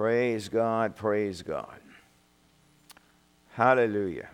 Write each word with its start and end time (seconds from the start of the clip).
Praise 0.00 0.48
God, 0.48 0.96
praise 0.96 1.42
God. 1.42 1.78
Hallelujah. 3.52 4.30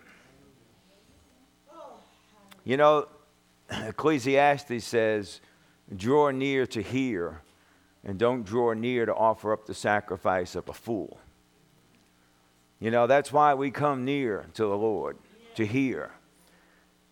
You 2.63 2.77
know, 2.77 3.09
Ecclesiastes 3.69 4.85
says, 4.85 5.41
draw 5.93 6.29
near 6.29 6.65
to 6.67 6.81
hear, 6.81 7.41
and 8.05 8.17
don't 8.17 8.43
draw 8.43 8.71
near 8.71 9.05
to 9.05 9.13
offer 9.13 9.51
up 9.51 9.65
the 9.65 9.73
sacrifice 9.73 10.55
of 10.55 10.69
a 10.69 10.73
fool. 10.73 11.19
You 12.79 12.89
know, 12.89 13.05
that's 13.05 13.33
why 13.33 13.53
we 13.53 13.69
come 13.69 14.05
near 14.05 14.45
to 14.53 14.63
the 14.63 14.77
Lord, 14.77 15.17
to 15.55 15.65
hear. 15.65 16.11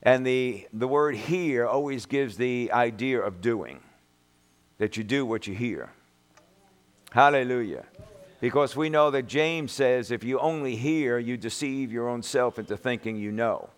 And 0.02 0.26
the, 0.26 0.66
the 0.72 0.88
word 0.88 1.18
hear 1.18 1.68
always 1.68 2.06
gives 2.06 2.38
the 2.38 2.72
idea 2.72 3.20
of 3.20 3.42
doing, 3.42 3.82
that 4.78 4.96
you 4.96 5.04
do 5.04 5.26
what 5.26 5.46
you 5.46 5.54
hear. 5.54 5.90
Hallelujah. 7.12 7.84
Because 8.42 8.76
we 8.76 8.90
know 8.90 9.12
that 9.12 9.28
James 9.28 9.72
says 9.72 10.12
if 10.12 10.24
you 10.24 10.40
only 10.40 10.76
hear, 10.76 11.18
you 11.18 11.38
deceive 11.38 11.92
your 11.92 12.10
own 12.10 12.22
self 12.22 12.60
into 12.60 12.78
thinking 12.78 13.16
you 13.16 13.32
know. 13.32 13.70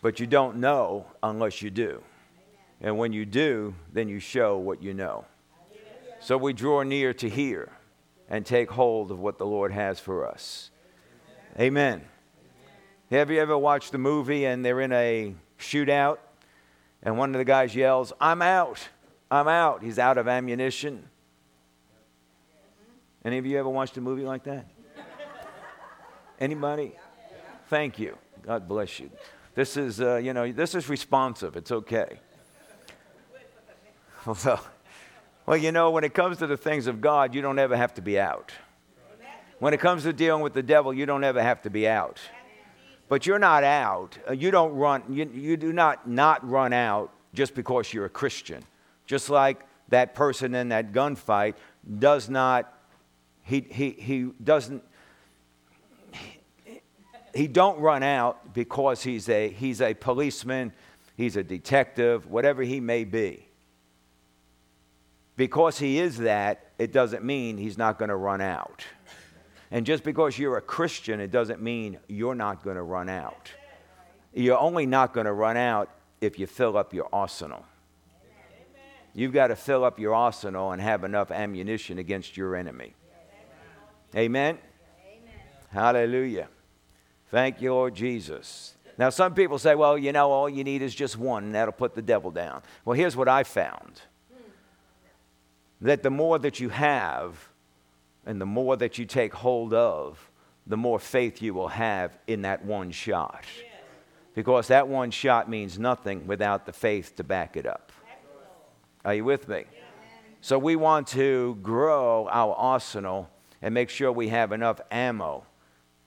But 0.00 0.20
you 0.20 0.26
don't 0.26 0.56
know 0.56 1.06
unless 1.22 1.62
you 1.62 1.70
do. 1.70 2.02
And 2.80 2.98
when 2.98 3.12
you 3.12 3.24
do, 3.24 3.74
then 3.92 4.08
you 4.08 4.18
show 4.18 4.58
what 4.58 4.82
you 4.82 4.94
know. 4.94 5.24
So 6.20 6.36
we 6.36 6.52
draw 6.52 6.82
near 6.82 7.12
to 7.14 7.28
hear 7.28 7.70
and 8.28 8.46
take 8.46 8.70
hold 8.70 9.10
of 9.10 9.18
what 9.18 9.38
the 9.38 9.46
Lord 9.46 9.72
has 9.72 10.00
for 10.00 10.26
us. 10.26 10.70
Amen. 11.58 12.02
Have 13.10 13.30
you 13.30 13.40
ever 13.40 13.58
watched 13.58 13.92
a 13.94 13.98
movie 13.98 14.46
and 14.46 14.64
they're 14.64 14.80
in 14.80 14.92
a 14.92 15.34
shootout 15.58 16.18
and 17.02 17.18
one 17.18 17.34
of 17.34 17.38
the 17.38 17.44
guys 17.44 17.74
yells, 17.74 18.12
I'm 18.20 18.40
out, 18.40 18.88
I'm 19.30 19.48
out. 19.48 19.82
He's 19.82 19.98
out 19.98 20.16
of 20.16 20.28
ammunition. 20.28 21.08
Any 23.24 23.38
of 23.38 23.46
you 23.46 23.58
ever 23.58 23.68
watched 23.68 23.96
a 23.96 24.00
movie 24.00 24.24
like 24.24 24.44
that? 24.44 24.66
Anybody? 26.40 26.92
Thank 27.68 27.98
you. 27.98 28.18
God 28.42 28.66
bless 28.66 28.98
you. 28.98 29.10
This 29.54 29.76
is, 29.76 30.00
uh, 30.00 30.16
you 30.16 30.32
know, 30.32 30.50
this 30.50 30.74
is 30.74 30.88
responsive. 30.88 31.56
It's 31.56 31.72
okay. 31.72 32.18
Well, 34.24 34.64
well, 35.46 35.56
you 35.56 35.72
know, 35.72 35.90
when 35.90 36.04
it 36.04 36.14
comes 36.14 36.38
to 36.38 36.46
the 36.46 36.56
things 36.56 36.86
of 36.86 37.00
God, 37.00 37.34
you 37.34 37.42
don't 37.42 37.58
ever 37.58 37.76
have 37.76 37.94
to 37.94 38.02
be 38.02 38.20
out. 38.20 38.52
When 39.58 39.74
it 39.74 39.80
comes 39.80 40.04
to 40.04 40.12
dealing 40.12 40.42
with 40.42 40.54
the 40.54 40.62
devil, 40.62 40.94
you 40.94 41.06
don't 41.06 41.24
ever 41.24 41.42
have 41.42 41.62
to 41.62 41.70
be 41.70 41.88
out. 41.88 42.20
But 43.08 43.26
you're 43.26 43.38
not 43.38 43.64
out. 43.64 44.16
Uh, 44.28 44.32
you 44.32 44.50
don't 44.50 44.72
run, 44.72 45.02
you, 45.08 45.28
you 45.32 45.56
do 45.56 45.72
not 45.72 46.08
not 46.08 46.48
run 46.48 46.72
out 46.72 47.12
just 47.34 47.54
because 47.54 47.92
you're 47.92 48.06
a 48.06 48.10
Christian. 48.10 48.62
Just 49.06 49.28
like 49.28 49.66
that 49.88 50.14
person 50.14 50.54
in 50.54 50.68
that 50.70 50.92
gunfight 50.92 51.54
does 51.98 52.28
not, 52.28 52.72
he, 53.42 53.60
he, 53.60 53.90
he 53.90 54.30
doesn't, 54.42 54.82
he 57.34 57.46
don't 57.48 57.80
run 57.80 58.02
out 58.02 58.54
because 58.54 59.02
he's 59.02 59.28
a, 59.28 59.48
he's 59.48 59.80
a 59.80 59.94
policeman, 59.94 60.72
he's 61.16 61.36
a 61.36 61.42
detective, 61.42 62.26
whatever 62.26 62.62
he 62.62 62.80
may 62.80 63.04
be. 63.04 63.46
Because 65.36 65.78
he 65.78 65.98
is 65.98 66.18
that, 66.18 66.66
it 66.78 66.92
doesn't 66.92 67.24
mean 67.24 67.56
he's 67.56 67.78
not 67.78 67.98
going 67.98 68.10
to 68.10 68.16
run 68.16 68.40
out. 68.40 68.84
And 69.70 69.86
just 69.86 70.04
because 70.04 70.38
you're 70.38 70.58
a 70.58 70.62
Christian, 70.62 71.20
it 71.20 71.30
doesn't 71.30 71.62
mean 71.62 71.98
you're 72.06 72.34
not 72.34 72.62
going 72.62 72.76
to 72.76 72.82
run 72.82 73.08
out. 73.08 73.50
You're 74.34 74.58
only 74.58 74.84
not 74.84 75.14
going 75.14 75.26
to 75.26 75.32
run 75.32 75.56
out 75.56 75.88
if 76.20 76.38
you 76.38 76.46
fill 76.46 76.76
up 76.76 76.92
your 76.92 77.08
arsenal. 77.12 77.64
You've 79.14 79.32
got 79.32 79.48
to 79.48 79.56
fill 79.56 79.84
up 79.84 79.98
your 79.98 80.14
arsenal 80.14 80.72
and 80.72 80.80
have 80.80 81.04
enough 81.04 81.30
ammunition 81.30 81.98
against 81.98 82.36
your 82.36 82.54
enemy. 82.56 82.94
Amen? 84.14 84.58
Amen. 85.06 85.34
Hallelujah. 85.70 86.48
Thank 87.30 87.62
you, 87.62 87.72
Lord 87.72 87.94
Jesus. 87.94 88.74
Now, 88.98 89.08
some 89.08 89.34
people 89.34 89.58
say, 89.58 89.74
well, 89.74 89.96
you 89.96 90.12
know, 90.12 90.30
all 90.30 90.48
you 90.48 90.64
need 90.64 90.82
is 90.82 90.94
just 90.94 91.16
one, 91.16 91.44
and 91.44 91.54
that'll 91.54 91.72
put 91.72 91.94
the 91.94 92.02
devil 92.02 92.30
down. 92.30 92.62
Well, 92.84 92.94
here's 92.94 93.16
what 93.16 93.28
I 93.28 93.42
found 93.42 94.02
that 95.80 96.02
the 96.02 96.10
more 96.10 96.38
that 96.38 96.60
you 96.60 96.68
have 96.68 97.48
and 98.24 98.40
the 98.40 98.46
more 98.46 98.76
that 98.76 98.98
you 98.98 99.04
take 99.04 99.34
hold 99.34 99.74
of, 99.74 100.30
the 100.66 100.76
more 100.76 101.00
faith 101.00 101.42
you 101.42 101.54
will 101.54 101.68
have 101.68 102.16
in 102.28 102.42
that 102.42 102.64
one 102.64 102.92
shot. 102.92 103.44
Because 104.34 104.68
that 104.68 104.86
one 104.86 105.10
shot 105.10 105.50
means 105.50 105.78
nothing 105.78 106.26
without 106.26 106.66
the 106.66 106.72
faith 106.72 107.16
to 107.16 107.24
back 107.24 107.56
it 107.56 107.66
up. 107.66 107.90
Are 109.04 109.14
you 109.14 109.24
with 109.24 109.48
me? 109.48 109.64
So 110.40 110.58
we 110.58 110.76
want 110.76 111.08
to 111.08 111.58
grow 111.62 112.28
our 112.28 112.54
arsenal 112.54 113.28
and 113.62 113.72
make 113.72 113.88
sure 113.88 114.10
we 114.10 114.28
have 114.28 114.52
enough 114.52 114.80
ammo 114.90 115.46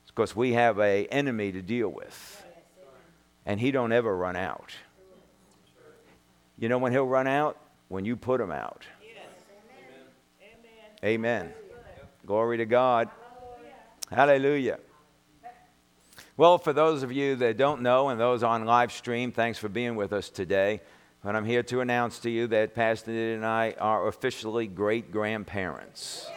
because 0.07 0.35
we 0.35 0.53
have 0.53 0.77
an 0.79 1.05
enemy 1.05 1.51
to 1.51 1.61
deal 1.61 1.89
with. 1.89 2.45
And 3.45 3.59
he 3.59 3.71
don't 3.71 3.91
ever 3.91 4.15
run 4.15 4.35
out. 4.35 4.73
You 6.57 6.69
know 6.69 6.77
when 6.77 6.91
he'll 6.91 7.07
run 7.07 7.27
out? 7.27 7.57
When 7.87 8.05
you 8.05 8.15
put 8.15 8.41
him 8.41 8.51
out. 8.51 8.85
Amen. 11.03 11.53
Glory 12.25 12.57
to 12.57 12.65
God. 12.65 13.09
Hallelujah. 14.09 14.79
Well, 16.37 16.57
for 16.57 16.73
those 16.73 17.03
of 17.03 17.11
you 17.11 17.35
that 17.37 17.57
don't 17.57 17.81
know 17.81 18.09
and 18.09 18.19
those 18.19 18.43
on 18.43 18.65
live 18.65 18.91
stream, 18.91 19.31
thanks 19.31 19.57
for 19.57 19.69
being 19.69 19.95
with 19.95 20.11
us 20.11 20.29
today. 20.29 20.81
But 21.23 21.35
I'm 21.35 21.45
here 21.45 21.63
to 21.63 21.81
announce 21.81 22.19
to 22.19 22.29
you 22.29 22.47
that 22.47 22.75
Pastor 22.75 23.11
Nid 23.11 23.35
and 23.35 23.45
I 23.45 23.75
are 23.79 24.07
officially 24.07 24.67
great 24.67 25.11
grandparents. 25.11 26.27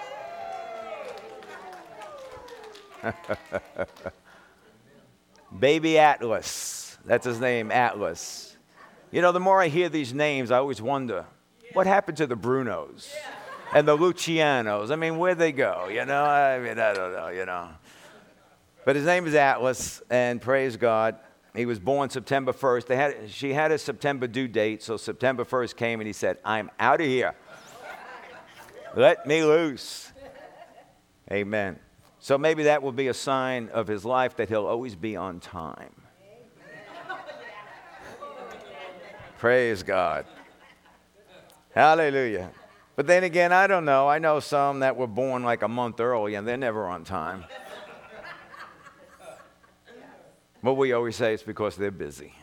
Baby 5.59 5.99
Atlas. 5.99 6.99
That's 7.05 7.25
his 7.25 7.41
name, 7.41 7.71
Atlas. 7.71 8.57
You 9.11 9.23
know, 9.23 9.33
the 9.33 9.41
more 9.41 9.63
I 9.63 9.69
hear 9.69 9.89
these 9.89 10.13
names, 10.13 10.51
I 10.51 10.59
always 10.59 10.83
wonder 10.83 11.25
what 11.73 11.87
happened 11.87 12.19
to 12.19 12.27
the 12.27 12.37
Brunos? 12.37 13.11
and 13.73 13.87
the 13.87 13.97
Lucianos. 13.97 14.91
I 14.91 14.97
mean, 14.97 15.19
where'd 15.19 15.39
they 15.39 15.53
go? 15.53 15.89
You 15.89 16.05
know, 16.05 16.25
I 16.25 16.59
mean, 16.59 16.79
I 16.79 16.93
don't 16.93 17.13
know, 17.13 17.29
you 17.29 17.47
know. 17.47 17.69
But 18.85 18.97
his 18.97 19.05
name 19.05 19.27
is 19.27 19.35
Atlas, 19.35 20.03
and 20.11 20.41
praise 20.41 20.77
God. 20.77 21.17
He 21.55 21.67
was 21.67 21.79
born 21.79 22.11
September 22.11 22.53
1st. 22.53 22.87
They 22.87 22.97
had, 22.97 23.31
she 23.31 23.53
had 23.53 23.73
a 23.73 23.79
September 23.79 24.27
due 24.27 24.49
date, 24.49 24.83
so 24.83 24.97
September 24.97 25.45
1st 25.45 25.77
came 25.77 26.01
and 26.01 26.07
he 26.07 26.13
said, 26.13 26.39
I'm 26.45 26.71
out 26.79 27.01
of 27.01 27.07
here. 27.07 27.35
Let 28.95 29.27
me 29.27 29.45
loose. 29.45 30.13
Amen. 31.31 31.79
So 32.29 32.37
maybe 32.37 32.65
that 32.65 32.83
will 32.83 32.93
be 32.93 33.09
a 33.09 33.15
sign 33.15 33.71
of 33.71 33.87
his 33.87 34.05
life 34.05 34.37
that 34.37 34.51
he'll 34.51 34.67
always 34.67 34.95
be 34.95 35.17
on 35.17 35.41
time. 35.41 35.95
Praise 39.39 39.83
God. 39.83 40.27
Hallelujah. 41.75 42.51
But 42.97 43.07
then 43.07 43.25
again, 43.25 43.51
I 43.51 43.67
don't 43.67 43.87
know. 43.87 44.09
I 44.09 44.19
know 44.19 44.41
some 44.41 44.81
that 44.81 44.95
were 44.95 45.07
born 45.07 45.43
like 45.43 45.63
a 45.63 45.69
month 45.69 46.01
early 46.01 46.35
and 46.35 46.47
they're 46.47 46.59
never 46.59 46.87
on 46.87 47.03
time. 47.03 47.47
but 50.63 50.75
we 50.75 50.93
always 50.93 51.17
say 51.17 51.33
it's 51.33 51.43
because 51.43 51.77
they're 51.77 51.91
busy. 51.91 52.35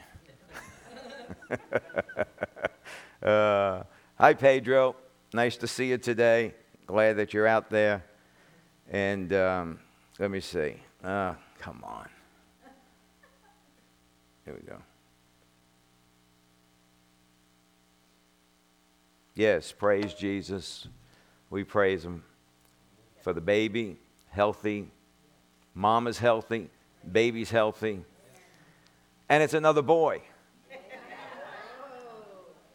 uh, 3.21 3.83
hi, 4.17 4.33
Pedro. 4.33 4.95
Nice 5.31 5.57
to 5.57 5.67
see 5.67 5.89
you 5.89 5.99
today. 5.99 6.55
Glad 6.87 7.17
that 7.17 7.35
you're 7.35 7.45
out 7.45 7.69
there. 7.69 8.03
And 8.91 9.33
um, 9.33 9.79
let 10.19 10.29
me 10.29 10.39
see. 10.39 10.75
Uh, 11.03 11.33
come 11.59 11.83
on. 11.83 12.07
Here 14.45 14.53
we 14.53 14.67
go. 14.67 14.77
Yes, 19.33 19.71
praise 19.71 20.13
Jesus. 20.13 20.87
We 21.49 21.63
praise 21.63 22.05
Him 22.05 22.23
for 23.21 23.33
the 23.33 23.41
baby, 23.41 23.97
healthy. 24.29 24.87
Mama's 25.73 26.19
healthy, 26.19 26.69
baby's 27.11 27.51
healthy. 27.51 27.99
And 29.27 29.43
it's 29.43 29.53
another 29.53 29.81
boy. 29.81 30.21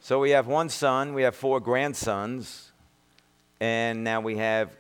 So 0.01 0.19
we 0.19 0.31
have 0.31 0.47
one 0.47 0.69
son, 0.69 1.15
we 1.15 1.23
have 1.23 1.37
four 1.37 1.61
grandsons, 1.61 2.73
and 3.61 4.03
now 4.03 4.21
we 4.21 4.37
have 4.37 4.77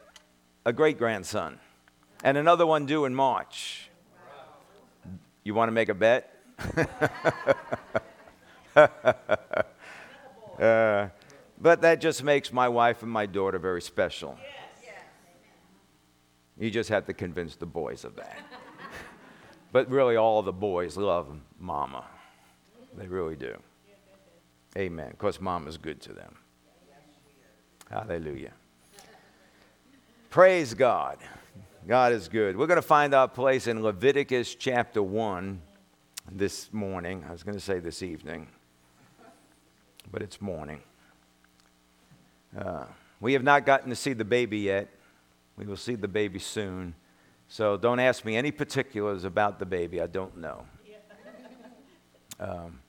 a 0.65 0.73
great 0.73 0.99
grandson, 0.99 1.59
and 2.23 2.37
another 2.37 2.67
one 2.67 2.87
due 2.87 3.05
in 3.05 3.15
March. 3.15 3.91
You 5.43 5.55
want 5.55 5.69
to 5.69 5.73
make 5.73 5.89
a 5.89 5.95
bet? 5.95 6.37
uh, 8.77 8.89
but 11.61 11.81
that 11.81 12.01
just 12.01 12.23
makes 12.23 12.53
my 12.53 12.69
wife 12.69 13.03
and 13.03 13.11
my 13.11 13.27
daughter 13.27 13.59
very 13.59 13.81
special. 13.81 14.39
You 16.59 16.71
just 16.71 16.91
have 16.91 17.07
to 17.07 17.15
convince 17.15 17.57
the 17.57 17.67
boys 17.67 18.05
of 18.05 18.17
that. 18.17 18.37
but 19.73 19.91
really, 19.91 20.17
all 20.17 20.43
the 20.43 20.53
boys 20.53 20.99
love 20.99 21.29
mama. 21.59 22.05
They 22.97 23.07
really 23.07 23.37
do. 23.37 23.57
Amen. 24.77 25.13
Because 25.13 25.41
mama's 25.41 25.79
good 25.79 26.03
to 26.03 26.13
them. 26.13 26.37
Hallelujah. 27.91 28.53
Praise 30.31 30.75
God. 30.75 31.19
God 31.89 32.13
is 32.13 32.29
good. 32.29 32.57
We're 32.57 32.69
going 32.69 32.77
to 32.77 32.83
find 32.83 33.15
our 33.15 33.27
place 33.27 33.67
in 33.67 33.83
Leviticus 33.83 34.55
chapter 34.55 35.03
1 35.03 35.61
this 36.31 36.73
morning. 36.73 37.25
I 37.29 37.33
was 37.33 37.43
going 37.43 37.57
to 37.57 37.61
say 37.61 37.81
this 37.81 38.01
evening, 38.01 38.47
but 40.13 40.23
it's 40.23 40.41
morning. 40.41 40.83
Uh, 42.57 42.85
we 43.21 43.33
have 43.33 43.43
not 43.43 43.67
gotten 43.67 43.91
to 43.91 43.97
see 43.97 44.13
the 44.13 44.25
baby 44.25 44.59
yet. 44.59 44.89
We 45.57 45.67
will 45.67 45.77
see 45.77 45.97
the 45.97 46.07
baby 46.07 46.39
soon. 46.39 46.95
So 47.49 47.77
don't 47.77 47.99
ask 47.99 48.25
me 48.25 48.37
any 48.37 48.53
particulars 48.53 49.25
about 49.25 49.59
the 49.59 49.67
baby. 49.67 50.01
I 50.01 50.07
don't 50.07 50.37
know. 50.37 50.65
Um, 52.39 52.81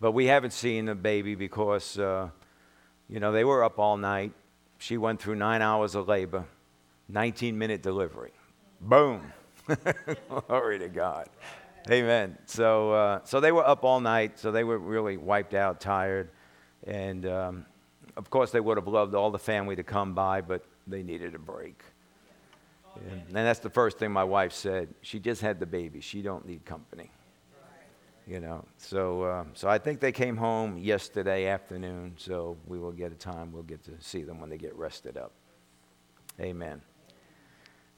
but 0.00 0.10
we 0.10 0.26
haven't 0.26 0.52
seen 0.52 0.86
the 0.86 0.94
baby 0.96 1.36
because, 1.36 1.98
uh, 2.00 2.30
you 3.08 3.20
know, 3.20 3.30
they 3.30 3.44
were 3.44 3.62
up 3.62 3.78
all 3.78 3.96
night. 3.96 4.32
She 4.78 4.96
went 4.96 5.20
through 5.22 5.36
nine 5.36 5.62
hours 5.62 5.94
of 5.94 6.08
labor, 6.08 6.46
19 7.08 7.56
minute 7.56 7.82
delivery. 7.82 8.32
Boom. 8.80 9.32
Glory 10.48 10.78
to 10.78 10.88
God. 10.88 11.28
Amen. 11.90 12.36
So, 12.44 12.92
uh, 12.92 13.20
so 13.24 13.40
they 13.40 13.52
were 13.52 13.66
up 13.66 13.84
all 13.84 14.00
night, 14.00 14.38
so 14.38 14.52
they 14.52 14.64
were 14.64 14.78
really 14.78 15.16
wiped 15.16 15.54
out, 15.54 15.80
tired. 15.80 16.30
And 16.86 17.24
um, 17.26 17.66
of 18.16 18.30
course, 18.30 18.50
they 18.50 18.60
would 18.60 18.76
have 18.76 18.88
loved 18.88 19.14
all 19.14 19.30
the 19.30 19.38
family 19.38 19.76
to 19.76 19.82
come 19.82 20.14
by, 20.14 20.40
but 20.40 20.64
they 20.86 21.02
needed 21.02 21.34
a 21.34 21.38
break. 21.38 21.82
And, 23.10 23.22
and 23.26 23.34
that's 23.34 23.60
the 23.60 23.70
first 23.70 23.98
thing 23.98 24.10
my 24.10 24.24
wife 24.24 24.52
said. 24.52 24.88
She 25.02 25.18
just 25.18 25.40
had 25.40 25.60
the 25.60 25.66
baby. 25.66 26.00
She 26.00 26.20
don't 26.20 26.46
need 26.46 26.64
company. 26.64 27.10
You 28.26 28.40
know, 28.40 28.66
so 28.76 29.22
uh, 29.22 29.44
so 29.54 29.70
I 29.70 29.78
think 29.78 30.00
they 30.00 30.12
came 30.12 30.36
home 30.36 30.76
yesterday 30.76 31.46
afternoon. 31.46 32.12
So 32.18 32.58
we 32.66 32.78
will 32.78 32.92
get 32.92 33.10
a 33.10 33.14
time. 33.14 33.52
We'll 33.52 33.62
get 33.62 33.82
to 33.84 33.92
see 34.00 34.22
them 34.22 34.38
when 34.38 34.50
they 34.50 34.58
get 34.58 34.76
rested 34.76 35.16
up. 35.16 35.32
Amen. 36.38 36.82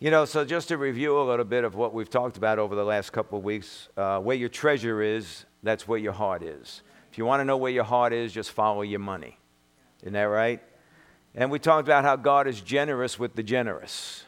You 0.03 0.11
know, 0.11 0.25
so 0.25 0.47
just 0.47 0.69
to 0.69 0.79
review 0.79 1.21
a 1.21 1.21
little 1.21 1.45
bit 1.45 1.63
of 1.63 1.75
what 1.75 1.93
we've 1.93 2.09
talked 2.09 2.39
about 2.39 2.59
over 2.59 2.75
the 2.75 2.85
last 2.85 3.13
couple 3.13 3.37
of 3.37 3.45
weeks, 3.45 3.91
uh, 3.99 4.19
where 4.19 4.35
your 4.35 4.49
treasure 4.49 5.03
is, 5.03 5.45
that's 5.63 5.87
where 5.87 5.99
your 5.99 6.15
heart 6.15 6.43
is. 6.43 6.81
If 7.13 7.19
you 7.19 7.27
want 7.27 7.41
to 7.41 7.45
know 7.45 7.59
where 7.59 7.71
your 7.71 7.85
heart 7.85 8.15
is, 8.15 8.33
just 8.33 8.51
follow 8.51 8.81
your 8.81 8.99
money. 8.99 9.39
Isn't 10.01 10.15
that 10.15 10.23
right? 10.23 10.63
And 11.35 11.51
we 11.51 11.59
talked 11.59 11.87
about 11.87 12.05
how 12.05 12.17
God 12.17 12.47
is 12.47 12.63
generous 12.63 13.19
with 13.19 13.35
the 13.35 13.43
generous. 13.43 14.25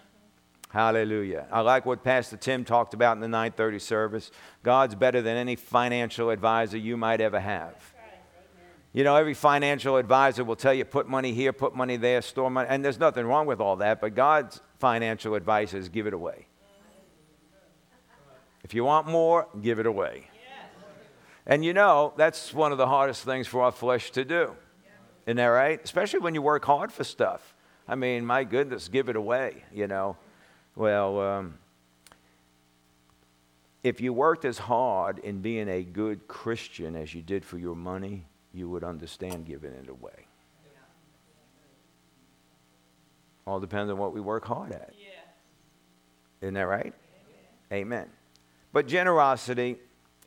Hallelujah. 0.68 1.46
I 1.50 1.60
like 1.60 1.86
what 1.86 2.04
Pastor 2.04 2.36
Tim 2.36 2.66
talked 2.66 2.92
about 2.92 3.16
in 3.16 3.20
the 3.20 3.28
930 3.28 3.78
service. 3.78 4.30
God's 4.62 4.94
better 4.94 5.22
than 5.22 5.38
any 5.38 5.56
financial 5.56 6.28
advisor 6.28 6.76
you 6.76 6.98
might 6.98 7.22
ever 7.22 7.40
have. 7.40 7.91
You 8.92 9.04
know, 9.04 9.16
every 9.16 9.34
financial 9.34 9.96
advisor 9.96 10.44
will 10.44 10.56
tell 10.56 10.74
you 10.74 10.84
put 10.84 11.08
money 11.08 11.32
here, 11.32 11.52
put 11.52 11.74
money 11.74 11.96
there, 11.96 12.20
store 12.20 12.50
money. 12.50 12.68
And 12.68 12.84
there's 12.84 12.98
nothing 12.98 13.26
wrong 13.26 13.46
with 13.46 13.60
all 13.60 13.76
that, 13.76 14.00
but 14.00 14.14
God's 14.14 14.60
financial 14.78 15.34
advice 15.34 15.72
is 15.72 15.88
give 15.88 16.06
it 16.06 16.12
away. 16.12 16.46
If 18.64 18.74
you 18.74 18.84
want 18.84 19.06
more, 19.06 19.48
give 19.60 19.78
it 19.78 19.86
away. 19.86 20.28
And 21.46 21.64
you 21.64 21.72
know, 21.72 22.12
that's 22.16 22.54
one 22.54 22.70
of 22.70 22.78
the 22.78 22.86
hardest 22.86 23.24
things 23.24 23.46
for 23.46 23.62
our 23.62 23.72
flesh 23.72 24.10
to 24.12 24.24
do. 24.24 24.54
Isn't 25.26 25.38
that 25.38 25.46
right? 25.46 25.80
Especially 25.82 26.20
when 26.20 26.34
you 26.34 26.42
work 26.42 26.64
hard 26.64 26.92
for 26.92 27.04
stuff. 27.04 27.54
I 27.88 27.94
mean, 27.94 28.24
my 28.24 28.44
goodness, 28.44 28.88
give 28.88 29.08
it 29.08 29.16
away, 29.16 29.64
you 29.72 29.86
know. 29.86 30.16
Well, 30.76 31.20
um, 31.20 31.58
if 33.82 34.00
you 34.00 34.12
worked 34.12 34.44
as 34.44 34.58
hard 34.58 35.18
in 35.18 35.40
being 35.40 35.68
a 35.68 35.82
good 35.82 36.28
Christian 36.28 36.94
as 36.94 37.14
you 37.14 37.22
did 37.22 37.44
for 37.44 37.58
your 37.58 37.74
money, 37.74 38.24
you 38.54 38.68
would 38.68 38.84
understand 38.84 39.46
giving 39.46 39.72
it 39.72 39.88
away. 39.88 40.26
All 43.46 43.60
depends 43.60 43.90
on 43.90 43.98
what 43.98 44.12
we 44.12 44.20
work 44.20 44.44
hard 44.44 44.72
at. 44.72 44.92
Yeah. 44.98 45.08
Isn't 46.42 46.54
that 46.54 46.62
right? 46.62 46.94
Amen. 47.72 48.02
Amen. 48.02 48.10
But 48.72 48.86
generosity 48.86 49.78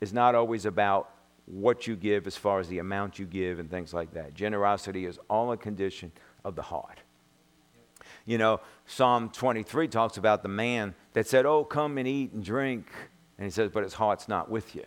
is 0.02 0.12
not 0.12 0.36
always 0.36 0.66
about 0.66 1.10
what 1.46 1.88
you 1.88 1.96
give 1.96 2.28
as 2.28 2.36
far 2.36 2.60
as 2.60 2.68
the 2.68 2.80
amount 2.80 3.20
you 3.20 3.26
give 3.26 3.60
and 3.60 3.70
things 3.70 3.94
like 3.94 4.14
that. 4.14 4.34
Generosity 4.34 5.06
is 5.06 5.20
all 5.30 5.52
a 5.52 5.58
condition 5.58 6.12
of 6.44 6.56
the 6.56 6.62
heart. 6.62 7.00
You 8.26 8.38
know, 8.38 8.60
Psalm 8.86 9.30
23 9.30 9.88
talks 9.88 10.18
about 10.18 10.42
the 10.42 10.50
man 10.50 10.96
that 11.14 11.28
said, 11.28 11.46
Oh, 11.46 11.64
come 11.64 11.98
and 11.98 12.08
eat 12.08 12.34
and 12.34 12.44
drink. 12.44 12.88
And 13.38 13.46
he 13.46 13.52
says, 13.52 13.70
But 13.72 13.84
his 13.84 13.94
heart's 13.94 14.28
not 14.28 14.50
with 14.50 14.76
you. 14.76 14.84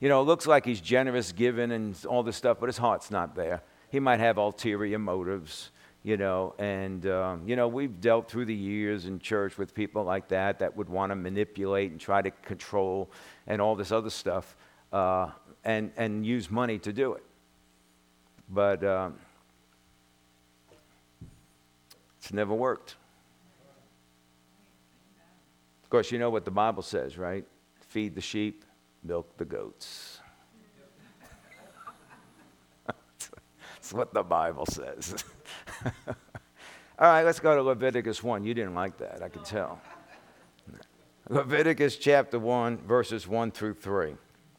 You 0.00 0.08
know, 0.08 0.20
it 0.20 0.24
looks 0.24 0.46
like 0.46 0.64
he's 0.64 0.80
generous, 0.80 1.32
giving, 1.32 1.72
and 1.72 1.96
all 2.06 2.22
this 2.22 2.36
stuff, 2.36 2.58
but 2.60 2.66
his 2.68 2.78
heart's 2.78 3.10
not 3.10 3.34
there. 3.34 3.62
He 3.90 3.98
might 3.98 4.20
have 4.20 4.38
ulterior 4.38 4.98
motives, 4.98 5.70
you 6.04 6.16
know, 6.16 6.54
and, 6.58 7.04
um, 7.06 7.42
you 7.46 7.56
know, 7.56 7.66
we've 7.66 8.00
dealt 8.00 8.30
through 8.30 8.44
the 8.44 8.54
years 8.54 9.06
in 9.06 9.18
church 9.18 9.58
with 9.58 9.74
people 9.74 10.04
like 10.04 10.28
that 10.28 10.60
that 10.60 10.76
would 10.76 10.88
want 10.88 11.10
to 11.10 11.16
manipulate 11.16 11.90
and 11.90 12.00
try 12.00 12.22
to 12.22 12.30
control 12.30 13.10
and 13.46 13.60
all 13.60 13.74
this 13.74 13.90
other 13.90 14.10
stuff 14.10 14.56
uh, 14.92 15.30
and, 15.64 15.90
and 15.96 16.24
use 16.24 16.48
money 16.48 16.78
to 16.78 16.92
do 16.92 17.14
it. 17.14 17.24
But 18.48 18.84
um, 18.84 19.14
it's 22.18 22.32
never 22.32 22.54
worked. 22.54 22.94
Of 25.82 25.90
course, 25.90 26.12
you 26.12 26.18
know 26.18 26.30
what 26.30 26.44
the 26.44 26.50
Bible 26.50 26.82
says, 26.82 27.18
right? 27.18 27.44
Feed 27.80 28.14
the 28.14 28.20
sheep, 28.20 28.64
milk 29.02 29.36
the 29.36 29.44
goats. 29.44 30.20
That's 32.86 33.92
what 33.92 34.12
the 34.14 34.22
Bible 34.22 34.66
says. 34.66 35.24
All 37.00 37.06
right, 37.06 37.22
let's 37.22 37.40
go 37.40 37.54
to 37.54 37.62
Leviticus 37.62 38.22
1. 38.22 38.44
You 38.44 38.54
didn't 38.54 38.74
like 38.74 38.98
that, 38.98 39.22
I 39.22 39.28
can 39.28 39.44
tell. 39.44 39.80
Leviticus 41.28 41.96
chapter 41.96 42.38
1, 42.38 42.78
verses 42.78 43.28
1 43.28 43.50
through 43.52 43.74
3. 43.74 44.14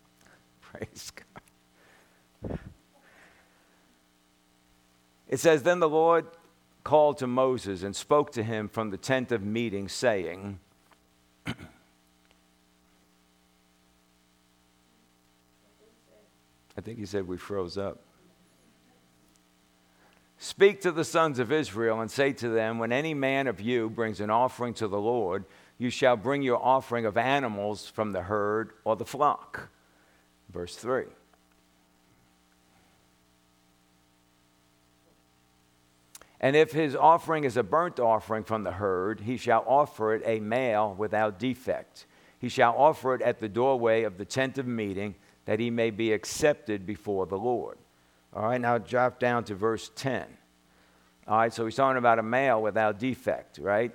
Praise 0.61 1.11
God. 2.41 2.59
It 5.27 5.39
says, 5.39 5.63
Then 5.63 5.79
the 5.79 5.89
Lord 5.89 6.27
called 6.83 7.17
to 7.19 7.27
Moses 7.27 7.83
and 7.83 7.95
spoke 7.95 8.31
to 8.33 8.43
him 8.43 8.69
from 8.69 8.89
the 8.89 8.97
tent 8.97 9.31
of 9.31 9.43
meeting, 9.43 9.89
saying, 9.89 10.59
I 16.79 16.81
think 16.81 16.97
he 16.97 17.05
said 17.05 17.27
we 17.27 17.35
froze 17.35 17.77
up. 17.77 17.99
Speak 20.37 20.79
to 20.79 20.93
the 20.93 21.03
sons 21.03 21.37
of 21.37 21.51
Israel 21.51 21.99
and 21.99 22.09
say 22.09 22.31
to 22.31 22.47
them, 22.47 22.79
When 22.79 22.93
any 22.93 23.13
man 23.13 23.47
of 23.47 23.59
you 23.59 23.89
brings 23.89 24.21
an 24.21 24.29
offering 24.29 24.73
to 24.75 24.87
the 24.87 24.97
Lord, 24.97 25.43
you 25.77 25.89
shall 25.89 26.15
bring 26.15 26.41
your 26.41 26.63
offering 26.63 27.05
of 27.05 27.17
animals 27.17 27.89
from 27.89 28.13
the 28.13 28.21
herd 28.21 28.71
or 28.85 28.95
the 28.95 29.03
flock. 29.03 29.67
Verse 30.53 30.77
3. 30.77 31.03
And 36.39 36.55
if 36.55 36.71
his 36.71 36.95
offering 36.95 37.43
is 37.43 37.57
a 37.57 37.63
burnt 37.63 37.99
offering 37.99 38.45
from 38.45 38.63
the 38.63 38.71
herd, 38.71 39.19
he 39.19 39.35
shall 39.35 39.65
offer 39.67 40.13
it 40.13 40.21
a 40.23 40.39
male 40.39 40.95
without 40.97 41.39
defect. 41.39 42.05
He 42.39 42.47
shall 42.47 42.73
offer 42.77 43.15
it 43.15 43.21
at 43.21 43.41
the 43.41 43.49
doorway 43.49 44.03
of 44.03 44.17
the 44.17 44.23
tent 44.23 44.57
of 44.57 44.65
meeting 44.65 45.15
that 45.49 45.59
he 45.59 45.71
may 45.71 45.89
be 45.89 46.13
accepted 46.13 46.85
before 46.85 47.25
the 47.25 47.35
Lord. 47.35 47.79
All 48.35 48.43
right, 48.43 48.61
now 48.61 48.77
drop 48.77 49.17
down 49.17 49.43
to 49.45 49.55
verse 49.55 49.89
10. 49.95 50.23
All 51.27 51.37
right, 51.39 51.51
so 51.51 51.65
he's 51.65 51.73
talking 51.73 51.97
about 51.97 52.19
a 52.19 52.23
male 52.23 52.61
without 52.61 52.99
defect, 52.99 53.57
right? 53.57 53.91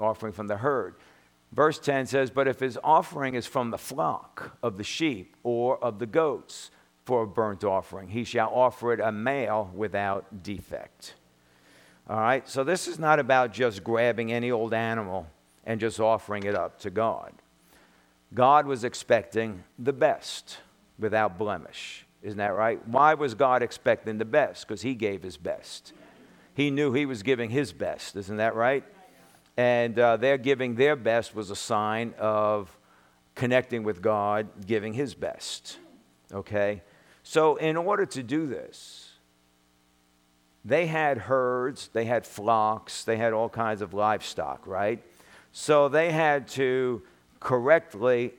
Offering 0.00 0.32
from 0.32 0.48
the 0.48 0.56
herd. 0.56 0.96
Verse 1.52 1.78
10 1.78 2.06
says, 2.06 2.32
But 2.32 2.48
if 2.48 2.58
his 2.58 2.76
offering 2.82 3.36
is 3.36 3.46
from 3.46 3.70
the 3.70 3.78
flock 3.78 4.58
of 4.64 4.78
the 4.78 4.82
sheep 4.82 5.36
or 5.44 5.78
of 5.78 6.00
the 6.00 6.06
goats 6.06 6.72
for 7.04 7.22
a 7.22 7.26
burnt 7.28 7.62
offering, 7.62 8.08
he 8.08 8.24
shall 8.24 8.52
offer 8.52 8.92
it 8.92 8.98
a 8.98 9.12
male 9.12 9.70
without 9.76 10.42
defect. 10.42 11.14
All 12.10 12.18
right, 12.18 12.48
so 12.48 12.64
this 12.64 12.88
is 12.88 12.98
not 12.98 13.20
about 13.20 13.52
just 13.52 13.84
grabbing 13.84 14.32
any 14.32 14.50
old 14.50 14.74
animal 14.74 15.28
and 15.64 15.78
just 15.78 16.00
offering 16.00 16.42
it 16.42 16.56
up 16.56 16.80
to 16.80 16.90
God. 16.90 17.32
God 18.34 18.66
was 18.66 18.82
expecting 18.82 19.62
the 19.78 19.92
best 19.92 20.58
without 20.98 21.38
blemish. 21.38 22.06
Isn't 22.22 22.38
that 22.38 22.54
right? 22.54 22.86
Why 22.88 23.14
was 23.14 23.34
God 23.34 23.62
expecting 23.62 24.18
the 24.18 24.24
best? 24.24 24.66
Because 24.66 24.82
He 24.82 24.94
gave 24.94 25.22
His 25.22 25.36
best. 25.36 25.92
He 26.54 26.70
knew 26.70 26.92
He 26.92 27.06
was 27.06 27.22
giving 27.22 27.50
His 27.50 27.72
best. 27.72 28.16
Isn't 28.16 28.38
that 28.38 28.54
right? 28.54 28.84
And 29.56 29.98
uh, 29.98 30.16
their 30.16 30.38
giving 30.38 30.74
their 30.74 30.96
best 30.96 31.34
was 31.34 31.50
a 31.50 31.56
sign 31.56 32.14
of 32.18 32.76
connecting 33.34 33.84
with 33.84 34.02
God, 34.02 34.48
giving 34.66 34.92
His 34.92 35.14
best. 35.14 35.78
Okay? 36.32 36.82
So, 37.22 37.56
in 37.56 37.76
order 37.76 38.06
to 38.06 38.22
do 38.22 38.46
this, 38.46 39.10
they 40.64 40.86
had 40.86 41.18
herds, 41.18 41.90
they 41.92 42.04
had 42.04 42.26
flocks, 42.26 43.04
they 43.04 43.16
had 43.16 43.32
all 43.32 43.48
kinds 43.48 43.82
of 43.82 43.94
livestock, 43.94 44.66
right? 44.66 45.02
So, 45.52 45.88
they 45.88 46.10
had 46.10 46.48
to 46.48 47.02
correctly 47.40 48.32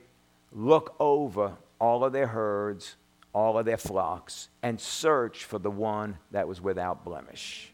look 0.52 0.94
over 0.98 1.56
all 1.80 2.04
of 2.04 2.12
their 2.12 2.26
herds, 2.28 2.96
all 3.32 3.58
of 3.58 3.66
their 3.66 3.76
flocks, 3.76 4.48
and 4.62 4.80
search 4.80 5.44
for 5.44 5.58
the 5.58 5.70
one 5.70 6.18
that 6.30 6.48
was 6.48 6.60
without 6.60 7.04
blemish. 7.04 7.72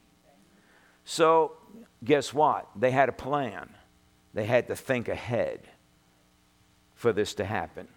So 1.04 1.52
guess 2.02 2.32
what? 2.32 2.68
They 2.76 2.90
had 2.90 3.08
a 3.08 3.12
plan. 3.12 3.68
They 4.32 4.46
had 4.46 4.68
to 4.68 4.76
think 4.76 5.08
ahead 5.08 5.61
for 6.94 7.12
this 7.12 7.34
to 7.34 7.44
happen. 7.44 7.88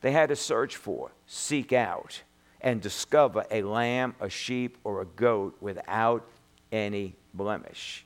They 0.00 0.12
had 0.12 0.28
to 0.28 0.36
search 0.36 0.76
for, 0.76 1.10
seek 1.26 1.72
out, 1.72 2.22
and 2.60 2.80
discover 2.80 3.44
a 3.50 3.62
lamb, 3.62 4.14
a 4.20 4.28
sheep, 4.28 4.78
or 4.84 5.00
a 5.00 5.06
goat 5.06 5.56
without 5.60 6.28
any 6.72 7.16
blemish. 7.32 8.04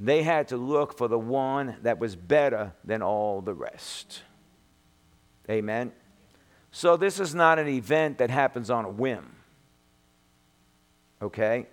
They 0.00 0.22
had 0.22 0.48
to 0.48 0.56
look 0.56 0.96
for 0.96 1.08
the 1.08 1.18
one 1.18 1.76
that 1.82 1.98
was 1.98 2.16
better 2.16 2.72
than 2.84 3.02
all 3.02 3.40
the 3.40 3.54
rest. 3.54 4.22
Amen. 5.50 5.92
So, 6.74 6.96
this 6.96 7.20
is 7.20 7.34
not 7.34 7.58
an 7.58 7.68
event 7.68 8.18
that 8.18 8.30
happens 8.30 8.70
on 8.70 8.86
a 8.86 8.88
whim. 8.88 9.36
Okay? 11.20 11.66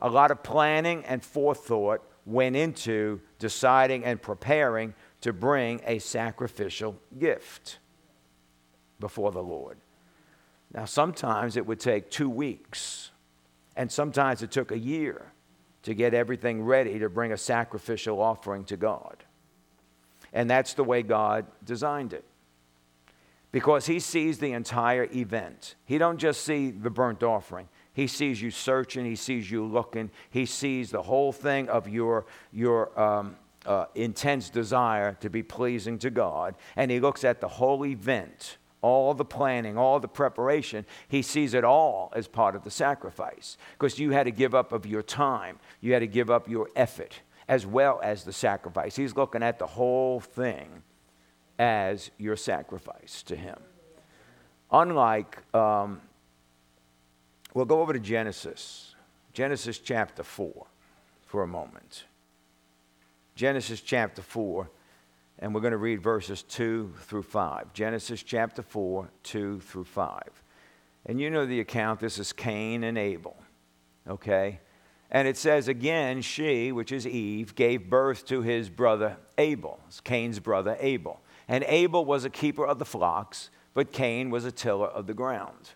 A 0.00 0.08
lot 0.08 0.30
of 0.30 0.42
planning 0.42 1.04
and 1.04 1.22
forethought 1.22 2.02
went 2.24 2.54
into 2.54 3.20
deciding 3.38 4.04
and 4.04 4.22
preparing 4.22 4.94
to 5.20 5.32
bring 5.32 5.80
a 5.84 5.98
sacrificial 5.98 6.96
gift 7.18 7.78
before 9.00 9.32
the 9.32 9.42
Lord. 9.42 9.76
Now, 10.72 10.84
sometimes 10.84 11.56
it 11.56 11.66
would 11.66 11.80
take 11.80 12.10
two 12.10 12.30
weeks, 12.30 13.10
and 13.76 13.90
sometimes 13.90 14.42
it 14.42 14.50
took 14.50 14.70
a 14.70 14.78
year 14.78 15.32
to 15.82 15.94
get 15.94 16.14
everything 16.14 16.62
ready 16.62 16.98
to 17.00 17.08
bring 17.08 17.32
a 17.32 17.36
sacrificial 17.36 18.20
offering 18.20 18.64
to 18.66 18.76
God. 18.76 19.24
And 20.32 20.48
that's 20.48 20.74
the 20.74 20.84
way 20.84 21.02
God 21.02 21.46
designed 21.64 22.12
it. 22.12 22.24
Because 23.54 23.86
he 23.86 24.00
sees 24.00 24.40
the 24.40 24.50
entire 24.50 25.06
event. 25.14 25.76
He 25.84 25.96
don't 25.96 26.18
just 26.18 26.42
see 26.42 26.72
the 26.72 26.90
burnt 26.90 27.22
offering. 27.22 27.68
He 27.92 28.08
sees 28.08 28.42
you 28.42 28.50
searching, 28.50 29.04
he 29.04 29.14
sees 29.14 29.48
you 29.48 29.64
looking, 29.64 30.10
he 30.28 30.44
sees 30.44 30.90
the 30.90 31.02
whole 31.02 31.30
thing 31.30 31.68
of 31.68 31.88
your, 31.88 32.26
your 32.52 33.00
um, 33.00 33.36
uh, 33.64 33.84
intense 33.94 34.50
desire 34.50 35.16
to 35.20 35.30
be 35.30 35.44
pleasing 35.44 36.00
to 36.00 36.10
God, 36.10 36.56
and 36.74 36.90
he 36.90 36.98
looks 36.98 37.22
at 37.22 37.40
the 37.40 37.46
whole 37.46 37.86
event, 37.86 38.58
all 38.82 39.14
the 39.14 39.24
planning, 39.24 39.78
all 39.78 40.00
the 40.00 40.08
preparation. 40.08 40.84
He 41.06 41.22
sees 41.22 41.54
it 41.54 41.62
all 41.62 42.12
as 42.16 42.26
part 42.26 42.56
of 42.56 42.64
the 42.64 42.72
sacrifice 42.72 43.56
because 43.78 44.00
you 44.00 44.10
had 44.10 44.24
to 44.24 44.32
give 44.32 44.56
up 44.56 44.72
of 44.72 44.84
your 44.84 45.02
time, 45.04 45.60
you 45.80 45.92
had 45.92 46.00
to 46.00 46.08
give 46.08 46.28
up 46.28 46.48
your 46.48 46.70
effort 46.74 47.20
as 47.46 47.64
well 47.64 48.00
as 48.02 48.24
the 48.24 48.32
sacrifice. 48.32 48.96
He's 48.96 49.14
looking 49.14 49.44
at 49.44 49.60
the 49.60 49.66
whole 49.68 50.18
thing 50.18 50.82
as 51.58 52.10
your 52.18 52.36
sacrifice 52.36 53.22
to 53.24 53.36
him. 53.36 53.58
Unlike, 54.70 55.54
um, 55.54 56.00
we'll 57.52 57.64
go 57.64 57.80
over 57.80 57.92
to 57.92 58.00
Genesis, 58.00 58.94
Genesis 59.32 59.78
chapter 59.78 60.22
4 60.22 60.66
for 61.26 61.42
a 61.42 61.46
moment. 61.46 62.04
Genesis 63.34 63.80
chapter 63.80 64.22
4, 64.22 64.70
and 65.40 65.54
we're 65.54 65.60
going 65.60 65.72
to 65.72 65.76
read 65.76 66.00
verses 66.00 66.42
2 66.44 66.94
through 67.00 67.22
5. 67.22 67.72
Genesis 67.72 68.22
chapter 68.22 68.62
4, 68.62 69.08
2 69.24 69.60
through 69.60 69.84
5. 69.84 70.22
And 71.06 71.20
you 71.20 71.30
know 71.30 71.44
the 71.44 71.60
account. 71.60 72.00
This 72.00 72.18
is 72.18 72.32
Cain 72.32 72.84
and 72.84 72.96
Abel. 72.96 73.36
Okay? 74.08 74.60
And 75.10 75.28
it 75.28 75.36
says, 75.36 75.68
again, 75.68 76.22
she, 76.22 76.72
which 76.72 76.92
is 76.92 77.06
Eve, 77.06 77.54
gave 77.54 77.90
birth 77.90 78.26
to 78.26 78.42
his 78.42 78.68
brother 78.68 79.16
Abel, 79.38 79.80
Cain's 80.02 80.38
brother 80.40 80.76
Abel. 80.80 81.20
And 81.48 81.64
Abel 81.68 82.04
was 82.04 82.24
a 82.24 82.30
keeper 82.30 82.66
of 82.66 82.78
the 82.78 82.84
flocks, 82.84 83.50
but 83.74 83.92
Cain 83.92 84.30
was 84.30 84.44
a 84.44 84.52
tiller 84.52 84.86
of 84.86 85.06
the 85.06 85.14
ground. 85.14 85.70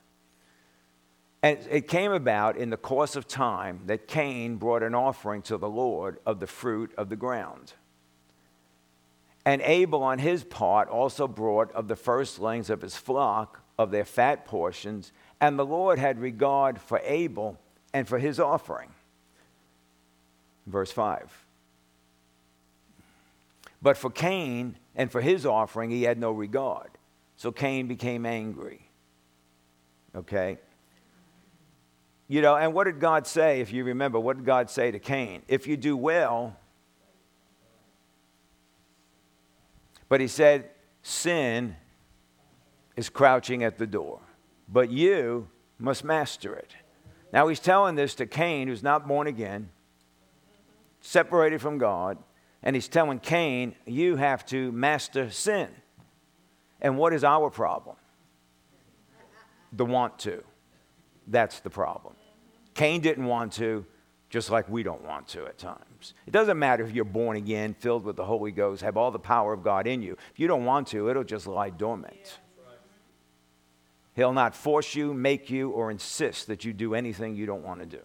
And 1.43 1.59
it 1.71 1.87
came 1.87 2.13
about 2.13 2.57
in 2.57 2.71
the 2.71 2.77
course 2.77 3.15
of 3.15 3.29
time 3.29 3.83
that 3.87 4.09
Cain 4.09 4.57
brought 4.57 4.83
an 4.83 4.95
offering 4.95 5.43
to 5.43 5.57
the 5.57 5.69
Lord 5.69 6.19
of 6.27 6.41
the 6.41 6.47
fruit 6.47 6.93
of 6.97 7.09
the 7.09 7.17
ground. 7.17 7.75
And 9.45 9.63
Abel, 9.63 10.03
on 10.03 10.19
his 10.19 10.45
part, 10.45 10.89
also 10.89 11.29
brought 11.29 11.73
of 11.73 11.89
the 11.89 11.97
firstlings 11.97 12.71
of 12.71 12.83
his 12.83 12.97
flock, 12.97 13.63
of 13.79 13.91
their 13.91 14.05
fat 14.05 14.45
portions, 14.45 15.13
and 15.41 15.59
the 15.59 15.65
Lord 15.65 15.99
had 15.99 16.19
regard 16.19 16.81
for 16.81 17.01
Abel 17.05 17.59
and 17.95 18.07
for 18.07 18.19
his 18.19 18.41
offering. 18.41 18.91
Verse 20.67 20.93
5. 20.93 21.47
But 23.81 23.97
for 23.97 24.11
Cain 24.11 24.77
and 24.95 25.11
for 25.11 25.21
his 25.21 25.47
offering, 25.47 25.91
he 25.91 26.03
had 26.03 26.19
no 26.19 26.33
regard. 26.33 26.91
So 27.37 27.53
Cain 27.53 27.87
became 27.87 28.27
angry. 28.27 28.89
Okay? 30.15 30.59
You 32.27 32.43
know, 32.43 32.57
and 32.57 32.75
what 32.75 32.85
did 32.85 33.01
God 33.01 33.27
say, 33.27 33.61
if 33.61 33.73
you 33.73 33.85
remember? 33.85 34.19
What 34.21 34.37
did 34.37 34.45
God 34.45 34.69
say 34.69 34.91
to 34.91 34.99
Cain? 34.99 35.43
If 35.49 35.67
you 35.67 35.77
do 35.77 35.97
well, 35.97 36.57
but 40.09 40.21
he 40.21 40.29
said, 40.29 40.71
sin 41.03 41.77
is 42.97 43.09
crouching 43.09 43.63
at 43.63 43.79
the 43.79 43.87
door, 43.87 44.21
but 44.69 44.91
you 44.91 45.49
must 45.79 46.05
master 46.05 46.55
it. 46.55 46.75
Now 47.33 47.49
he's 47.49 47.61
telling 47.61 47.95
this 47.95 48.15
to 48.17 48.27
Cain, 48.27 48.69
who's 48.69 48.83
not 48.83 49.07
born 49.07 49.27
again, 49.27 49.71
separated 51.01 51.61
from 51.61 51.79
God, 51.79 52.19
and 52.63 52.75
he's 52.75 52.89
telling 52.89 53.19
Cain, 53.19 53.75
you 53.87 54.17
have 54.17 54.45
to 54.47 54.73
master 54.73 55.31
sin. 55.31 55.69
And 56.81 56.99
what 56.99 57.13
is 57.13 57.25
our 57.25 57.51
problem? 57.51 57.97
The 59.73 59.85
want 59.85 60.19
to. 60.21 60.43
That's 61.27 61.61
the 61.61 61.71
problem. 61.71 62.15
Cain 62.75 63.01
didn't 63.01 63.27
want 63.27 63.53
to, 63.55 63.85
just 64.31 64.51
like 64.51 64.69
we 64.69 64.83
don't 64.83 65.05
want 65.05 65.29
to 65.29 65.47
at 65.47 65.59
times. 65.59 66.15
It 66.27 66.31
doesn't 66.31 66.59
matter 66.59 66.85
if 66.85 66.93
you're 66.93 67.05
born 67.05 67.37
again, 67.37 67.75
filled 67.75 68.05
with 68.05 68.17
the 68.17 68.25
Holy 68.25 68.53
Ghost, 68.53 68.83
have 68.83 68.97
all 68.97 69.11
the 69.11 69.19
power 69.19 69.53
of 69.53 69.63
God 69.63 69.87
in 69.87 70.03
you. 70.03 70.17
If 70.33 70.39
you 70.39 70.47
don't 70.47 70.65
want 70.65 70.89
to, 70.89 71.09
it'll 71.11 71.25
just 71.25 71.47
lie 71.47 71.71
dormant. 71.71 72.39
He'll 74.15 74.33
not 74.33 74.55
force 74.55 74.95
you, 74.95 75.15
make 75.15 75.49
you, 75.49 75.71
or 75.71 75.91
insist 75.91 76.49
that 76.49 76.65
you 76.65 76.73
do 76.73 76.95
anything 76.95 77.37
you 77.37 77.47
don't 77.47 77.63
want 77.63 77.81
to 77.81 77.87
do. 77.87 78.03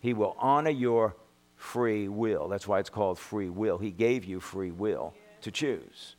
He 0.00 0.12
will 0.12 0.36
honor 0.38 0.70
your 0.70 1.16
free 1.58 2.08
will. 2.08 2.48
That's 2.48 2.66
why 2.66 2.78
it's 2.78 2.88
called 2.88 3.18
free 3.18 3.50
will. 3.50 3.76
He 3.76 3.90
gave 3.90 4.24
you 4.24 4.40
free 4.40 4.70
will 4.70 5.12
to 5.42 5.50
choose. 5.50 6.16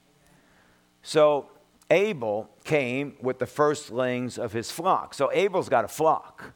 So 1.01 1.49
Abel 1.89 2.49
came 2.63 3.15
with 3.21 3.39
the 3.39 3.45
firstlings 3.47 4.37
of 4.37 4.51
his 4.51 4.69
flock. 4.69 5.13
So 5.13 5.31
Abel's 5.33 5.69
got 5.69 5.85
a 5.85 5.87
flock. 5.87 6.53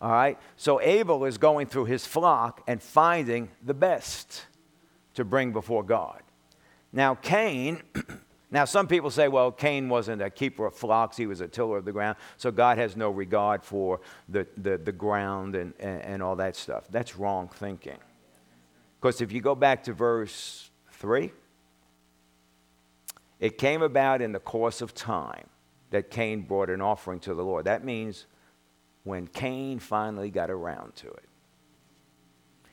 All 0.00 0.10
right? 0.10 0.38
So 0.56 0.80
Abel 0.80 1.24
is 1.24 1.38
going 1.38 1.68
through 1.68 1.84
his 1.84 2.06
flock 2.06 2.62
and 2.66 2.82
finding 2.82 3.50
the 3.64 3.74
best 3.74 4.46
to 5.14 5.24
bring 5.24 5.52
before 5.52 5.84
God. 5.84 6.22
Now, 6.92 7.14
Cain, 7.14 7.82
now 8.50 8.64
some 8.64 8.86
people 8.86 9.10
say, 9.10 9.28
well, 9.28 9.50
Cain 9.50 9.88
wasn't 9.88 10.22
a 10.22 10.30
keeper 10.30 10.66
of 10.66 10.74
flocks, 10.74 11.16
he 11.16 11.26
was 11.26 11.40
a 11.40 11.48
tiller 11.48 11.78
of 11.78 11.84
the 11.84 11.92
ground, 11.92 12.16
so 12.36 12.50
God 12.50 12.78
has 12.78 12.96
no 12.96 13.10
regard 13.10 13.64
for 13.64 14.00
the, 14.28 14.46
the, 14.56 14.78
the 14.78 14.92
ground 14.92 15.56
and, 15.56 15.74
and, 15.80 16.02
and 16.02 16.22
all 16.22 16.36
that 16.36 16.54
stuff. 16.54 16.84
That's 16.90 17.16
wrong 17.16 17.48
thinking. 17.48 17.98
Because 19.00 19.20
if 19.20 19.32
you 19.32 19.40
go 19.40 19.54
back 19.54 19.84
to 19.84 19.92
verse 19.92 20.70
3, 20.92 21.32
it 23.40 23.58
came 23.58 23.82
about 23.82 24.22
in 24.22 24.32
the 24.32 24.38
course 24.38 24.80
of 24.80 24.94
time 24.94 25.46
that 25.90 26.10
Cain 26.10 26.42
brought 26.42 26.70
an 26.70 26.80
offering 26.80 27.20
to 27.20 27.34
the 27.34 27.42
Lord. 27.42 27.66
That 27.66 27.84
means 27.84 28.26
when 29.04 29.26
Cain 29.26 29.78
finally 29.78 30.30
got 30.30 30.50
around 30.50 30.94
to 30.96 31.08
it. 31.08 31.28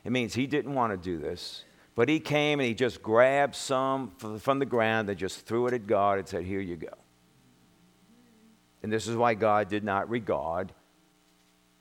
It 0.04 0.12
means 0.12 0.34
he 0.34 0.48
didn't 0.48 0.74
want 0.74 0.92
to 0.92 0.98
do 0.98 1.18
this, 1.18 1.64
but 1.96 2.10
he 2.10 2.20
came 2.20 2.60
and 2.60 2.68
he 2.68 2.74
just 2.74 3.02
grabbed 3.04 3.56
some 3.56 4.12
from 4.40 4.60
the 4.60 4.66
ground 4.66 5.10
and 5.10 5.18
just 5.18 5.46
threw 5.46 5.68
it 5.68 5.74
at 5.74 5.86
God 5.86 6.20
and 6.20 6.28
said, 6.28 6.44
Here 6.44 6.60
you 6.60 6.76
go. 6.76 6.94
And 8.82 8.92
this 8.92 9.08
is 9.08 9.16
why 9.16 9.34
God 9.34 9.70
did 9.70 9.84
not 9.84 10.10
regard 10.10 10.74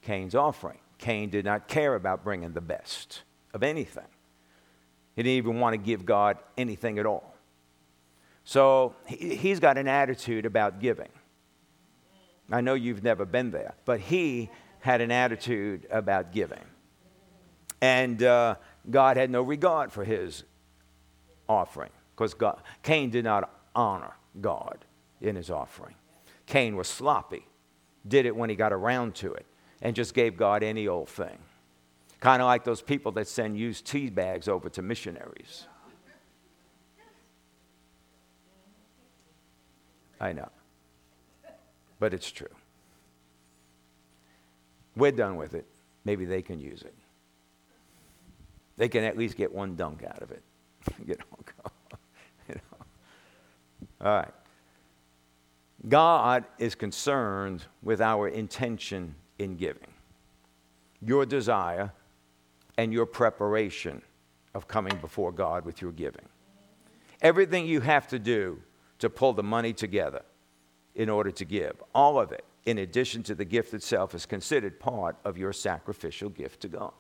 Cain's 0.03 0.35
offering. 0.35 0.79
Cain 0.99 1.31
did 1.31 1.45
not 1.45 1.67
care 1.67 1.95
about 1.95 2.23
bringing 2.23 2.53
the 2.53 2.61
best 2.61 3.23
of 3.53 3.63
anything. 3.63 4.07
He 5.17 5.23
didn't 5.23 5.37
even 5.39 5.61
want 5.61 5.75
to 5.75 5.79
give 5.79 6.07
God 6.07 6.39
anything 6.57 6.99
at 6.99 7.07
all. 7.07 7.35
So 8.45 8.95
he's 9.07 9.61
got 9.61 9.79
an 9.79 9.89
attitude 9.89 10.47
about 10.47 10.81
giving. 10.81 11.09
I 12.51 12.61
know 12.61 12.75
you've 12.75 13.03
never 13.03 13.25
been 13.25 13.51
there, 13.51 13.75
but 13.85 14.01
he 14.01 14.51
had 14.81 15.01
an 15.01 15.11
attitude 15.11 15.87
about 15.91 16.33
giving. 16.33 16.65
And 17.81 18.23
uh, 18.23 18.57
God 18.91 19.17
had 19.17 19.31
no 19.31 19.43
regard 19.43 19.93
for 19.93 20.05
his 20.05 20.45
offering 21.49 21.91
because 22.17 22.35
Cain 22.83 23.11
did 23.11 23.25
not 23.25 23.51
honor 23.75 24.13
God 24.41 24.85
in 25.21 25.37
his 25.37 25.51
offering. 25.51 25.95
Cain 26.47 26.77
was 26.77 26.89
sloppy, 26.89 27.47
did 28.07 28.27
it 28.27 28.35
when 28.35 28.51
he 28.51 28.57
got 28.57 28.73
around 28.73 29.15
to 29.17 29.33
it, 29.33 29.47
and 29.81 29.95
just 29.95 30.15
gave 30.15 30.37
God 30.37 30.63
any 30.63 30.89
old 30.89 31.09
thing. 31.09 31.39
Kind 32.21 32.43
of 32.43 32.47
like 32.47 32.65
those 32.65 32.83
people 32.83 33.13
that 33.13 33.27
send 33.27 33.59
used 33.59 33.87
tea 33.87 34.11
bags 34.11 34.49
over 34.49 34.69
to 34.71 34.83
missionaries. 34.83 35.67
I 40.21 40.33
know. 40.33 40.49
But 41.99 42.15
it's 42.15 42.31
true. 42.31 42.47
We're 44.95 45.13
done 45.13 45.37
with 45.37 45.55
it. 45.55 45.67
Maybe 46.05 46.25
they 46.25 46.43
can 46.43 46.61
use 46.61 46.83
it. 46.83 46.95
They 48.77 48.89
can 48.89 49.05
at 49.05 49.17
least 49.17 49.37
get 49.37 49.53
one 49.53 49.77
dunk 49.77 50.05
out 50.05 50.23
of 50.23 50.31
it. 50.31 50.43
you 51.07 51.15
know, 51.15 51.71
you 52.49 52.55
know. 52.55 54.07
All 54.07 54.17
right. 54.17 54.33
God 55.89 56.45
is 56.59 56.75
concerned 56.75 57.65
with 57.83 58.01
our 58.01 58.29
intention 58.29 59.15
in 59.39 59.57
giving, 59.57 59.89
your 61.01 61.27
desire, 61.27 61.93
and 62.79 62.93
your 62.93 63.07
preparation 63.07 64.01
of 64.55 64.69
coming 64.69 64.97
before 64.99 65.33
God 65.33 65.65
with 65.65 65.83
your 65.83 65.93
giving. 65.93 66.29
Everything 67.21 67.67
you 67.67 67.81
have 67.81 68.07
to 68.09 68.19
do 68.19 68.61
to 68.99 69.11
pull 69.11 69.33
the 69.33 69.43
money 69.43 69.73
together 69.73 70.23
in 70.95 71.09
order 71.09 71.31
to 71.31 71.45
give, 71.45 71.83
all 71.95 72.19
of 72.19 72.33
it, 72.33 72.45
in 72.65 72.79
addition 72.79 73.23
to 73.25 73.35
the 73.35 73.45
gift 73.45 73.75
itself, 73.75 74.15
is 74.15 74.27
considered 74.27 74.79
part 74.79 75.17
of 75.25 75.37
your 75.37 75.53
sacrificial 75.53 76.29
gift 76.29 76.61
to 76.61 76.69
God. 76.69 76.93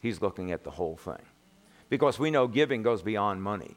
He's 0.00 0.20
looking 0.20 0.50
at 0.52 0.64
the 0.64 0.70
whole 0.70 0.96
thing. 0.96 1.22
Because 1.88 2.18
we 2.18 2.30
know 2.30 2.46
giving 2.46 2.82
goes 2.82 3.02
beyond 3.02 3.42
money. 3.42 3.76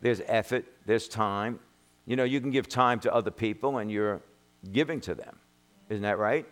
There's 0.00 0.22
effort, 0.26 0.64
there's 0.86 1.08
time. 1.08 1.60
You 2.06 2.16
know, 2.16 2.24
you 2.24 2.40
can 2.40 2.50
give 2.50 2.68
time 2.68 3.00
to 3.00 3.14
other 3.14 3.30
people 3.30 3.78
and 3.78 3.90
you're 3.90 4.22
giving 4.72 5.00
to 5.02 5.14
them. 5.14 5.38
Isn't 5.90 6.02
that 6.02 6.18
right? 6.18 6.46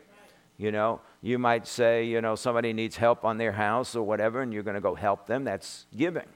You 0.59 0.73
know, 0.73 1.01
you 1.21 1.39
might 1.39 1.67
say, 1.67 2.05
you 2.05 2.21
know, 2.21 2.35
somebody 2.35 2.73
needs 2.73 2.97
help 2.97 3.25
on 3.25 3.37
their 3.37 3.53
house 3.53 3.95
or 3.95 4.03
whatever, 4.03 4.41
and 4.41 4.53
you're 4.53 4.63
going 4.63 4.75
to 4.75 4.81
go 4.81 4.95
help 4.95 5.27
them. 5.27 5.45
That's 5.45 5.87
giving. 5.95 6.29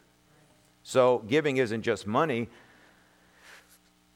So, 0.83 1.25
giving 1.27 1.57
isn't 1.57 1.83
just 1.83 2.07
money, 2.07 2.49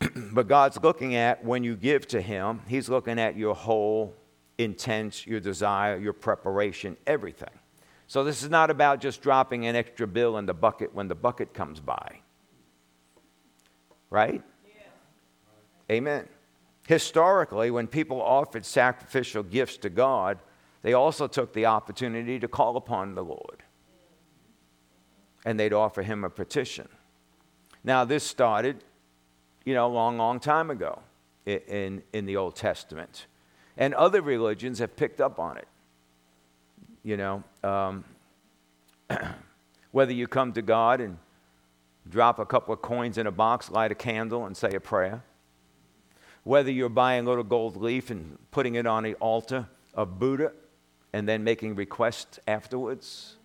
but 0.32 0.46
God's 0.46 0.78
looking 0.82 1.14
at 1.14 1.42
when 1.42 1.64
you 1.64 1.74
give 1.74 2.06
to 2.08 2.20
Him, 2.20 2.60
He's 2.68 2.90
looking 2.90 3.18
at 3.18 3.36
your 3.36 3.54
whole 3.54 4.14
intent, 4.58 5.26
your 5.26 5.40
desire, 5.40 5.96
your 5.96 6.12
preparation, 6.12 6.96
everything. 7.06 7.50
So 8.06 8.22
this 8.22 8.42
is 8.42 8.50
not 8.50 8.70
about 8.70 9.00
just 9.00 9.22
dropping 9.22 9.66
an 9.66 9.76
extra 9.76 10.06
bill 10.06 10.38
in 10.38 10.46
the 10.46 10.54
bucket 10.54 10.94
when 10.94 11.08
the 11.08 11.14
bucket 11.14 11.54
comes 11.54 11.80
by. 11.80 12.20
Right? 14.10 14.42
Yeah. 14.66 15.94
Amen. 15.96 16.28
Historically, 16.86 17.70
when 17.70 17.86
people 17.86 18.20
offered 18.20 18.64
sacrificial 18.64 19.42
gifts 19.42 19.78
to 19.78 19.90
God, 19.90 20.38
they 20.82 20.92
also 20.92 21.26
took 21.26 21.54
the 21.54 21.66
opportunity 21.66 22.38
to 22.38 22.46
call 22.46 22.76
upon 22.76 23.14
the 23.14 23.24
Lord. 23.24 23.62
And 25.46 25.58
they'd 25.58 25.72
offer 25.72 26.02
him 26.02 26.24
a 26.24 26.30
petition. 26.30 26.88
Now, 27.82 28.04
this 28.04 28.22
started, 28.22 28.84
you 29.64 29.74
know, 29.74 29.86
a 29.86 29.88
long, 29.88 30.18
long 30.18 30.40
time 30.40 30.70
ago 30.70 31.00
in, 31.46 31.58
in, 31.68 32.02
in 32.12 32.26
the 32.26 32.36
Old 32.36 32.54
Testament. 32.54 33.26
And 33.76 33.94
other 33.94 34.20
religions 34.22 34.78
have 34.78 34.94
picked 34.94 35.20
up 35.20 35.38
on 35.38 35.56
it. 35.56 35.68
You 37.04 37.16
know, 37.18 37.44
um, 37.62 38.04
whether 39.92 40.12
you 40.12 40.26
come 40.26 40.52
to 40.54 40.62
God 40.62 41.00
and 41.00 41.18
drop 42.08 42.38
a 42.38 42.46
couple 42.46 42.72
of 42.72 42.82
coins 42.82 43.18
in 43.18 43.26
a 43.26 43.30
box, 43.30 43.70
light 43.70 43.92
a 43.92 43.94
candle, 43.94 44.46
and 44.46 44.56
say 44.56 44.74
a 44.74 44.80
prayer, 44.80 45.22
whether 46.44 46.70
you're 46.70 46.88
buying 46.88 47.26
a 47.26 47.28
little 47.28 47.44
gold 47.44 47.76
leaf 47.76 48.10
and 48.10 48.38
putting 48.50 48.74
it 48.74 48.86
on 48.86 49.02
the 49.02 49.14
altar 49.16 49.68
of 49.94 50.18
Buddha 50.18 50.52
and 51.12 51.28
then 51.28 51.44
making 51.44 51.74
requests 51.74 52.40
afterwards. 52.48 53.36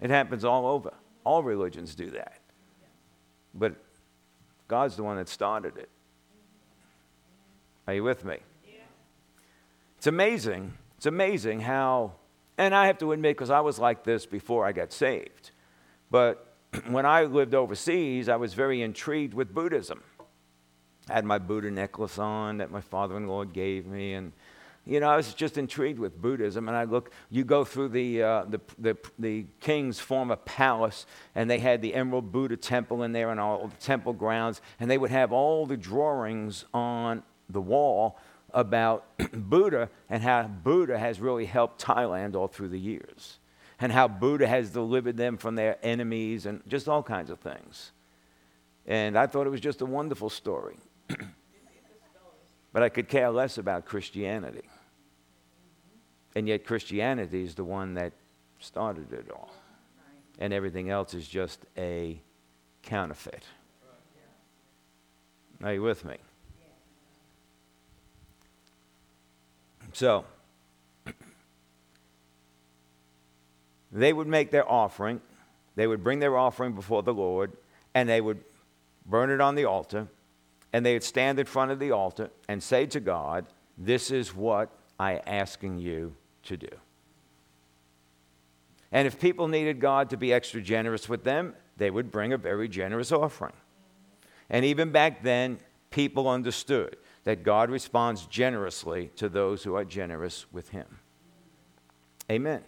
It 0.00 0.10
happens 0.10 0.44
all 0.44 0.66
over. 0.66 0.92
All 1.24 1.42
religions 1.42 1.94
do 1.94 2.10
that. 2.10 2.40
But 3.54 3.74
God's 4.68 4.96
the 4.96 5.02
one 5.02 5.16
that 5.16 5.28
started 5.28 5.76
it. 5.78 5.88
Are 7.86 7.94
you 7.94 8.04
with 8.04 8.24
me? 8.24 8.36
It's 9.96 10.06
amazing. 10.06 10.74
It's 10.96 11.06
amazing 11.06 11.60
how 11.60 12.12
and 12.56 12.74
I 12.74 12.86
have 12.86 12.98
to 12.98 13.12
admit, 13.12 13.36
because 13.36 13.50
I 13.50 13.60
was 13.60 13.78
like 13.78 14.04
this 14.04 14.26
before 14.26 14.66
I 14.66 14.72
got 14.72 14.92
saved. 14.92 15.50
But 16.10 16.54
when 16.88 17.06
I 17.06 17.24
lived 17.24 17.54
overseas, 17.54 18.28
I 18.28 18.36
was 18.36 18.54
very 18.54 18.82
intrigued 18.82 19.34
with 19.34 19.52
Buddhism. 19.54 20.02
I 21.08 21.14
had 21.14 21.24
my 21.24 21.38
Buddha 21.38 21.70
necklace 21.70 22.18
on 22.18 22.58
that 22.58 22.70
my 22.70 22.80
father 22.80 23.16
in 23.16 23.26
law 23.26 23.44
gave 23.44 23.86
me. 23.86 24.14
And, 24.14 24.32
you 24.86 25.00
know, 25.00 25.08
I 25.08 25.16
was 25.16 25.34
just 25.34 25.58
intrigued 25.58 25.98
with 25.98 26.20
Buddhism. 26.20 26.68
And 26.68 26.76
I 26.76 26.84
look, 26.84 27.10
you 27.30 27.44
go 27.44 27.64
through 27.64 27.88
the, 27.88 28.22
uh, 28.22 28.44
the, 28.44 28.60
the, 28.78 28.96
the 29.18 29.46
king's 29.60 29.98
former 29.98 30.36
palace, 30.36 31.04
and 31.34 31.50
they 31.50 31.58
had 31.58 31.82
the 31.82 31.94
Emerald 31.94 32.32
Buddha 32.32 32.56
temple 32.56 33.02
in 33.02 33.12
there 33.12 33.30
and 33.30 33.40
all 33.40 33.68
the 33.68 33.76
temple 33.76 34.12
grounds. 34.12 34.62
And 34.80 34.90
they 34.90 34.98
would 34.98 35.10
have 35.10 35.32
all 35.32 35.66
the 35.66 35.76
drawings 35.76 36.64
on 36.72 37.22
the 37.50 37.60
wall 37.60 38.18
about 38.54 39.04
Buddha 39.32 39.90
and 40.08 40.22
how 40.22 40.44
Buddha 40.44 40.98
has 40.98 41.20
really 41.20 41.44
helped 41.44 41.82
Thailand 41.82 42.34
all 42.34 42.48
through 42.48 42.68
the 42.68 42.78
years, 42.78 43.38
and 43.80 43.92
how 43.92 44.08
Buddha 44.08 44.46
has 44.46 44.70
delivered 44.70 45.16
them 45.16 45.36
from 45.36 45.56
their 45.56 45.76
enemies 45.82 46.46
and 46.46 46.62
just 46.66 46.88
all 46.88 47.02
kinds 47.02 47.28
of 47.28 47.40
things. 47.40 47.92
And 48.86 49.18
I 49.18 49.26
thought 49.26 49.46
it 49.46 49.50
was 49.50 49.60
just 49.60 49.80
a 49.82 49.86
wonderful 49.86 50.30
story. 50.30 50.76
but 52.72 52.82
I 52.82 52.88
could 52.88 53.08
care 53.08 53.30
less 53.30 53.58
about 53.58 53.84
Christianity. 53.84 54.68
And 56.34 56.48
yet, 56.48 56.64
Christianity 56.64 57.42
is 57.42 57.54
the 57.54 57.64
one 57.64 57.94
that 57.94 58.12
started 58.58 59.12
it 59.12 59.30
all. 59.30 59.52
And 60.38 60.52
everything 60.52 60.90
else 60.90 61.14
is 61.14 61.28
just 61.28 61.60
a 61.78 62.20
counterfeit. 62.82 63.44
Are 65.62 65.72
you 65.72 65.82
with 65.82 66.04
me? 66.04 66.16
So, 69.94 70.24
they 73.92 74.12
would 74.12 74.26
make 74.26 74.50
their 74.50 74.68
offering, 74.70 75.20
they 75.76 75.86
would 75.86 76.02
bring 76.02 76.18
their 76.18 76.36
offering 76.36 76.72
before 76.72 77.04
the 77.04 77.14
Lord, 77.14 77.52
and 77.94 78.08
they 78.08 78.20
would 78.20 78.42
burn 79.06 79.30
it 79.30 79.40
on 79.40 79.54
the 79.54 79.66
altar, 79.66 80.08
and 80.72 80.84
they 80.84 80.94
would 80.94 81.04
stand 81.04 81.38
in 81.38 81.46
front 81.46 81.70
of 81.70 81.78
the 81.78 81.92
altar 81.92 82.30
and 82.48 82.60
say 82.60 82.86
to 82.86 82.98
God, 82.98 83.46
This 83.78 84.10
is 84.10 84.34
what 84.34 84.68
I 84.98 85.12
am 85.12 85.22
asking 85.28 85.78
you 85.78 86.16
to 86.42 86.56
do. 86.56 86.68
And 88.90 89.06
if 89.06 89.20
people 89.20 89.46
needed 89.46 89.78
God 89.78 90.10
to 90.10 90.16
be 90.16 90.32
extra 90.32 90.60
generous 90.60 91.08
with 91.08 91.22
them, 91.22 91.54
they 91.76 91.90
would 91.90 92.10
bring 92.10 92.32
a 92.32 92.38
very 92.38 92.68
generous 92.68 93.12
offering. 93.12 93.54
And 94.50 94.64
even 94.64 94.90
back 94.90 95.22
then, 95.22 95.60
people 95.90 96.28
understood 96.28 96.96
that 97.24 97.42
God 97.42 97.70
responds 97.70 98.26
generously 98.26 99.10
to 99.16 99.28
those 99.28 99.64
who 99.64 99.74
are 99.74 99.84
generous 99.84 100.46
with 100.52 100.68
Him. 100.70 101.00
Amen. 102.30 102.62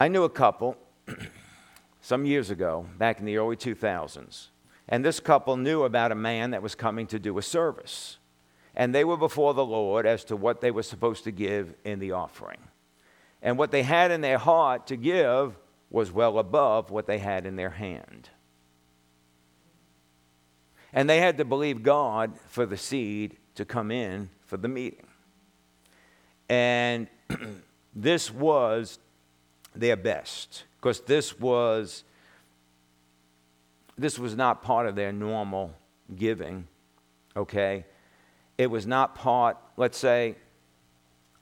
I 0.00 0.08
knew 0.08 0.24
a 0.24 0.30
couple 0.30 0.76
some 2.00 2.24
years 2.24 2.50
ago, 2.50 2.86
back 2.98 3.18
in 3.18 3.24
the 3.24 3.36
early 3.36 3.56
2000s, 3.56 4.48
and 4.88 5.04
this 5.04 5.20
couple 5.20 5.56
knew 5.56 5.84
about 5.84 6.12
a 6.12 6.16
man 6.16 6.50
that 6.50 6.62
was 6.62 6.74
coming 6.74 7.06
to 7.08 7.18
do 7.18 7.38
a 7.38 7.42
service. 7.42 8.18
And 8.74 8.94
they 8.94 9.04
were 9.04 9.16
before 9.16 9.54
the 9.54 9.64
Lord 9.64 10.06
as 10.06 10.22
to 10.24 10.36
what 10.36 10.60
they 10.60 10.70
were 10.70 10.82
supposed 10.82 11.24
to 11.24 11.30
give 11.30 11.74
in 11.84 11.98
the 11.98 12.12
offering. 12.12 12.58
And 13.42 13.58
what 13.58 13.70
they 13.70 13.82
had 13.82 14.10
in 14.10 14.20
their 14.20 14.38
heart 14.38 14.86
to 14.88 14.96
give 14.96 15.56
was 15.90 16.12
well 16.12 16.38
above 16.38 16.90
what 16.90 17.06
they 17.06 17.18
had 17.18 17.46
in 17.46 17.56
their 17.56 17.70
hand. 17.70 18.28
And 20.92 21.08
they 21.10 21.18
had 21.18 21.38
to 21.38 21.44
believe 21.44 21.82
God 21.82 22.38
for 22.48 22.66
the 22.66 22.76
seed 22.76 23.36
to 23.56 23.64
come 23.64 23.90
in 23.90 24.30
for 24.46 24.56
the 24.56 24.68
meeting. 24.68 25.06
And 26.48 27.08
this 27.94 28.30
was 28.30 28.98
their 29.74 29.96
best. 29.96 30.64
Because 30.80 31.00
this 31.00 31.38
was 31.38 32.04
this 33.98 34.18
was 34.18 34.36
not 34.36 34.62
part 34.62 34.86
of 34.86 34.94
their 34.94 35.12
normal 35.12 35.72
giving 36.14 36.68
okay? 37.36 37.84
It 38.58 38.70
was 38.70 38.86
not 38.86 39.14
part 39.14 39.58
let's 39.76 39.98
say 39.98 40.36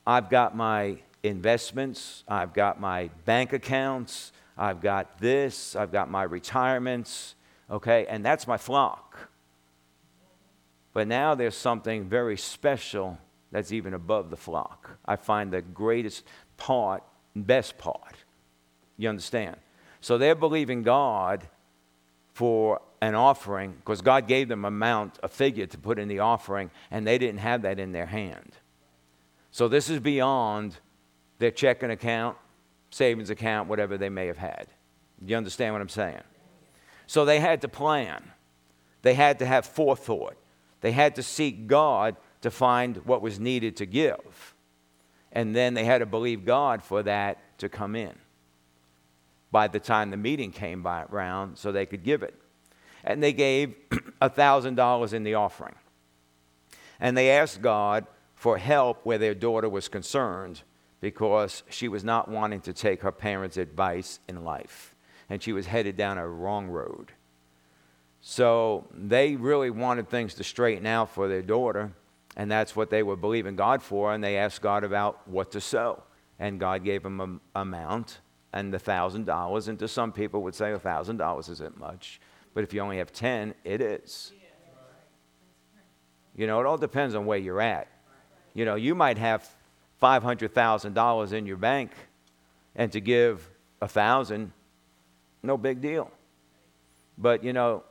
i've 0.07 0.29
got 0.29 0.57
my 0.57 0.99
investments 1.23 2.25
i've 2.29 2.53
got 2.53 2.81
my 2.81 3.09
bank 3.25 3.53
accounts 3.53 4.33
i've 4.59 4.83
got 4.83 5.19
this 5.19 5.75
i've 5.77 5.93
got 5.93 6.11
my 6.11 6.25
retirements 6.25 7.37
okay? 7.71 8.07
And 8.07 8.25
that's 8.25 8.47
my 8.47 8.57
flock 8.57 9.31
but 10.95 11.07
now 11.09 11.35
there's 11.35 11.57
something 11.57 12.09
very 12.09 12.39
special 12.39 13.19
that's 13.53 13.73
even 13.73 13.93
above 13.93 14.31
the 14.31 14.37
flock. 14.37 14.99
I 15.05 15.17
find 15.17 15.53
the 15.53 15.61
greatest 15.61 16.25
part, 16.57 17.03
best 17.37 17.77
part. 17.77 18.17
You 18.97 19.09
understand? 19.09 19.57
So 20.01 20.19
they're 20.19 20.35
believing 20.35 20.83
God 20.83 21.47
for 22.33 22.81
an 23.01 23.15
offering 23.15 23.73
because 23.73 24.03
God 24.03 24.29
gave 24.29 24.49
them 24.49 24.65
a 24.65 24.71
mount, 24.71 25.19
a 25.23 25.29
figure 25.29 25.67
to 25.67 25.79
put 25.79 25.99
in 25.99 26.09
the 26.09 26.21
offering, 26.21 26.71
and 26.91 27.07
they 27.07 27.19
didn't 27.19 27.41
have 27.41 27.63
that 27.63 27.79
in 27.79 27.93
their 27.93 28.07
hand. 28.07 28.53
So 29.51 29.69
this 29.69 29.91
is 29.91 30.01
beyond 30.01 30.77
their 31.39 31.51
checking 31.51 31.91
account, 31.91 32.37
savings 32.91 33.31
account, 33.31 33.69
whatever 33.69 33.99
they 33.99 34.09
may 34.09 34.27
have 34.27 34.39
had. 34.39 34.69
You 35.25 35.37
understand 35.37 35.75
what 35.75 35.83
I'm 35.83 35.89
saying? 35.89 36.23
So 37.07 37.25
they 37.25 37.41
had 37.41 37.63
to 37.63 37.69
plan. 37.69 38.23
They 39.03 39.15
had 39.15 39.39
to 39.41 39.47
have 39.47 39.67
forethought. 39.67 40.37
They 40.85 40.93
had 40.93 41.15
to 41.15 41.23
seek 41.23 41.67
God 41.67 42.15
to 42.43 42.51
find 42.51 42.99
what 43.07 43.23
was 43.23 43.41
needed 43.41 43.79
to 43.79 43.87
give. 43.87 44.55
And 45.33 45.57
then 45.57 45.73
they 45.73 45.87
had 45.87 46.01
to 46.01 46.07
believe 46.07 46.45
God 46.45 46.83
for 46.83 47.03
that 47.05 47.39
to 47.61 47.71
come 47.71 47.97
in 47.97 48.13
by 49.51 49.67
the 49.67 49.81
time 49.81 50.11
the 50.11 50.19
meeting 50.19 50.53
came 50.53 50.83
by 50.83 51.05
around 51.05 51.57
so 51.57 51.73
they 51.73 51.87
could 51.87 52.05
give 52.05 52.23
it. 52.23 52.35
And 53.03 53.23
they 53.23 53.33
gave 53.33 53.75
$1,000 54.21 55.13
in 55.15 55.25
the 55.25 55.33
offering. 55.33 55.75
And 57.01 57.17
they 57.17 57.31
asked 57.31 57.63
God 57.63 58.07
for 58.35 58.59
help 58.59 59.07
where 59.07 59.17
their 59.17 59.35
daughter 59.35 59.71
was 59.71 59.89
concerned 59.89 60.61
because 61.01 61.63
she 61.71 61.89
was 61.89 62.05
not 62.05 62.29
wanting 62.29 62.61
to 62.61 62.75
take 62.75 63.01
her 63.01 63.11
parents' 63.11 63.57
advice 63.57 64.21
in 64.29 64.45
life. 64.45 64.95
And 65.31 65.43
she 65.43 65.55
was 65.55 65.65
headed 65.65 65.97
down 65.97 66.19
a 66.19 66.29
wrong 66.29 66.67
road. 66.67 67.13
So 68.27 68.87
they 68.91 69.37
really 69.37 69.69
wanted 69.69 70.09
things 70.09 70.33
to 70.37 70.45
straighten 70.45 70.87
out 70.87 71.11
for 71.11 71.29
their 71.29 71.43
daughter, 71.43 71.93
and 72.39 72.51
that's 72.51 72.75
what 72.75 72.89
they 72.89 73.03
were 73.03 73.17
believing 73.17 73.55
God 73.55 73.83
for. 73.83 74.15
And 74.15 74.25
they 74.25 74.39
asked 74.39 74.63
God 74.63 74.83
about 74.83 75.29
what 75.29 75.53
to 75.53 75.61
sow, 75.61 76.03
and 76.39 76.59
God 76.59 76.85
gave 76.85 77.03
them 77.03 77.21
an 77.21 77.41
amount 77.55 78.21
and 78.55 78.73
the 78.73 78.79
thousand 78.79 79.27
dollars. 79.27 79.69
And 79.69 79.79
to 79.79 79.87
some 79.87 80.11
people 80.11 80.43
would 80.43 80.55
say 80.55 80.73
a 80.73 80.79
thousand 80.79 81.19
dollars 81.19 81.51
isn't 81.51 81.79
much, 81.79 82.19
but 82.55 82.65
if 82.65 82.73
you 82.73 82.81
only 82.81 82.97
have 82.97 83.13
ten, 83.13 83.53
it 83.63 83.83
is. 83.83 84.33
You 86.35 86.47
know, 86.47 86.61
it 86.61 86.67
all 86.67 86.79
depends 86.79 87.15
on 87.15 87.27
where 87.27 87.39
you're 87.39 87.61
at. 87.61 87.89
You 88.55 88.65
know, 88.65 88.77
you 88.77 88.95
might 88.95 89.19
have 89.19 89.47
five 89.99 90.23
hundred 90.23 90.55
thousand 90.55 90.95
dollars 90.95 91.35
in 91.35 91.45
your 91.45 91.59
bank, 91.59 91.91
and 92.75 92.91
to 92.93 93.01
give 93.01 93.51
a 93.83 93.87
thousand, 93.87 94.51
no 95.43 95.59
big 95.59 95.83
deal. 95.83 96.11
But 97.19 97.45
you 97.45 97.53
know, 97.53 97.85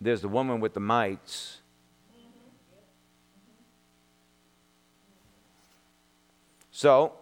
there's 0.00 0.20
the 0.20 0.28
woman 0.28 0.60
with 0.60 0.74
the 0.74 0.80
mites. 0.80 1.58
So 6.70 7.12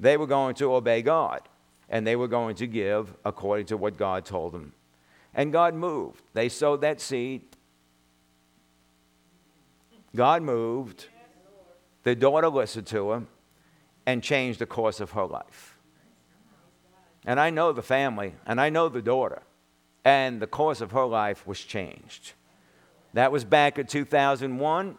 they 0.00 0.16
were 0.16 0.26
going 0.26 0.56
to 0.56 0.74
obey 0.74 1.02
God 1.02 1.42
and 1.88 2.06
they 2.06 2.16
were 2.16 2.28
going 2.28 2.56
to 2.56 2.66
give 2.66 3.14
according 3.24 3.66
to 3.66 3.76
what 3.76 3.96
God 3.96 4.24
told 4.24 4.52
them. 4.52 4.72
And 5.32 5.52
God 5.52 5.74
moved. 5.74 6.22
They 6.32 6.48
sowed 6.48 6.80
that 6.80 7.00
seed. 7.00 7.42
God 10.14 10.42
moved. 10.42 11.06
The 12.02 12.16
daughter 12.16 12.48
listened 12.48 12.86
to 12.88 13.12
him 13.12 13.28
and 14.06 14.22
changed 14.22 14.58
the 14.58 14.66
course 14.66 14.98
of 14.98 15.12
her 15.12 15.26
life. 15.26 15.78
And 17.24 17.38
I 17.38 17.50
know 17.50 17.72
the 17.72 17.82
family 17.82 18.34
and 18.46 18.60
I 18.60 18.70
know 18.70 18.88
the 18.88 19.02
daughter 19.02 19.42
and 20.06 20.40
the 20.40 20.46
course 20.46 20.80
of 20.80 20.92
her 20.92 21.04
life 21.04 21.44
was 21.48 21.58
changed. 21.58 22.34
That 23.14 23.32
was 23.32 23.44
back 23.44 23.76
in 23.76 23.86
2001. 23.88 24.96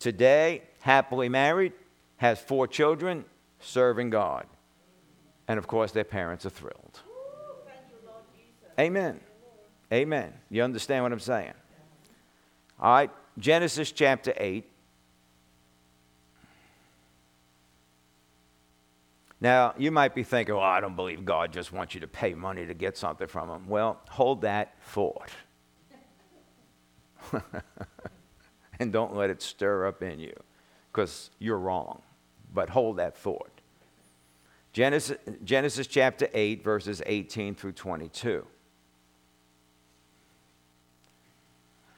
Today, 0.00 0.62
happily 0.80 1.28
married, 1.28 1.72
has 2.16 2.40
four 2.40 2.66
children, 2.66 3.24
serving 3.60 4.10
God. 4.10 4.46
And 5.46 5.58
of 5.58 5.68
course, 5.68 5.92
their 5.92 6.02
parents 6.02 6.44
are 6.44 6.50
thrilled. 6.50 7.02
Amen. 8.80 9.20
Amen. 9.92 10.32
You 10.50 10.64
understand 10.64 11.04
what 11.04 11.12
I'm 11.12 11.20
saying? 11.20 11.54
All 12.80 12.92
right, 12.92 13.10
Genesis 13.38 13.92
chapter 13.92 14.34
8. 14.36 14.68
Now, 19.40 19.74
you 19.76 19.90
might 19.90 20.14
be 20.14 20.22
thinking, 20.22 20.54
well, 20.54 20.64
I 20.64 20.80
don't 20.80 20.96
believe 20.96 21.24
God 21.24 21.52
just 21.52 21.72
wants 21.72 21.94
you 21.94 22.00
to 22.00 22.06
pay 22.06 22.34
money 22.34 22.64
to 22.66 22.74
get 22.74 22.96
something 22.96 23.26
from 23.26 23.50
Him. 23.50 23.68
Well, 23.68 24.00
hold 24.08 24.42
that 24.42 24.74
thought. 24.82 25.30
and 28.80 28.92
don't 28.92 29.14
let 29.14 29.28
it 29.30 29.42
stir 29.42 29.86
up 29.86 30.02
in 30.02 30.20
you 30.20 30.32
because 30.90 31.30
you're 31.38 31.58
wrong. 31.58 32.00
But 32.54 32.70
hold 32.70 32.96
that 32.96 33.16
thought. 33.16 33.50
Genesis, 34.72 35.18
Genesis 35.44 35.86
chapter 35.86 36.28
8, 36.32 36.62
verses 36.64 37.02
18 37.04 37.54
through 37.54 37.72
22. 37.72 38.46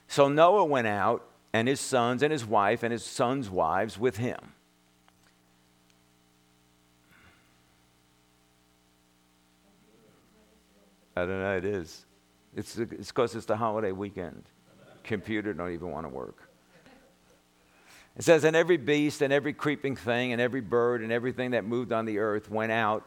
So 0.09 0.29
Noah 0.29 0.64
went 0.64 0.87
out, 0.87 1.24
and 1.53 1.68
his 1.68 1.81
sons 1.81 2.22
and 2.22 2.33
his 2.33 2.44
wife 2.44 2.83
and 2.83 2.92
his 2.92 3.05
sons' 3.05 3.48
wives 3.48 3.98
with 3.98 4.16
him 4.16 4.55
I 11.18 11.26
don't 11.26 11.40
know, 11.40 11.57
it 11.57 11.64
is. 11.64 12.07
It's 12.57 12.76
because 12.76 13.35
it's, 13.35 13.46
the 13.46 13.57
holiday 13.57 13.92
weekend. 13.92 14.44
Computer 15.04 15.52
don't 15.52 15.72
even 15.72 15.90
want 15.90 16.07
to 16.07 16.09
work. 16.09 16.50
It 18.16 18.24
says, 18.24 18.44
And 18.44 18.57
every 18.57 18.76
beast 18.76 19.22
and 19.22 19.33
every 19.33 19.52
creeping 19.52 19.96
thing 19.96 20.33
and 20.33 20.40
every 20.40 20.61
bird 20.61 21.02
and 21.02 21.12
everything 21.12 21.52
that 21.52 21.64
moved 21.64 21.92
on 21.92 22.04
the 22.04 22.18
earth 22.18 22.50
went 22.50 22.72
out 22.72 23.07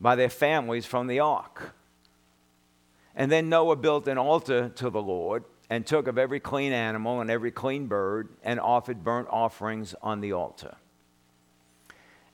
by 0.00 0.14
their 0.14 0.28
families 0.28 0.86
from 0.86 1.06
the 1.06 1.20
ark. 1.20 1.74
And 3.14 3.32
then 3.32 3.48
Noah 3.48 3.76
built 3.76 4.08
an 4.08 4.18
altar 4.18 4.68
to 4.76 4.90
the 4.90 5.02
Lord 5.02 5.44
and 5.70 5.84
took 5.86 6.06
of 6.06 6.18
every 6.18 6.38
clean 6.38 6.72
animal 6.72 7.20
and 7.20 7.30
every 7.30 7.50
clean 7.50 7.86
bird 7.86 8.28
and 8.44 8.60
offered 8.60 9.02
burnt 9.02 9.28
offerings 9.30 9.94
on 10.02 10.20
the 10.20 10.32
altar. 10.32 10.76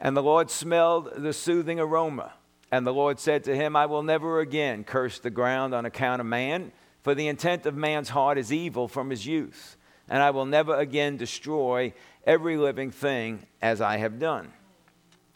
And 0.01 0.17
the 0.17 0.23
Lord 0.23 0.51
smelled 0.51 1.13
the 1.17 1.33
soothing 1.33 1.79
aroma. 1.79 2.33
And 2.73 2.87
the 2.87 2.95
Lord 2.95 3.21
said 3.21 3.45
to 3.45 3.55
him, 3.55 3.77
I 3.77 3.85
will 3.85 4.03
never 4.03 4.41
again 4.41 4.83
curse 4.83 5.19
the 5.19 5.31
ground 5.31 5.75
on 5.75 5.85
account 5.85 6.21
of 6.21 6.27
man, 6.27 6.73
for 7.03 7.15
the 7.15 7.29
intent 7.29 7.67
of 7.67 7.77
man's 7.77 8.09
heart 8.09 8.39
is 8.39 8.51
evil 8.51 8.89
from 8.89 9.11
his 9.11 9.27
youth. 9.27 9.77
And 10.09 10.23
I 10.23 10.31
will 10.31 10.47
never 10.47 10.75
again 10.75 11.19
destroy 11.19 11.93
every 12.27 12.57
living 12.57 12.91
thing 12.91 13.47
as 13.61 13.83
I 13.83 13.99
have 13.99 14.19
done. 14.19 14.53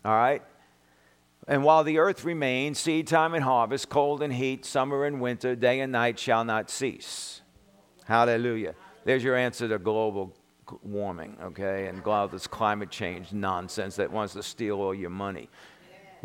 All 0.02 0.14
right? 0.14 0.42
And 1.46 1.62
while 1.62 1.84
the 1.84 1.98
earth 1.98 2.24
remains, 2.24 2.78
seed 2.78 3.06
time 3.06 3.34
and 3.34 3.44
harvest, 3.44 3.90
cold 3.90 4.22
and 4.22 4.32
heat, 4.32 4.64
summer 4.64 5.04
and 5.04 5.20
winter, 5.20 5.54
day 5.54 5.80
and 5.80 5.92
night 5.92 6.18
shall 6.18 6.44
not 6.44 6.70
cease. 6.70 7.42
Hallelujah. 8.06 8.74
There's 9.04 9.22
your 9.22 9.36
answer 9.36 9.68
to 9.68 9.78
global 9.78 10.34
warming, 10.82 11.36
okay? 11.42 11.86
And 11.86 12.02
all 12.06 12.28
this 12.28 12.46
climate 12.46 12.90
change 12.90 13.32
nonsense 13.32 13.96
that 13.96 14.10
wants 14.10 14.32
to 14.32 14.42
steal 14.42 14.80
all 14.80 14.94
your 14.94 15.10
money. 15.10 15.50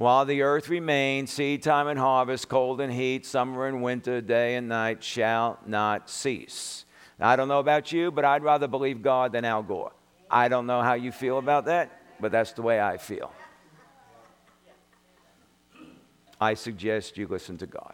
While 0.01 0.25
the 0.25 0.41
earth 0.41 0.67
remains, 0.67 1.31
seed 1.31 1.61
time 1.61 1.87
and 1.87 1.99
harvest, 1.99 2.49
cold 2.49 2.81
and 2.81 2.91
heat, 2.91 3.23
summer 3.23 3.67
and 3.67 3.83
winter, 3.83 4.19
day 4.19 4.55
and 4.55 4.67
night 4.67 5.03
shall 5.03 5.59
not 5.67 6.09
cease. 6.09 6.85
Now, 7.19 7.29
I 7.29 7.35
don't 7.35 7.47
know 7.47 7.59
about 7.59 7.91
you, 7.91 8.09
but 8.09 8.25
I'd 8.25 8.41
rather 8.41 8.67
believe 8.67 9.03
God 9.03 9.31
than 9.31 9.45
Al 9.45 9.61
Gore. 9.61 9.91
I 10.27 10.47
don't 10.47 10.65
know 10.65 10.81
how 10.81 10.95
you 10.95 11.11
feel 11.11 11.37
about 11.37 11.65
that, 11.65 12.01
but 12.19 12.31
that's 12.31 12.51
the 12.53 12.63
way 12.63 12.81
I 12.81 12.97
feel. 12.97 13.31
I 16.39 16.55
suggest 16.55 17.15
you 17.19 17.27
listen 17.27 17.59
to 17.59 17.67
God. 17.67 17.93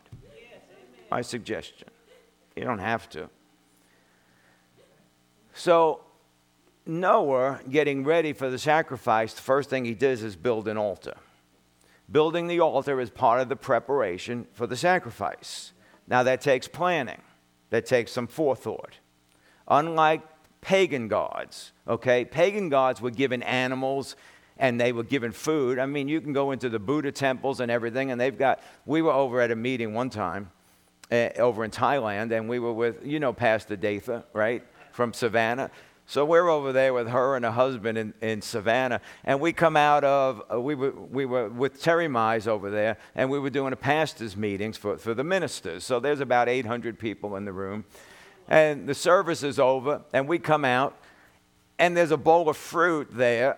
My 1.11 1.21
suggestion. 1.21 1.89
You 2.55 2.63
don't 2.63 2.79
have 2.79 3.09
to. 3.09 3.29
So, 5.53 6.05
Noah, 6.85 7.59
getting 7.69 8.05
ready 8.05 8.31
for 8.31 8.49
the 8.49 8.57
sacrifice, 8.57 9.33
the 9.33 9.41
first 9.41 9.69
thing 9.69 9.83
he 9.83 9.93
does 9.93 10.23
is 10.23 10.37
build 10.37 10.69
an 10.69 10.77
altar. 10.77 11.17
Building 12.09 12.47
the 12.47 12.61
altar 12.61 13.01
is 13.01 13.09
part 13.09 13.41
of 13.41 13.49
the 13.49 13.55
preparation 13.55 14.47
for 14.53 14.65
the 14.65 14.77
sacrifice. 14.77 15.73
Now, 16.07 16.23
that 16.23 16.41
takes 16.41 16.67
planning, 16.67 17.21
that 17.69 17.85
takes 17.85 18.11
some 18.11 18.27
forethought. 18.27 18.99
Unlike 19.67 20.21
pagan 20.61 21.09
gods, 21.09 21.73
okay, 21.87 22.23
pagan 22.23 22.69
gods 22.69 23.01
were 23.01 23.11
given 23.11 23.43
animals 23.43 24.15
and 24.59 24.79
they 24.79 24.91
were 24.91 25.03
given 25.03 25.31
food. 25.31 25.79
I 25.79 25.85
mean, 25.85 26.07
you 26.07 26.21
can 26.21 26.33
go 26.33 26.51
into 26.51 26.69
the 26.69 26.79
Buddha 26.79 27.11
temples 27.11 27.59
and 27.59 27.69
everything, 27.69 28.11
and 28.11 28.19
they've 28.19 28.37
got. 28.37 28.61
We 28.85 29.01
were 29.01 29.11
over 29.11 29.41
at 29.41 29.51
a 29.51 29.55
meeting 29.55 29.93
one 29.93 30.09
time 30.09 30.49
uh, 31.11 31.29
over 31.37 31.63
in 31.63 31.71
Thailand, 31.71 32.31
and 32.31 32.49
we 32.49 32.59
were 32.59 32.73
with, 32.73 33.05
you 33.05 33.19
know, 33.19 33.33
Pastor 33.33 33.77
Datha, 33.77 34.23
right, 34.33 34.63
from 34.91 35.13
Savannah. 35.13 35.69
So 36.09 36.23
we're 36.23 36.47
over 36.47 36.71
there 36.71 36.93
with 36.93 37.09
her 37.09 37.35
and 37.35 37.43
her 37.43 37.51
husband 37.51 37.97
in, 37.97 38.13
in 38.21 38.41
Savannah, 38.41 39.01
and 39.25 39.41
we 39.41 39.51
come 39.51 39.75
out 39.75 40.05
of, 40.05 40.41
uh, 40.49 40.59
we, 40.59 40.73
were, 40.73 40.91
we 40.91 41.25
were 41.25 41.49
with 41.49 41.81
Terry 41.81 42.07
Mize 42.07 42.47
over 42.47 42.69
there, 42.69 42.97
and 43.13 43.29
we 43.29 43.39
were 43.39 43.49
doing 43.49 43.73
a 43.73 43.75
pastor's 43.75 44.37
meetings 44.37 44.77
for, 44.77 44.97
for 44.97 45.13
the 45.13 45.25
ministers. 45.25 45.83
So 45.83 45.99
there's 45.99 46.21
about 46.21 46.47
800 46.47 46.97
people 46.97 47.35
in 47.35 47.43
the 47.43 47.51
room. 47.51 47.83
And 48.47 48.87
the 48.87 48.95
service 48.95 49.43
is 49.43 49.59
over, 49.59 50.01
and 50.13 50.29
we 50.29 50.39
come 50.39 50.63
out, 50.63 50.97
and 51.77 51.97
there's 51.97 52.11
a 52.11 52.17
bowl 52.17 52.47
of 52.47 52.55
fruit 52.55 53.09
there 53.11 53.57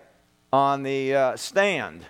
on 0.52 0.82
the 0.82 1.14
uh, 1.14 1.36
stand. 1.36 2.04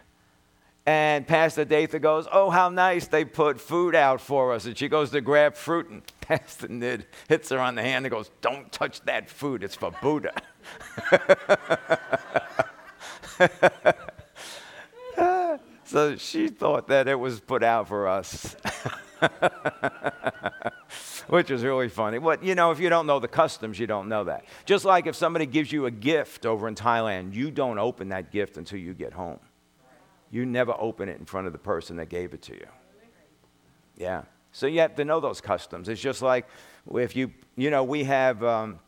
And 0.87 1.27
Pastor 1.27 1.65
Datha 1.67 2.01
goes, 2.01 2.27
Oh, 2.33 2.51
how 2.51 2.69
nice 2.69 3.07
they 3.07 3.25
put 3.25 3.61
food 3.61 3.95
out 3.95 4.21
for 4.21 4.53
us. 4.53 4.65
And 4.65 4.77
she 4.77 4.89
goes 4.89 5.11
to 5.11 5.21
grab 5.21 5.55
fruit, 5.55 5.89
and 5.91 6.03
Pastor 6.21 6.69
Nid 6.69 7.07
hits 7.29 7.51
her 7.51 7.59
on 7.59 7.75
the 7.75 7.83
hand 7.83 8.07
and 8.07 8.11
goes, 8.13 8.31
Don't 8.41 8.73
touch 8.73 9.01
that 9.03 9.29
food, 9.29 9.63
it's 9.63 9.75
for 9.75 9.93
Buddha. 10.03 10.33
so 15.85 16.17
she 16.17 16.49
thought 16.49 16.89
that 16.89 17.09
it 17.09 17.19
was 17.19 17.41
put 17.41 17.63
out 17.63 17.89
for 17.89 18.09
us. 18.09 18.57
Which 21.29 21.51
is 21.51 21.63
really 21.63 21.89
funny. 21.89 22.19
But 22.19 22.43
you 22.43 22.55
know, 22.55 22.71
if 22.71 22.81
you 22.81 22.89
don't 22.89 23.07
know 23.07 23.21
the 23.21 23.29
customs, 23.29 23.79
you 23.79 23.87
don't 23.87 24.09
know 24.09 24.25
that. 24.25 24.47
Just 24.65 24.85
like 24.87 25.07
if 25.07 25.15
somebody 25.15 25.45
gives 25.47 25.71
you 25.71 25.87
a 25.87 25.91
gift 25.91 26.47
over 26.47 26.67
in 26.67 26.75
Thailand, 26.75 27.35
you 27.35 27.51
don't 27.51 27.79
open 27.79 28.09
that 28.09 28.33
gift 28.33 28.57
until 28.57 28.79
you 28.79 28.95
get 28.95 29.13
home. 29.13 29.39
You 30.31 30.47
never 30.47 30.75
open 30.79 31.09
it 31.09 31.19
in 31.19 31.27
front 31.27 31.47
of 31.47 31.53
the 31.53 31.59
person 31.59 31.97
that 31.97 32.09
gave 32.09 32.35
it 32.35 32.43
to 32.43 32.55
you. 32.55 32.67
Yeah. 33.97 34.23
So 34.53 34.67
you 34.67 34.81
have 34.81 34.95
to 34.97 35.05
know 35.05 35.21
those 35.21 35.41
customs. 35.41 35.89
It's 35.89 36.01
just 36.01 36.23
like 36.23 36.47
if 36.95 37.15
you, 37.15 37.33
you 37.57 37.71
know, 37.71 37.85
we 37.85 38.05
have 38.05 38.43
um, 38.43 38.81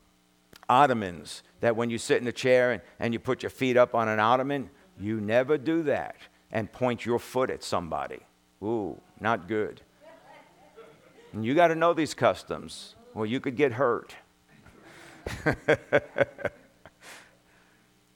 ottomans 0.68 1.42
that 1.60 1.76
when 1.76 1.90
you 1.90 1.98
sit 1.98 2.20
in 2.20 2.28
a 2.28 2.32
chair 2.32 2.72
and, 2.72 2.82
and 2.98 3.12
you 3.12 3.20
put 3.20 3.42
your 3.42 3.50
feet 3.50 3.76
up 3.76 3.94
on 3.94 4.08
an 4.08 4.18
ottoman, 4.18 4.70
you 4.98 5.20
never 5.20 5.58
do 5.58 5.82
that 5.84 6.16
and 6.50 6.70
point 6.72 7.04
your 7.04 7.18
foot 7.18 7.50
at 7.50 7.62
somebody. 7.62 8.20
Ooh, 8.62 9.00
not 9.20 9.48
good. 9.48 9.82
And 11.32 11.44
you 11.44 11.54
got 11.54 11.68
to 11.68 11.74
know 11.74 11.94
these 11.94 12.14
customs, 12.14 12.94
or 13.14 13.24
you 13.26 13.40
could 13.40 13.56
get 13.56 13.72
hurt. 13.72 14.14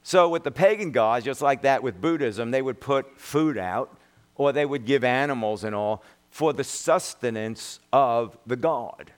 so, 0.07 0.29
with 0.29 0.45
the 0.45 0.51
pagan 0.51 0.91
gods, 0.91 1.25
just 1.25 1.41
like 1.41 1.63
that 1.63 1.83
with 1.83 1.99
Buddhism, 1.99 2.51
they 2.51 2.61
would 2.61 2.79
put 2.79 3.19
food 3.19 3.57
out, 3.57 3.93
or 4.35 4.53
they 4.53 4.65
would 4.65 4.85
give 4.85 5.03
animals 5.03 5.65
and 5.65 5.75
all 5.75 6.01
for 6.29 6.53
the 6.53 6.63
sustenance 6.63 7.81
of 7.91 8.37
the 8.47 8.55
god. 8.55 9.11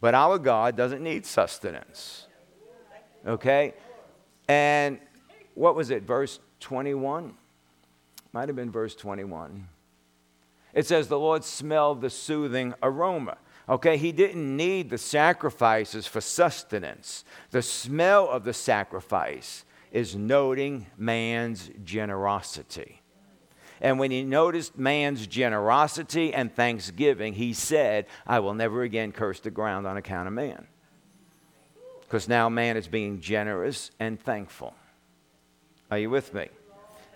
But 0.00 0.14
our 0.14 0.38
God 0.38 0.76
doesn't 0.76 1.02
need 1.02 1.26
sustenance. 1.26 2.28
Okay? 3.26 3.74
And 4.46 5.00
what 5.54 5.74
was 5.74 5.90
it, 5.90 6.04
verse 6.04 6.38
21? 6.60 7.34
Might 8.32 8.48
have 8.48 8.54
been 8.54 8.70
verse 8.70 8.94
21. 8.94 9.66
It 10.72 10.86
says, 10.86 11.08
The 11.08 11.18
Lord 11.18 11.42
smelled 11.42 12.00
the 12.00 12.10
soothing 12.10 12.74
aroma. 12.80 13.38
Okay, 13.68 13.96
he 13.96 14.12
didn't 14.12 14.56
need 14.56 14.90
the 14.90 14.98
sacrifices 14.98 16.06
for 16.06 16.20
sustenance. 16.20 17.24
The 17.50 17.62
smell 17.62 18.28
of 18.28 18.44
the 18.44 18.52
sacrifice 18.52 19.64
is 19.90 20.14
noting 20.14 20.86
man's 20.96 21.70
generosity. 21.84 23.02
And 23.80 23.98
when 23.98 24.10
he 24.10 24.22
noticed 24.22 24.78
man's 24.78 25.26
generosity 25.26 26.32
and 26.32 26.54
thanksgiving, 26.54 27.34
he 27.34 27.52
said, 27.52 28.06
I 28.26 28.38
will 28.38 28.54
never 28.54 28.82
again 28.82 29.12
curse 29.12 29.40
the 29.40 29.50
ground 29.50 29.86
on 29.86 29.96
account 29.96 30.28
of 30.28 30.34
man. 30.34 30.66
Because 32.02 32.28
now 32.28 32.48
man 32.48 32.76
is 32.76 32.86
being 32.86 33.20
generous 33.20 33.90
and 33.98 34.18
thankful. 34.20 34.74
Are 35.90 35.98
you 35.98 36.08
with 36.08 36.32
me? 36.32 36.48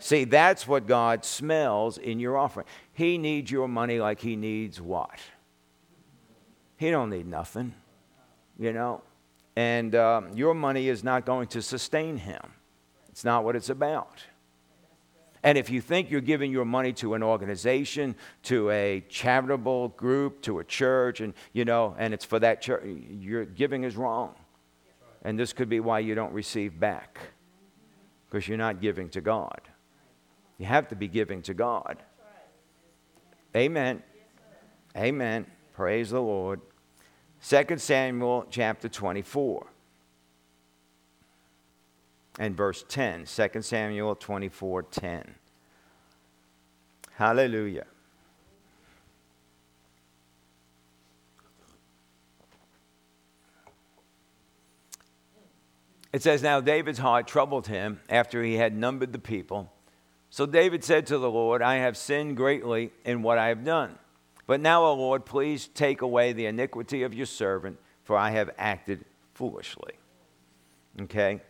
See, 0.00 0.24
that's 0.24 0.66
what 0.66 0.86
God 0.86 1.24
smells 1.24 1.96
in 1.96 2.18
your 2.18 2.36
offering. 2.36 2.66
He 2.92 3.18
needs 3.18 3.50
your 3.50 3.68
money 3.68 4.00
like 4.00 4.20
he 4.20 4.34
needs 4.34 4.80
what? 4.80 5.18
He 6.80 6.90
don't 6.90 7.10
need 7.10 7.26
nothing, 7.26 7.74
you 8.58 8.72
know. 8.72 9.02
And 9.54 9.94
um, 9.94 10.32
your 10.34 10.54
money 10.54 10.88
is 10.88 11.04
not 11.04 11.26
going 11.26 11.48
to 11.48 11.60
sustain 11.60 12.16
him. 12.16 12.40
It's 13.10 13.22
not 13.22 13.44
what 13.44 13.54
it's 13.54 13.68
about. 13.68 14.24
And 15.42 15.58
if 15.58 15.68
you 15.68 15.82
think 15.82 16.10
you're 16.10 16.22
giving 16.22 16.50
your 16.50 16.64
money 16.64 16.94
to 16.94 17.12
an 17.12 17.22
organization, 17.22 18.14
to 18.44 18.70
a 18.70 19.04
charitable 19.10 19.88
group, 19.88 20.40
to 20.42 20.60
a 20.60 20.64
church, 20.64 21.20
and 21.20 21.34
you 21.52 21.66
know, 21.66 21.94
and 21.98 22.14
it's 22.14 22.24
for 22.24 22.38
that 22.38 22.62
church, 22.62 22.82
your 23.10 23.44
giving 23.44 23.84
is 23.84 23.94
wrong. 23.94 24.34
And 25.20 25.38
this 25.38 25.52
could 25.52 25.68
be 25.68 25.80
why 25.80 25.98
you 25.98 26.14
don't 26.14 26.32
receive 26.32 26.80
back. 26.80 27.18
Because 28.26 28.48
you're 28.48 28.56
not 28.56 28.80
giving 28.80 29.10
to 29.10 29.20
God. 29.20 29.60
You 30.56 30.64
have 30.64 30.88
to 30.88 30.96
be 30.96 31.08
giving 31.08 31.42
to 31.42 31.52
God. 31.52 31.98
Amen. 33.54 34.02
Amen. 34.96 35.44
Praise 35.74 36.08
the 36.08 36.20
Lord. 36.20 36.62
2 37.46 37.78
Samuel 37.78 38.46
chapter 38.50 38.88
24 38.88 39.66
and 42.38 42.56
verse 42.56 42.84
10. 42.88 43.24
2 43.24 43.62
Samuel 43.62 44.14
24 44.14 44.82
10. 44.82 45.34
Hallelujah. 47.12 47.86
It 56.12 56.22
says, 56.22 56.42
Now 56.42 56.60
David's 56.60 56.98
heart 56.98 57.26
troubled 57.26 57.66
him 57.66 58.00
after 58.08 58.42
he 58.42 58.54
had 58.54 58.76
numbered 58.76 59.12
the 59.12 59.18
people. 59.18 59.72
So 60.28 60.46
David 60.46 60.84
said 60.84 61.06
to 61.06 61.18
the 61.18 61.30
Lord, 61.30 61.62
I 61.62 61.76
have 61.76 61.96
sinned 61.96 62.36
greatly 62.36 62.92
in 63.04 63.22
what 63.22 63.38
I 63.38 63.48
have 63.48 63.64
done. 63.64 63.98
But 64.50 64.60
now, 64.60 64.82
O 64.82 64.94
Lord, 64.94 65.24
please 65.24 65.68
take 65.68 66.02
away 66.02 66.32
the 66.32 66.46
iniquity 66.46 67.04
of 67.04 67.14
your 67.14 67.26
servant, 67.26 67.78
for 68.02 68.16
I 68.16 68.30
have 68.30 68.50
acted 68.58 69.04
foolishly. 69.32 69.92
Okay? 71.02 71.40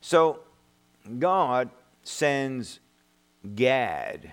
So 0.00 0.38
God 1.18 1.70
sends 2.04 2.78
Gad, 3.56 4.32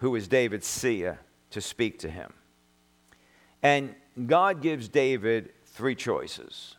who 0.00 0.14
is 0.16 0.28
David's 0.28 0.66
seer, 0.66 1.18
to 1.48 1.62
speak 1.62 1.98
to 2.00 2.10
him. 2.10 2.30
And 3.62 3.94
God 4.26 4.60
gives 4.60 4.90
David 4.90 5.54
three 5.64 5.94
choices. 5.94 6.76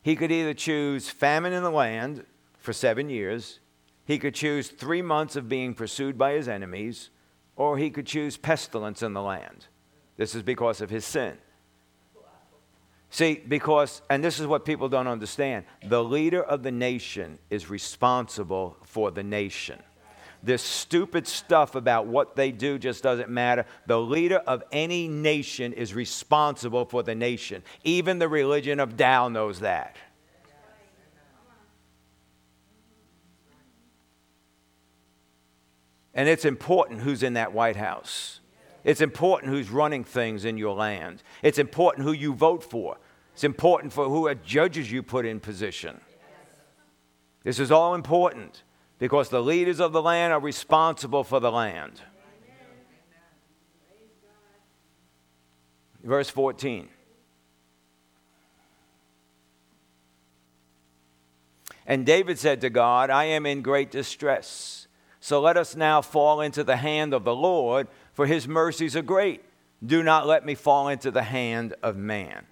He 0.00 0.16
could 0.16 0.32
either 0.32 0.54
choose 0.54 1.10
famine 1.10 1.52
in 1.52 1.62
the 1.62 1.70
land 1.70 2.24
for 2.64 2.72
seven 2.72 3.10
years, 3.10 3.60
he 4.06 4.18
could 4.18 4.34
choose 4.34 4.68
three 4.68 5.02
months 5.02 5.36
of 5.36 5.50
being 5.50 5.74
pursued 5.74 6.16
by 6.16 6.32
his 6.32 6.48
enemies, 6.48 7.10
or 7.56 7.76
he 7.76 7.90
could 7.90 8.06
choose 8.06 8.38
pestilence 8.38 9.02
in 9.02 9.12
the 9.12 9.20
land. 9.20 9.66
This 10.16 10.34
is 10.34 10.42
because 10.42 10.80
of 10.80 10.88
his 10.88 11.04
sin. 11.04 11.36
See, 13.10 13.42
because, 13.46 14.00
and 14.08 14.24
this 14.24 14.40
is 14.40 14.46
what 14.46 14.64
people 14.64 14.88
don't 14.88 15.06
understand 15.06 15.66
the 15.86 16.02
leader 16.02 16.42
of 16.42 16.62
the 16.62 16.72
nation 16.72 17.38
is 17.50 17.68
responsible 17.68 18.78
for 18.82 19.10
the 19.10 19.22
nation. 19.22 19.78
This 20.42 20.62
stupid 20.62 21.26
stuff 21.26 21.74
about 21.74 22.06
what 22.06 22.34
they 22.34 22.50
do 22.50 22.78
just 22.78 23.02
doesn't 23.02 23.28
matter. 23.28 23.66
The 23.86 24.00
leader 24.00 24.38
of 24.38 24.62
any 24.72 25.06
nation 25.06 25.74
is 25.74 25.94
responsible 25.94 26.86
for 26.86 27.02
the 27.02 27.14
nation. 27.14 27.62
Even 27.82 28.18
the 28.18 28.28
religion 28.28 28.80
of 28.80 28.96
Tao 28.96 29.28
knows 29.28 29.60
that. 29.60 29.96
And 36.14 36.28
it's 36.28 36.44
important 36.44 37.00
who's 37.00 37.22
in 37.22 37.34
that 37.34 37.52
White 37.52 37.76
House. 37.76 38.40
It's 38.84 39.00
important 39.00 39.52
who's 39.52 39.70
running 39.70 40.04
things 40.04 40.44
in 40.44 40.58
your 40.58 40.74
land. 40.74 41.22
It's 41.42 41.58
important 41.58 42.06
who 42.06 42.12
you 42.12 42.34
vote 42.34 42.62
for. 42.62 42.98
It's 43.32 43.44
important 43.44 43.92
for 43.92 44.08
who 44.08 44.32
judges 44.34 44.92
you 44.92 45.02
put 45.02 45.26
in 45.26 45.40
position. 45.40 46.00
This 47.42 47.58
is 47.58 47.72
all 47.72 47.94
important 47.94 48.62
because 48.98 49.28
the 49.28 49.42
leaders 49.42 49.80
of 49.80 49.92
the 49.92 50.02
land 50.02 50.32
are 50.32 50.40
responsible 50.40 51.24
for 51.24 51.40
the 51.40 51.50
land. 51.50 52.00
Verse 56.02 56.30
14. 56.30 56.88
And 61.86 62.06
David 62.06 62.38
said 62.38 62.60
to 62.60 62.70
God, 62.70 63.10
I 63.10 63.24
am 63.24 63.46
in 63.46 63.62
great 63.62 63.90
distress. 63.90 64.83
So 65.24 65.40
let 65.40 65.56
us 65.56 65.74
now 65.74 66.02
fall 66.02 66.42
into 66.42 66.62
the 66.62 66.76
hand 66.76 67.14
of 67.14 67.24
the 67.24 67.34
Lord, 67.34 67.88
for 68.12 68.26
his 68.26 68.46
mercies 68.46 68.94
are 68.94 69.00
great. 69.00 69.42
Do 69.82 70.02
not 70.02 70.26
let 70.26 70.44
me 70.44 70.54
fall 70.54 70.88
into 70.88 71.10
the 71.10 71.22
hand 71.22 71.72
of 71.82 71.96
man. 71.96 72.44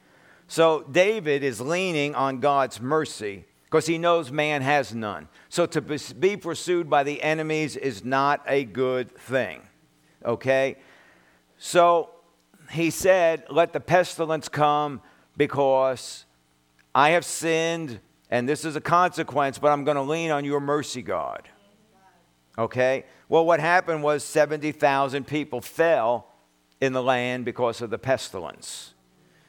So 0.49 0.83
David 0.91 1.45
is 1.45 1.61
leaning 1.61 2.15
on 2.15 2.41
God's 2.41 2.81
mercy 2.81 3.45
because 3.65 3.85
he 3.85 3.99
knows 3.99 4.33
man 4.33 4.63
has 4.63 4.95
none. 4.95 5.29
So 5.51 5.67
to 5.67 5.83
be 5.83 6.39
pursued 6.39 6.89
by 6.89 7.03
the 7.03 7.23
enemies 7.23 7.77
is 7.77 8.07
not 8.07 8.43
a 8.47 8.65
good 8.65 9.15
thing. 9.19 9.61
Okay? 10.25 10.77
So 11.59 12.09
he 12.71 12.89
said, 12.89 13.45
Let 13.51 13.75
the 13.75 13.81
pestilence 13.81 14.49
come 14.49 15.03
because 15.37 16.25
I 16.95 17.11
have 17.11 17.27
sinned, 17.27 18.01
and 18.31 18.49
this 18.49 18.65
is 18.65 18.77
a 18.77 18.81
consequence, 18.81 19.59
but 19.59 19.73
I'm 19.73 19.85
going 19.85 19.97
to 19.99 20.03
lean 20.03 20.31
on 20.31 20.47
your 20.47 20.61
mercy, 20.61 21.03
God. 21.03 21.51
Okay? 22.59 23.05
Well, 23.29 23.45
what 23.47 23.61
happened 23.61 24.03
was 24.03 24.25
70,000 24.25 25.27
people 25.27 25.61
fell 25.61 26.27
in 26.81 26.93
the 26.93 27.03
land 27.03 27.45
because 27.45 27.81
of 27.81 27.91
the 27.91 27.99
pestilence. 27.99 28.95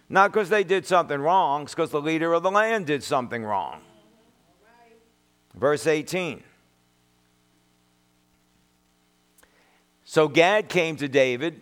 Not 0.09 0.31
because 0.31 0.49
they 0.49 0.63
did 0.63 0.85
something 0.85 1.19
wrong, 1.19 1.63
it's 1.63 1.73
because 1.73 1.89
the 1.89 2.01
leader 2.01 2.33
of 2.33 2.43
the 2.43 2.51
land 2.51 2.85
did 2.85 3.03
something 3.03 3.43
wrong. 3.43 3.81
Verse 5.55 5.87
18. 5.87 6.43
So 10.05 10.27
Gad 10.27 10.69
came 10.69 10.95
to 10.97 11.07
David 11.07 11.61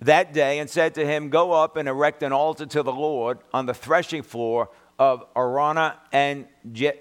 that 0.00 0.32
day 0.32 0.58
and 0.58 0.68
said 0.68 0.94
to 0.96 1.06
him, 1.06 1.30
Go 1.30 1.52
up 1.52 1.76
and 1.76 1.88
erect 1.88 2.22
an 2.22 2.32
altar 2.32 2.66
to 2.66 2.82
the 2.82 2.92
Lord 2.92 3.38
on 3.52 3.66
the 3.66 3.74
threshing 3.74 4.22
floor 4.22 4.68
of 4.98 5.24
Araunah 5.34 5.94
and 6.12 6.46
Je- 6.72 6.92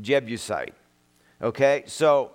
Jebusite. 0.00 0.74
Okay, 1.42 1.84
so 1.86 2.32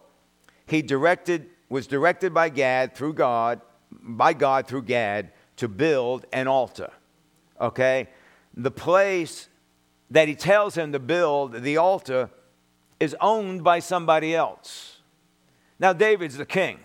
he 0.69 0.81
directed, 0.81 1.47
was 1.69 1.87
directed 1.87 2.33
by 2.33 2.49
Gad 2.49 2.95
through 2.95 3.13
God, 3.13 3.61
by 3.91 4.33
God 4.33 4.67
through 4.67 4.83
Gad, 4.83 5.31
to 5.57 5.67
build 5.67 6.25
an 6.31 6.47
altar. 6.47 6.91
Okay? 7.59 8.07
the 8.55 8.71
place 8.71 9.47
that 10.11 10.27
he 10.27 10.35
tells 10.35 10.75
him 10.75 10.91
to 10.91 10.99
build, 10.99 11.63
the 11.63 11.77
altar, 11.77 12.29
is 12.99 13.15
owned 13.21 13.63
by 13.63 13.79
somebody 13.79 14.35
else. 14.35 14.97
Now, 15.79 15.93
David's 15.93 16.37
the 16.37 16.45
king. 16.45 16.79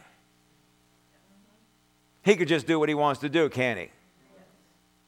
He 2.23 2.37
could 2.37 2.49
just 2.49 2.67
do 2.67 2.79
what 2.79 2.89
he 2.89 2.95
wants 2.95 3.21
to 3.21 3.29
do, 3.29 3.49
can't 3.49 3.79
he? 3.79 3.91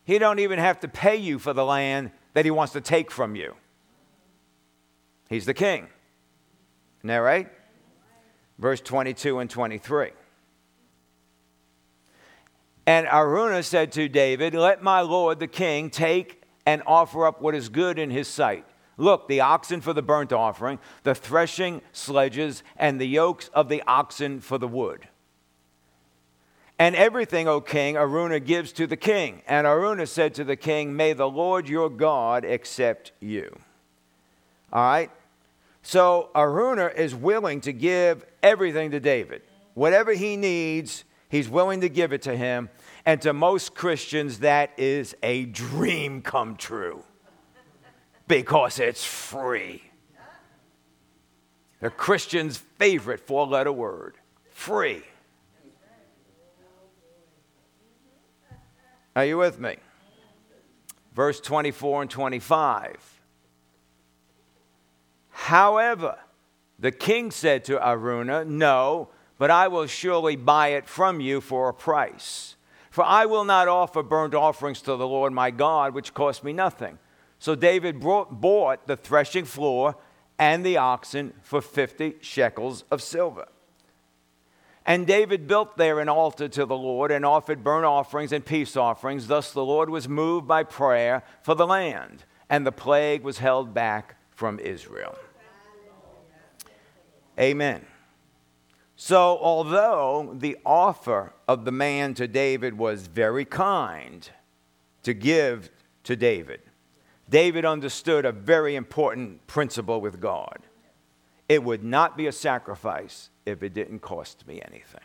He 0.04 0.18
don't 0.18 0.38
even 0.38 0.58
have 0.58 0.80
to 0.80 0.88
pay 0.88 1.16
you 1.16 1.38
for 1.38 1.52
the 1.52 1.64
land 1.64 2.10
that 2.34 2.44
he 2.44 2.50
wants 2.50 2.72
to 2.72 2.80
take 2.80 3.10
from 3.10 3.36
you. 3.36 3.54
He's 5.28 5.46
the 5.46 5.54
king. 5.54 5.88
Isn't 7.00 7.08
that 7.08 7.16
right? 7.16 7.48
Verse 8.58 8.80
22 8.80 9.38
and 9.38 9.50
23. 9.50 10.10
And 12.86 13.06
Araunah 13.06 13.64
said 13.64 13.92
to 13.92 14.08
David, 14.08 14.54
Let 14.54 14.82
my 14.82 15.00
lord 15.00 15.40
the 15.40 15.48
king 15.48 15.90
take 15.90 16.42
and 16.64 16.82
offer 16.86 17.26
up 17.26 17.40
what 17.40 17.54
is 17.54 17.68
good 17.68 17.98
in 17.98 18.10
his 18.10 18.28
sight. 18.28 18.64
Look, 18.96 19.28
the 19.28 19.40
oxen 19.40 19.80
for 19.80 19.92
the 19.92 20.02
burnt 20.02 20.32
offering, 20.32 20.78
the 21.02 21.14
threshing 21.14 21.82
sledges, 21.92 22.62
and 22.76 23.00
the 23.00 23.06
yokes 23.06 23.48
of 23.48 23.68
the 23.68 23.82
oxen 23.86 24.40
for 24.40 24.56
the 24.56 24.68
wood. 24.68 25.08
And 26.78 26.94
everything, 26.94 27.48
O 27.48 27.60
king, 27.60 27.96
Araunah 27.96 28.44
gives 28.44 28.72
to 28.72 28.86
the 28.86 28.96
king. 28.96 29.42
And 29.46 29.66
Araunah 29.66 30.08
said 30.08 30.34
to 30.34 30.44
the 30.44 30.56
king, 30.56 30.94
May 30.94 31.12
the 31.12 31.28
Lord 31.28 31.68
your 31.68 31.88
God 31.88 32.44
accept 32.44 33.12
you. 33.20 33.58
All 34.72 34.82
right? 34.82 35.10
So 35.86 36.30
Araunah 36.34 36.96
is 36.96 37.14
willing 37.14 37.60
to 37.60 37.72
give 37.72 38.26
everything 38.42 38.90
to 38.90 38.98
David. 38.98 39.42
Whatever 39.74 40.14
he 40.14 40.36
needs, 40.36 41.04
he's 41.28 41.48
willing 41.48 41.82
to 41.82 41.88
give 41.88 42.12
it 42.12 42.22
to 42.22 42.36
him. 42.36 42.70
And 43.04 43.22
to 43.22 43.32
most 43.32 43.76
Christians, 43.76 44.40
that 44.40 44.72
is 44.78 45.14
a 45.22 45.44
dream 45.44 46.22
come 46.22 46.56
true 46.56 47.04
because 48.26 48.80
it's 48.80 49.04
free. 49.04 49.80
The 51.78 51.90
Christian's 51.90 52.56
favorite 52.56 53.20
four 53.20 53.46
letter 53.46 53.70
word 53.70 54.16
free. 54.50 55.04
Are 59.14 59.24
you 59.24 59.38
with 59.38 59.60
me? 59.60 59.76
Verse 61.14 61.38
24 61.38 62.02
and 62.02 62.10
25. 62.10 63.15
However, 65.36 66.18
the 66.78 66.90
king 66.90 67.30
said 67.30 67.62
to 67.66 67.78
Araunah, 67.78 68.46
No, 68.46 69.10
but 69.38 69.50
I 69.50 69.68
will 69.68 69.86
surely 69.86 70.34
buy 70.34 70.68
it 70.68 70.88
from 70.88 71.20
you 71.20 71.42
for 71.42 71.68
a 71.68 71.74
price. 71.74 72.56
For 72.90 73.04
I 73.04 73.26
will 73.26 73.44
not 73.44 73.68
offer 73.68 74.02
burnt 74.02 74.34
offerings 74.34 74.80
to 74.82 74.96
the 74.96 75.06
Lord 75.06 75.34
my 75.34 75.50
God, 75.50 75.92
which 75.92 76.14
cost 76.14 76.42
me 76.42 76.54
nothing. 76.54 76.98
So 77.38 77.54
David 77.54 78.00
brought, 78.00 78.40
bought 78.40 78.86
the 78.86 78.96
threshing 78.96 79.44
floor 79.44 79.96
and 80.38 80.64
the 80.64 80.78
oxen 80.78 81.34
for 81.42 81.60
50 81.60 82.16
shekels 82.22 82.84
of 82.90 83.02
silver. 83.02 83.46
And 84.86 85.06
David 85.06 85.46
built 85.46 85.76
there 85.76 86.00
an 86.00 86.08
altar 86.08 86.48
to 86.48 86.64
the 86.64 86.76
Lord 86.76 87.12
and 87.12 87.26
offered 87.26 87.62
burnt 87.62 87.84
offerings 87.84 88.32
and 88.32 88.44
peace 88.44 88.74
offerings. 88.74 89.26
Thus 89.26 89.52
the 89.52 89.64
Lord 89.64 89.90
was 89.90 90.08
moved 90.08 90.48
by 90.48 90.62
prayer 90.62 91.22
for 91.42 91.54
the 91.54 91.66
land, 91.66 92.24
and 92.48 92.66
the 92.66 92.72
plague 92.72 93.22
was 93.22 93.38
held 93.38 93.74
back 93.74 94.16
from 94.30 94.58
Israel. 94.58 95.16
Amen. 97.38 97.84
So, 98.96 99.38
although 99.38 100.34
the 100.38 100.56
offer 100.64 101.34
of 101.46 101.66
the 101.66 101.72
man 101.72 102.14
to 102.14 102.26
David 102.26 102.78
was 102.78 103.06
very 103.08 103.44
kind 103.44 104.28
to 105.02 105.12
give 105.12 105.70
to 106.04 106.16
David, 106.16 106.60
David 107.28 107.64
understood 107.64 108.24
a 108.24 108.32
very 108.32 108.74
important 108.74 109.46
principle 109.46 110.00
with 110.00 110.20
God. 110.20 110.60
It 111.48 111.62
would 111.62 111.84
not 111.84 112.16
be 112.16 112.26
a 112.26 112.32
sacrifice 112.32 113.30
if 113.44 113.62
it 113.62 113.74
didn't 113.74 114.00
cost 114.00 114.46
me 114.46 114.62
anything. 114.66 115.00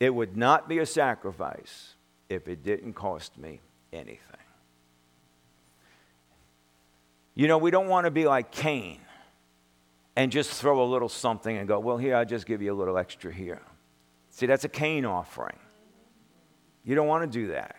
It 0.00 0.14
would 0.14 0.36
not 0.36 0.68
be 0.68 0.80
a 0.80 0.86
sacrifice 0.86 1.94
if 2.28 2.46
it 2.46 2.62
didn't 2.62 2.92
cost 2.92 3.38
me 3.38 3.60
anything. 3.92 4.43
You 7.34 7.48
know, 7.48 7.58
we 7.58 7.70
don't 7.70 7.88
want 7.88 8.04
to 8.04 8.10
be 8.10 8.26
like 8.26 8.50
Cain 8.50 9.00
and 10.16 10.30
just 10.30 10.52
throw 10.52 10.82
a 10.82 10.86
little 10.86 11.08
something 11.08 11.56
and 11.56 11.66
go, 11.66 11.80
well, 11.80 11.96
here, 11.96 12.16
I'll 12.16 12.24
just 12.24 12.46
give 12.46 12.62
you 12.62 12.72
a 12.72 12.78
little 12.78 12.96
extra 12.96 13.32
here. 13.32 13.62
See, 14.30 14.46
that's 14.46 14.64
a 14.64 14.68
Cain 14.68 15.04
offering. 15.04 15.58
You 16.84 16.94
don't 16.94 17.08
want 17.08 17.30
to 17.30 17.38
do 17.38 17.48
that. 17.48 17.76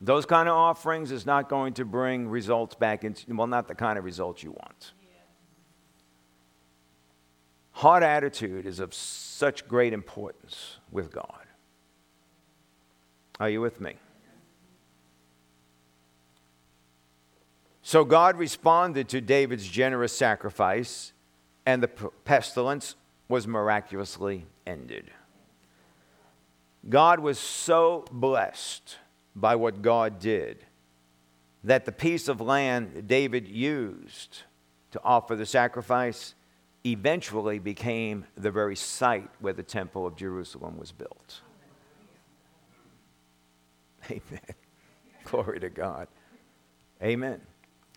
Those 0.00 0.26
kind 0.26 0.48
of 0.48 0.54
offerings 0.54 1.10
is 1.10 1.26
not 1.26 1.48
going 1.48 1.74
to 1.74 1.84
bring 1.84 2.28
results 2.28 2.74
back 2.74 3.04
into, 3.04 3.34
well, 3.34 3.46
not 3.46 3.68
the 3.68 3.74
kind 3.74 3.98
of 3.98 4.04
results 4.04 4.42
you 4.42 4.52
want. 4.52 4.92
Heart 7.72 8.02
attitude 8.02 8.66
is 8.66 8.80
of 8.80 8.94
such 8.94 9.66
great 9.66 9.92
importance 9.92 10.78
with 10.92 11.10
God. 11.10 11.44
Are 13.40 13.50
you 13.50 13.60
with 13.60 13.80
me? 13.80 13.94
So 17.86 18.02
God 18.02 18.38
responded 18.38 19.10
to 19.10 19.20
David's 19.20 19.68
generous 19.68 20.16
sacrifice, 20.16 21.12
and 21.66 21.82
the 21.82 21.88
pestilence 21.88 22.96
was 23.28 23.46
miraculously 23.46 24.46
ended. 24.66 25.10
God 26.88 27.20
was 27.20 27.38
so 27.38 28.06
blessed 28.10 28.96
by 29.36 29.56
what 29.56 29.82
God 29.82 30.18
did 30.18 30.64
that 31.62 31.84
the 31.84 31.92
piece 31.92 32.26
of 32.26 32.40
land 32.40 33.06
David 33.06 33.46
used 33.46 34.44
to 34.92 35.00
offer 35.04 35.36
the 35.36 35.44
sacrifice 35.44 36.34
eventually 36.86 37.58
became 37.58 38.24
the 38.34 38.50
very 38.50 38.76
site 38.76 39.28
where 39.40 39.52
the 39.52 39.62
Temple 39.62 40.06
of 40.06 40.16
Jerusalem 40.16 40.78
was 40.78 40.90
built. 40.90 41.42
Amen. 44.06 44.40
Glory 45.24 45.60
to 45.60 45.68
God. 45.68 46.08
Amen. 47.02 47.42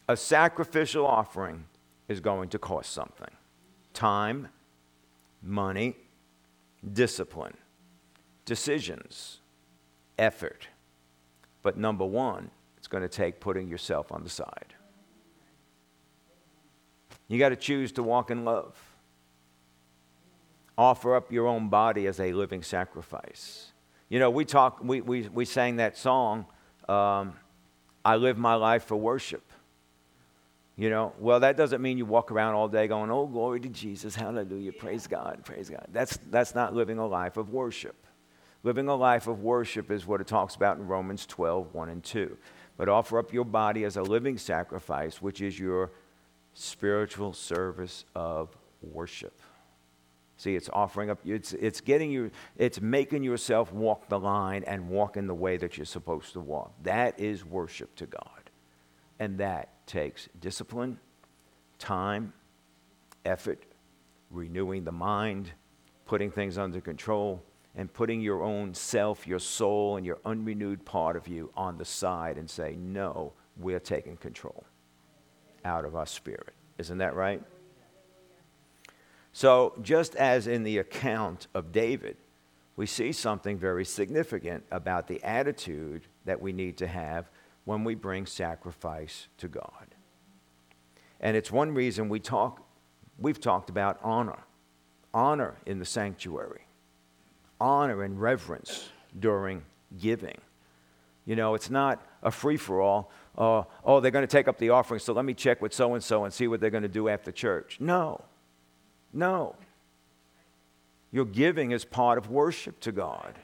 A 0.07 0.15
sacrificial 0.15 1.05
offering 1.05 1.65
is 2.07 2.19
going 2.19 2.49
to 2.49 2.59
cost 2.59 2.91
something 2.91 3.31
time, 3.93 4.47
money, 5.41 5.95
discipline, 6.93 7.57
decisions, 8.45 9.39
effort. 10.17 10.67
But 11.63 11.77
number 11.77 12.05
one, 12.05 12.51
it's 12.77 12.87
going 12.87 13.03
to 13.03 13.09
take 13.09 13.39
putting 13.39 13.67
yourself 13.67 14.11
on 14.11 14.23
the 14.23 14.29
side. 14.29 14.75
You 17.27 17.39
got 17.39 17.49
to 17.49 17.55
choose 17.55 17.91
to 17.93 18.03
walk 18.03 18.31
in 18.31 18.45
love. 18.45 18.77
Offer 20.77 21.15
up 21.15 21.31
your 21.31 21.47
own 21.47 21.69
body 21.69 22.05
as 22.07 22.19
a 22.19 22.31
living 22.31 22.63
sacrifice. 22.63 23.73
You 24.09 24.19
know, 24.19 24.29
we 24.29 24.45
talk, 24.45 24.79
we, 24.81 25.01
we, 25.01 25.27
we 25.27 25.43
sang 25.43 25.77
that 25.77 25.97
song, 25.97 26.45
um, 26.87 27.33
I 28.05 28.15
live 28.15 28.37
my 28.37 28.55
life 28.55 28.85
for 28.85 28.95
worship. 28.95 29.46
You 30.77 30.91
know, 30.91 31.13
well, 31.17 31.39
that 31.39 31.57
doesn't 31.57 31.81
mean 31.81 31.97
you 31.97 32.05
walk 32.05 32.31
around 32.31 32.53
all 32.53 32.67
day 32.67 32.87
going, 32.87 33.09
oh, 33.09 33.25
glory 33.25 33.59
to 33.61 33.69
Jesus, 33.69 34.15
hallelujah, 34.15 34.71
praise 34.71 35.07
God, 35.07 35.41
praise 35.43 35.71
God. 35.71 35.87
That's, 35.91 36.19
that's 36.29 36.53
not 36.53 36.75
living 36.75 36.99
a 36.99 37.07
life 37.07 37.35
of 37.35 37.49
worship. 37.49 37.95
Living 38.61 38.87
a 38.87 38.95
life 38.95 39.25
of 39.25 39.41
worship 39.41 39.89
is 39.89 40.05
what 40.05 40.21
it 40.21 40.27
talks 40.27 40.53
about 40.53 40.77
in 40.77 40.85
Romans 40.85 41.25
12, 41.25 41.73
1 41.73 41.89
and 41.89 42.03
2. 42.03 42.37
But 42.77 42.89
offer 42.89 43.17
up 43.17 43.33
your 43.33 43.43
body 43.43 43.85
as 43.85 43.97
a 43.97 44.03
living 44.03 44.37
sacrifice, 44.37 45.19
which 45.19 45.41
is 45.41 45.57
your 45.57 45.91
spiritual 46.53 47.33
service 47.33 48.05
of 48.13 48.55
worship. 48.83 49.41
See, 50.37 50.55
it's 50.55 50.69
offering 50.71 51.09
up, 51.09 51.17
it's, 51.25 51.53
it's 51.53 51.81
getting 51.81 52.11
you, 52.11 52.29
it's 52.55 52.79
making 52.79 53.23
yourself 53.23 53.73
walk 53.73 54.09
the 54.09 54.19
line 54.19 54.63
and 54.67 54.89
walk 54.89 55.17
in 55.17 55.25
the 55.25 55.33
way 55.33 55.57
that 55.57 55.77
you're 55.77 55.85
supposed 55.87 56.33
to 56.33 56.39
walk. 56.39 56.71
That 56.83 57.19
is 57.19 57.43
worship 57.43 57.95
to 57.95 58.05
God. 58.05 58.51
And 59.19 59.39
that 59.39 59.69
takes 59.87 60.29
discipline, 60.39 60.99
time, 61.79 62.33
effort, 63.25 63.63
renewing 64.29 64.83
the 64.83 64.91
mind, 64.91 65.51
putting 66.05 66.29
things 66.29 66.57
under 66.57 66.81
control, 66.81 67.41
and 67.75 67.91
putting 67.93 68.21
your 68.21 68.43
own 68.43 68.73
self, 68.73 69.27
your 69.27 69.39
soul, 69.39 69.97
and 69.97 70.05
your 70.05 70.19
unrenewed 70.25 70.83
part 70.83 71.15
of 71.15 71.27
you 71.27 71.51
on 71.55 71.77
the 71.77 71.85
side 71.85 72.37
and 72.37 72.49
say, 72.49 72.75
No, 72.75 73.33
we're 73.57 73.79
taking 73.79 74.17
control 74.17 74.63
out 75.63 75.85
of 75.85 75.95
our 75.95 76.05
spirit. 76.05 76.53
Isn't 76.77 76.97
that 76.99 77.15
right? 77.15 77.41
So, 79.33 79.73
just 79.81 80.15
as 80.15 80.47
in 80.47 80.63
the 80.63 80.79
account 80.79 81.47
of 81.53 81.71
David, 81.71 82.17
we 82.75 82.85
see 82.85 83.11
something 83.11 83.57
very 83.57 83.85
significant 83.85 84.63
about 84.71 85.07
the 85.07 85.23
attitude 85.23 86.03
that 86.25 86.41
we 86.41 86.51
need 86.51 86.77
to 86.77 86.87
have 86.87 87.29
when 87.67 87.83
we 87.83 87.95
bring 87.95 88.25
sacrifice 88.25 89.27
to 89.37 89.49
God. 89.49 89.87
And 91.19 91.35
it's 91.35 91.51
one 91.51 91.73
reason 91.73 92.07
we 92.07 92.21
talk, 92.21 92.65
we've 93.19 93.41
talked 93.41 93.69
about 93.69 93.99
honor. 94.01 94.39
Honor 95.13 95.57
in 95.65 95.77
the 95.77 95.83
sanctuary, 95.83 96.65
honor 97.59 98.03
and 98.03 98.21
reverence 98.21 98.87
during 99.19 99.63
giving. 99.99 100.37
You 101.25 101.35
know, 101.35 101.55
it's 101.55 101.69
not 101.69 102.05
a 102.23 102.31
free 102.31 102.55
for 102.55 102.79
all. 102.79 103.11
Uh, 103.37 103.63
oh, 103.83 103.99
they're 103.99 104.11
going 104.11 104.23
to 104.23 104.31
take 104.31 104.47
up 104.47 104.57
the 104.57 104.69
offering, 104.69 105.01
so 105.01 105.11
let 105.11 105.25
me 105.25 105.33
check 105.33 105.61
with 105.61 105.73
so 105.73 105.93
and 105.93 106.01
so 106.01 106.23
and 106.23 106.33
see 106.33 106.47
what 106.47 106.61
they're 106.61 106.69
going 106.69 106.83
to 106.83 106.87
do 106.89 107.09
after 107.09 107.33
church. 107.33 107.79
No. 107.81 108.23
No. 109.11 109.57
Your 111.11 111.25
giving 111.25 111.71
is 111.71 111.83
part 111.83 112.17
of 112.17 112.29
worship 112.29 112.79
to 112.81 112.93
God. 112.93 113.37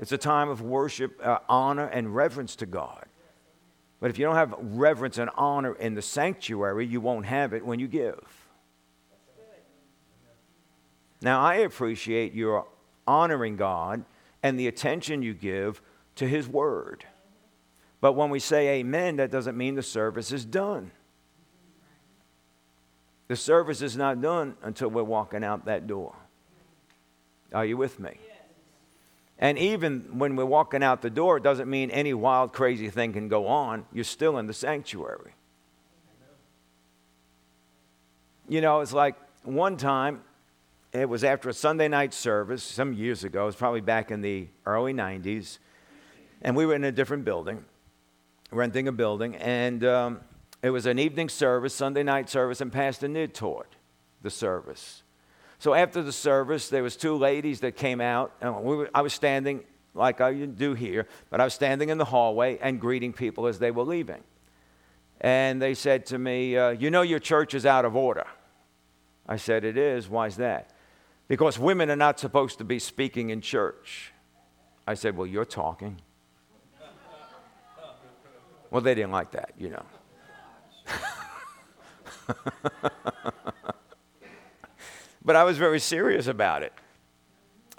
It's 0.00 0.10
a 0.10 0.18
time 0.18 0.48
of 0.48 0.60
worship, 0.60 1.20
uh, 1.22 1.38
honor, 1.48 1.86
and 1.86 2.16
reverence 2.16 2.56
to 2.56 2.66
God. 2.66 3.06
But 4.04 4.10
if 4.10 4.18
you 4.18 4.26
don't 4.26 4.36
have 4.36 4.54
reverence 4.60 5.16
and 5.16 5.30
honor 5.34 5.72
in 5.72 5.94
the 5.94 6.02
sanctuary, 6.02 6.84
you 6.84 7.00
won't 7.00 7.24
have 7.24 7.54
it 7.54 7.64
when 7.64 7.78
you 7.78 7.88
give. 7.88 8.20
Now, 11.22 11.40
I 11.40 11.54
appreciate 11.54 12.34
your 12.34 12.66
honoring 13.06 13.56
God 13.56 14.04
and 14.42 14.60
the 14.60 14.66
attention 14.66 15.22
you 15.22 15.32
give 15.32 15.80
to 16.16 16.28
His 16.28 16.46
Word. 16.46 17.06
But 18.02 18.12
when 18.12 18.28
we 18.28 18.40
say 18.40 18.80
amen, 18.80 19.16
that 19.16 19.30
doesn't 19.30 19.56
mean 19.56 19.74
the 19.74 19.82
service 19.82 20.32
is 20.32 20.44
done. 20.44 20.90
The 23.28 23.36
service 23.36 23.80
is 23.80 23.96
not 23.96 24.20
done 24.20 24.54
until 24.60 24.90
we're 24.90 25.02
walking 25.02 25.42
out 25.42 25.64
that 25.64 25.86
door. 25.86 26.14
Are 27.54 27.64
you 27.64 27.78
with 27.78 27.98
me? 27.98 28.18
And 29.38 29.58
even 29.58 30.18
when 30.18 30.36
we're 30.36 30.44
walking 30.44 30.82
out 30.82 31.02
the 31.02 31.10
door, 31.10 31.38
it 31.38 31.42
doesn't 31.42 31.68
mean 31.68 31.90
any 31.90 32.14
wild, 32.14 32.52
crazy 32.52 32.88
thing 32.88 33.12
can 33.12 33.28
go 33.28 33.46
on. 33.46 33.84
You're 33.92 34.04
still 34.04 34.38
in 34.38 34.46
the 34.46 34.54
sanctuary. 34.54 35.32
You 38.48 38.60
know, 38.60 38.80
it's 38.80 38.92
like 38.92 39.16
one 39.42 39.76
time 39.76 40.22
it 40.92 41.08
was 41.08 41.24
after 41.24 41.48
a 41.48 41.52
Sunday 41.52 41.88
night 41.88 42.14
service 42.14 42.62
some 42.62 42.92
years 42.92 43.24
ago. 43.24 43.42
It 43.42 43.46
was 43.46 43.56
probably 43.56 43.80
back 43.80 44.10
in 44.10 44.20
the 44.20 44.48
early 44.66 44.94
90s. 44.94 45.58
And 46.42 46.54
we 46.54 46.66
were 46.66 46.74
in 46.74 46.84
a 46.84 46.92
different 46.92 47.24
building, 47.24 47.64
renting 48.52 48.86
a 48.86 48.92
building. 48.92 49.34
And 49.36 49.84
um, 49.84 50.20
it 50.62 50.70
was 50.70 50.86
an 50.86 50.98
evening 50.98 51.28
service, 51.28 51.74
Sunday 51.74 52.02
night 52.02 52.28
service, 52.28 52.60
and 52.60 52.72
Pastor 52.72 53.08
Nid 53.08 53.34
taught 53.34 53.76
the 54.22 54.30
service. 54.30 55.03
So 55.64 55.72
after 55.72 56.02
the 56.02 56.12
service, 56.12 56.68
there 56.68 56.82
was 56.82 56.94
two 56.94 57.16
ladies 57.16 57.60
that 57.60 57.74
came 57.74 58.02
out. 58.02 58.34
And 58.42 58.54
we 58.64 58.76
were, 58.76 58.90
I 58.94 59.00
was 59.00 59.14
standing 59.14 59.64
like 59.94 60.20
I 60.20 60.34
do 60.34 60.74
here, 60.74 61.08
but 61.30 61.40
I 61.40 61.44
was 61.44 61.54
standing 61.54 61.88
in 61.88 61.96
the 61.96 62.04
hallway 62.04 62.58
and 62.58 62.78
greeting 62.78 63.14
people 63.14 63.46
as 63.46 63.58
they 63.58 63.70
were 63.70 63.84
leaving. 63.84 64.22
And 65.22 65.62
they 65.62 65.72
said 65.72 66.04
to 66.08 66.18
me, 66.18 66.54
uh, 66.54 66.68
You 66.68 66.90
know, 66.90 67.00
your 67.00 67.18
church 67.18 67.54
is 67.54 67.64
out 67.64 67.86
of 67.86 67.96
order. 67.96 68.26
I 69.26 69.36
said, 69.36 69.64
It 69.64 69.78
is. 69.78 70.06
Why's 70.06 70.36
that? 70.36 70.70
because 71.28 71.58
women 71.58 71.90
are 71.90 71.96
not 71.96 72.20
supposed 72.20 72.58
to 72.58 72.64
be 72.64 72.78
speaking 72.78 73.30
in 73.30 73.40
church. 73.40 74.12
I 74.86 74.92
said, 74.92 75.16
Well, 75.16 75.26
you're 75.26 75.46
talking. 75.46 75.98
Well, 78.70 78.82
they 78.82 78.94
didn't 78.94 79.12
like 79.12 79.30
that, 79.30 79.52
you 79.56 79.70
know. 79.70 79.86
but 85.24 85.36
I 85.36 85.44
was 85.44 85.58
very 85.58 85.80
serious 85.80 86.26
about 86.26 86.62
it. 86.62 86.72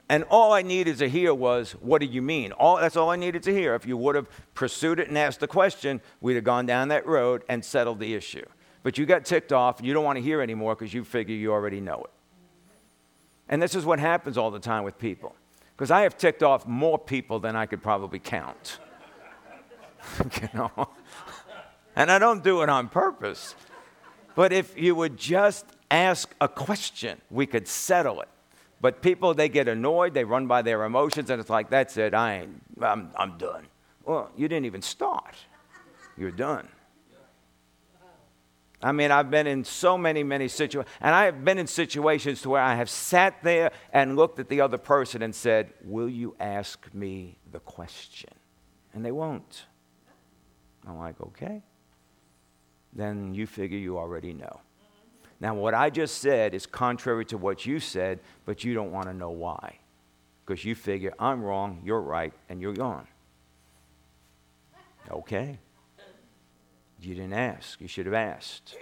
And 0.08 0.24
all 0.26 0.54
I 0.54 0.62
needed 0.62 0.98
to 1.00 1.10
hear 1.10 1.34
was, 1.34 1.72
What 1.74 2.00
do 2.00 2.06
you 2.06 2.22
mean? 2.22 2.52
All, 2.54 2.78
that's 2.78 2.96
all 2.96 3.10
I 3.10 3.16
needed 3.16 3.44
to 3.44 3.54
hear. 3.54 3.74
If 3.74 3.86
you 3.86 3.98
would 3.98 4.16
have 4.16 4.28
pursued 4.54 5.00
it 5.00 5.08
and 5.08 5.18
asked 5.18 5.40
the 5.40 5.48
question, 5.48 6.02
we'd 6.22 6.36
have 6.36 6.44
gone 6.44 6.66
down 6.66 6.90
that 6.90 7.08
road 7.08 7.44
and 7.50 7.66
settled 7.66 8.00
the 8.00 8.14
issue. 8.14 8.46
But 8.84 9.00
you 9.00 9.08
got 9.08 9.26
ticked 9.26 9.52
off, 9.52 9.80
you 9.82 9.94
don't 9.94 10.04
want 10.04 10.18
to 10.18 10.22
hear 10.22 10.42
anymore 10.42 10.76
because 10.76 10.94
you 10.94 11.04
figure 11.04 11.36
you 11.36 11.52
already 11.52 11.82
know 11.82 12.04
it. 12.04 12.12
And 13.50 13.62
this 13.62 13.74
is 13.74 13.84
what 13.84 14.00
happens 14.00 14.38
all 14.38 14.52
the 14.52 14.60
time 14.60 14.84
with 14.84 15.00
people. 15.00 15.36
Because 15.76 15.90
I 15.92 16.02
have 16.02 16.18
ticked 16.18 16.44
off 16.44 16.68
more 16.68 16.98
people 16.98 17.40
than 17.40 17.56
I 17.56 17.66
could 17.66 17.82
probably 17.82 18.20
count. 18.20 18.80
you 20.42 20.50
know? 20.54 20.90
And 21.98 22.12
I 22.12 22.20
don't 22.20 22.44
do 22.44 22.62
it 22.62 22.68
on 22.68 22.90
purpose. 22.90 23.56
But 24.36 24.52
if 24.52 24.78
you 24.78 24.96
would 24.96 25.16
just 25.16 25.66
ask 25.92 26.34
a 26.42 26.48
question, 26.48 27.22
we 27.30 27.46
could 27.46 27.68
settle 27.68 28.22
it. 28.22 28.30
But 28.82 29.02
people, 29.02 29.34
they 29.34 29.50
get 29.50 29.68
annoyed, 29.68 30.14
they 30.14 30.24
run 30.24 30.48
by 30.48 30.62
their 30.62 30.84
emotions, 30.84 31.30
and 31.30 31.40
it's 31.40 31.50
like, 31.50 31.70
that's 31.70 31.98
it, 31.98 32.14
I 32.14 32.42
ain't, 32.42 32.62
I'm, 32.82 33.10
I'm 33.16 33.38
done. 33.38 33.66
Well, 34.04 34.30
you 34.36 34.48
didn't 34.48 34.66
even 34.66 34.82
start. 34.82 35.36
You're 36.18 36.32
done. 36.32 36.68
I 38.84 38.92
mean, 38.92 39.10
I've 39.10 39.32
been 39.32 39.48
in 39.48 39.64
so 39.64 39.98
many, 39.98 40.22
many 40.22 40.48
situations, 40.48 40.94
and 41.02 41.16
I 41.16 41.26
have 41.26 41.44
been 41.44 41.58
in 41.58 41.66
situations 41.66 42.42
to 42.44 42.50
where 42.50 42.62
I 42.62 42.76
have 42.76 42.90
sat 42.90 43.42
there 43.42 43.72
and 43.92 44.16
looked 44.16 44.40
at 44.40 44.50
the 44.50 44.62
other 44.62 44.78
person 44.78 45.22
and 45.24 45.34
said, 45.34 45.74
Will 45.84 46.10
you 46.10 46.36
ask 46.40 46.94
me 46.94 47.38
the 47.52 47.60
question? 47.60 48.34
And 48.94 49.04
they 49.04 49.12
won't. 49.12 49.66
I'm 50.88 51.00
like, 51.00 51.20
Okay. 51.20 51.64
Then 52.94 53.34
you 53.34 53.48
figure 53.48 53.78
you 53.78 53.98
already 53.98 54.34
know. 54.34 54.62
Now, 55.40 55.54
what 55.54 55.74
I 55.74 55.90
just 55.90 56.20
said 56.20 56.54
is 56.54 56.66
contrary 56.66 57.26
to 57.26 57.38
what 57.38 57.66
you 57.66 57.80
said, 57.80 58.20
but 58.46 58.64
you 58.64 58.74
don't 58.74 58.92
want 58.92 59.08
to 59.08 59.14
know 59.14 59.32
why. 59.32 59.80
Because 60.46 60.64
you 60.64 60.76
figure 60.76 61.14
I'm 61.20 61.42
wrong, 61.42 61.82
you're 61.84 62.02
right, 62.02 62.34
and 62.50 62.62
you're 62.62 62.74
gone. 62.74 63.08
Okay. 65.12 65.60
You 67.02 67.16
didn't 67.16 67.34
ask. 67.34 67.82
You 67.82 67.88
should 67.88 68.06
have 68.06 68.16
asked. 68.16 68.76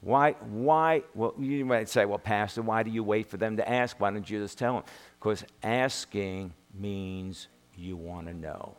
Why, 0.00 0.32
why, 0.32 1.02
well, 1.14 1.34
you 1.38 1.64
might 1.64 1.88
say, 1.88 2.04
well, 2.04 2.18
Pastor, 2.18 2.60
why 2.60 2.82
do 2.82 2.90
you 2.90 3.02
wait 3.02 3.26
for 3.26 3.38
them 3.38 3.56
to 3.56 3.66
ask? 3.66 3.98
Why 3.98 4.10
don't 4.10 4.28
you 4.28 4.40
just 4.40 4.58
tell 4.58 4.74
them? 4.74 4.82
Because 5.18 5.44
asking 5.62 6.52
means 6.78 7.48
you 7.74 7.96
want 7.96 8.26
to 8.26 8.34
know. 8.34 8.76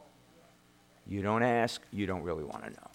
You 1.07 1.23
don't 1.23 1.41
ask, 1.41 1.81
you 1.91 2.05
don't 2.05 2.21
really 2.21 2.43
want 2.43 2.63
to 2.65 2.69
know. 2.69 2.89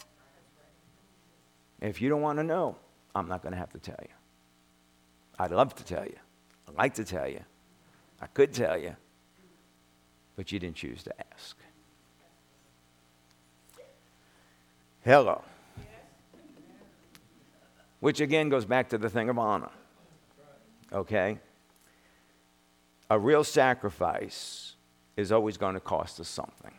If 1.81 2.01
you 2.01 2.09
don't 2.09 2.21
want 2.21 2.39
to 2.39 2.45
know, 2.45 2.77
I'm 3.15 3.29
not 3.29 3.43
going 3.43 3.53
to 3.53 3.59
have 3.59 3.73
to 3.73 3.79
tell 3.79 3.99
you. 4.03 4.15
I'd 5.39 5.51
love 5.51 5.75
to 5.77 5.85
tell 5.85 6.05
you. 6.05 6.19
I'd 6.69 6.75
like 6.75 6.95
to 6.95 7.05
tell 7.05 7.27
you. 7.27 7.41
I 8.21 8.27
could 8.27 8.53
tell 8.53 8.77
you. 8.77 8.97
But 10.37 10.53
you 10.53 10.59
didn't 10.59 10.77
choose 10.77 11.03
to 11.05 11.15
ask. 11.33 11.57
Hello. 15.03 15.43
Which 18.01 18.21
again 18.21 18.49
goes 18.49 18.65
back 18.65 18.91
to 18.91 18.99
the 18.99 19.09
thing 19.09 19.29
of 19.29 19.39
honor. 19.39 19.71
Okay? 20.93 21.39
A 23.09 23.19
real 23.19 23.45
sacrifice 23.45 24.75
is 25.17 25.33
always 25.33 25.57
going 25.57 25.75
to 25.75 25.81
cost 25.81 26.21
us 26.21 26.29
something. 26.29 26.73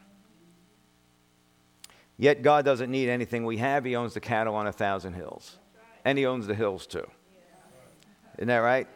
Yet 2.22 2.44
God 2.44 2.66
doesn't 2.66 2.92
need 2.92 3.10
anything 3.10 3.46
we 3.46 3.58
have. 3.58 3.84
He 3.84 3.96
owns 3.96 4.14
the 4.14 4.20
cattle 4.20 4.54
on 4.54 4.68
a 4.68 4.72
thousand 4.72 5.14
hills. 5.14 5.58
And 6.06 6.20
He 6.20 6.28
owns 6.28 6.46
the 6.46 6.54
hills 6.54 6.86
too. 6.86 7.10
Isn't 8.38 8.48
that 8.48 8.58
right? 8.58 8.88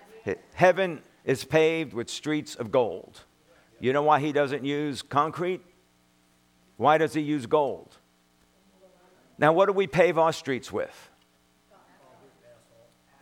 Heaven 0.53 1.01
is 1.23 1.43
paved 1.43 1.95
with 1.95 2.07
streets 2.07 2.53
of 2.53 2.71
gold. 2.71 3.23
You 3.79 3.93
know 3.93 4.03
why 4.03 4.19
He 4.19 4.31
doesn't 4.31 4.63
use 4.63 5.01
concrete? 5.01 5.61
Why 6.77 6.99
does 6.99 7.15
He 7.15 7.21
use 7.21 7.47
gold? 7.47 7.97
Now, 9.39 9.53
what 9.53 9.65
do 9.65 9.73
we 9.73 9.87
pave 9.87 10.19
our 10.19 10.31
streets 10.31 10.71
with? 10.71 11.09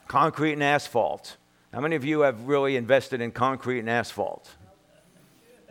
Concrete 0.09 0.53
and 0.53 0.63
asphalt. 0.63 1.37
How 1.73 1.79
many 1.79 1.95
of 1.95 2.03
you 2.03 2.19
have 2.19 2.45
really 2.45 2.75
invested 2.75 3.21
in 3.21 3.31
concrete 3.31 3.79
and 3.79 3.89
asphalt? 3.89 4.51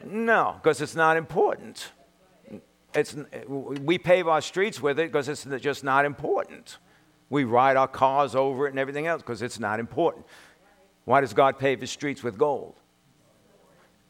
No, 0.02 0.56
because 0.62 0.80
it's 0.80 0.94
not 0.94 1.18
important. 1.18 1.92
It's, 2.95 3.16
we 3.49 3.99
pave 3.99 4.28
our 4.28 4.40
streets 4.40 4.80
with 4.80 4.99
it 4.99 5.11
because 5.11 5.28
it's 5.28 5.45
just 5.61 5.82
not 5.82 6.05
important. 6.05 6.78
We 7.30 7.45
ride 7.45 7.76
our 7.76 7.88
cars 7.88 8.34
over 8.34 8.66
it 8.66 8.70
and 8.70 8.78
everything 8.78 9.07
else 9.07 9.22
because 9.22 9.40
it's 9.40 9.59
not 9.59 9.80
important. 9.80 10.26
Why 11.05 11.20
does 11.20 11.32
God 11.32 11.59
pave 11.59 11.80
his 11.80 11.90
streets 11.90 12.22
with 12.22 12.36
gold? 12.36 12.74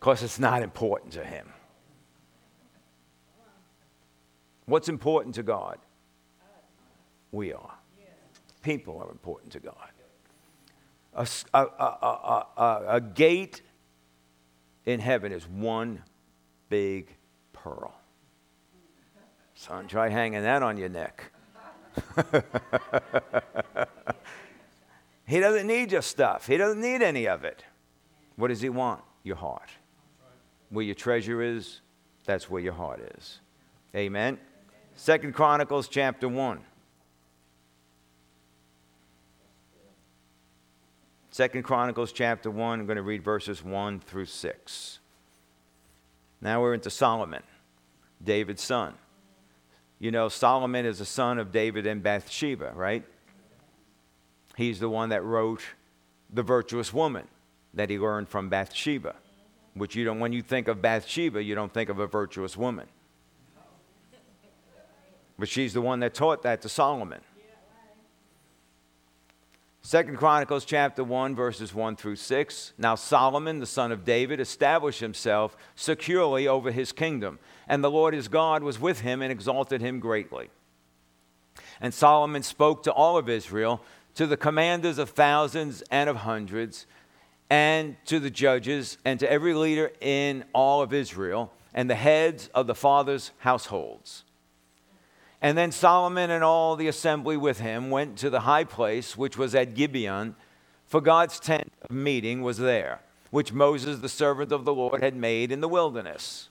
Because 0.01 0.23
it's 0.23 0.39
not 0.39 0.63
important 0.63 1.13
to 1.13 1.25
him. 1.25 1.49
What's 4.67 4.89
important 4.89 5.37
to 5.37 5.43
God? 5.43 5.79
we 7.33 7.53
are. 7.53 7.75
People 8.63 9.03
are 9.03 9.11
important 9.11 9.51
to 9.53 9.61
God. 9.61 9.89
A, 11.15 11.27
a, 11.53 11.59
a, 11.59 12.85
a, 12.89 13.01
gate 13.01 13.61
in 14.87 15.01
heaven 15.01 15.33
is 15.33 15.49
one 15.49 16.03
big 16.69 17.09
pearl. 17.53 17.95
Son, 19.63 19.87
try 19.87 20.09
hanging 20.09 20.43
that 20.43 20.61
on 20.61 20.77
your 20.77 20.89
neck. 20.89 21.31
he 25.25 25.39
doesn't 25.39 25.69
need 25.69 25.93
your 25.93 26.03
stuff, 26.03 26.49
he 26.49 26.57
doesn't 26.57 26.81
need 26.81 27.01
any 27.01 27.29
of 27.29 27.45
it. 27.45 27.63
What 28.35 28.49
does 28.49 28.61
he 28.61 28.69
want? 28.69 29.03
Your 29.23 29.37
heart. 29.37 29.71
Where 30.71 30.85
your 30.85 30.97
treasure 30.97 31.41
is, 31.41 31.81
that's 32.25 32.51
where 32.51 32.61
your 32.61 32.73
heart 32.73 33.09
is. 33.17 33.39
Amen. 33.95 34.37
Second 34.97 35.33
Chronicles 35.33 35.87
chapter 35.87 36.29
1. 36.29 36.59
Second 41.31 41.63
Chronicles 41.63 42.11
chapter 42.11 42.51
1, 42.51 42.81
I'm 42.81 42.87
going 42.87 42.97
to 42.97 43.03
read 43.03 43.23
verses 43.23 43.63
1 43.63 44.01
through 44.01 44.27
6. 44.27 44.99
Now 46.41 46.61
we're 46.61 46.75
into 46.75 46.91
Solomon. 46.91 47.45
David's 48.25 48.63
son. 48.63 48.95
You 50.03 50.11
know, 50.11 50.29
Solomon 50.29 50.85
is 50.85 51.01
a 51.01 51.05
son 51.05 51.39
of 51.39 51.53
David 51.53 51.87
and 51.87 52.03
Bathsheba, 52.03 52.73
right? 52.75 53.05
He's 54.57 54.81
the 54.81 54.89
one 54.89 55.11
that 55.11 55.23
wrote 55.23 55.63
The 56.29 56.43
Virtuous 56.43 56.93
Woman 56.93 57.29
that 57.73 57.89
he 57.89 58.01
learned 58.01 58.29
from 58.29 58.49
Bathsheba, 58.49 59.15
which 59.75 59.95
you 59.95 60.05
don't, 60.05 60.19
when 60.19 60.33
you 60.33 60.43
think 60.43 60.67
of 60.67 60.83
Bathsheba, 60.83 61.41
you 61.41 61.55
don't 61.55 61.73
think 61.73 61.89
of 61.89 62.01
a 62.01 62.09
virtuous 62.09 62.57
woman. 62.57 62.89
But 65.39 65.49
she's 65.49 65.73
the 65.73 65.81
one 65.81 66.01
that 66.01 66.15
taught 66.15 66.43
that 66.43 66.63
to 66.63 66.69
Solomon. 66.69 67.21
Second 69.85 70.17
Chronicles 70.17 70.65
chapter 70.65 71.03
1 71.03 71.35
verses 71.35 71.75
1 71.75 71.97
through 71.97 72.15
6. 72.15 72.73
Now 72.79 72.95
Solomon 72.95 73.59
the 73.59 73.67
son 73.67 73.91
of 73.91 74.05
David 74.05 74.39
established 74.39 75.01
himself 75.01 75.57
securely 75.75 76.47
over 76.47 76.71
his 76.71 76.93
kingdom, 76.93 77.41
and 77.67 77.83
the 77.83 77.91
Lord 77.91 78.15
his 78.15 78.29
God 78.29 78.63
was 78.63 78.81
with 78.81 79.01
him 79.01 79.21
and 79.23 79.33
exalted 79.33 79.81
him 79.81 79.99
greatly. 79.99 80.51
And 81.81 81.93
Solomon 81.93 82.45
spoke 82.45 82.85
to 82.85 82.93
all 82.93 83.19
of 83.19 83.29
Israel, 83.29 83.83
to 84.15 84.29
the 84.29 84.37
commanders 84.37 84.99
of 84.99 85.11
thousands 85.11 85.83
and 85.91 86.09
of 86.09 86.19
hundreds, 86.19 86.87
and 87.51 87.97
to 88.07 88.21
the 88.21 88.31
judges 88.31 88.99
and 89.05 89.19
to 89.19 89.31
every 89.31 89.53
leader 89.53 89.91
in 90.01 90.45
all 90.55 90.81
of 90.81 90.93
Israel, 90.93 91.53
and 91.75 91.91
the 91.91 91.97
heads 91.97 92.49
of 92.55 92.69
the 92.69 92.75
fathers' 92.77 93.33
households 93.39 94.23
and 95.43 95.59
then 95.59 95.73
Solomon 95.73 96.31
and 96.31 96.45
all 96.45 96.77
the 96.77 96.87
assembly 96.87 97.37
with 97.37 97.59
him 97.59 97.91
went 97.91 98.17
to 98.19 98.31
the 98.31 98.41
high 98.41 98.63
place, 98.63 99.17
which 99.17 99.37
was 99.37 99.57
at 99.57 99.75
Gibeon, 99.75 100.37
for 100.87 101.01
God's 101.01 101.41
tent 101.41 101.73
of 101.83 101.91
meeting 101.91 102.43
was 102.43 102.59
there, 102.59 103.01
which 103.33 103.53
Moses, 103.53 103.99
the 103.99 104.09
servant 104.09 104.53
of 104.53 104.65
the 104.65 104.73
Lord, 104.73 105.03
had 105.03 105.17
made 105.17 105.51
in 105.51 105.61
the 105.61 105.69
wilderness. 105.69 106.49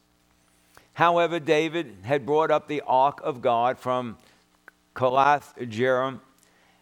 However, 0.96 1.40
David 1.40 2.00
had 2.04 2.26
brought 2.26 2.52
up 2.52 2.68
the 2.68 2.82
ark 2.86 3.22
of 3.24 3.42
God 3.42 3.80
from 3.80 4.18
Kiriath 4.94 5.54
Jearim 5.70 6.20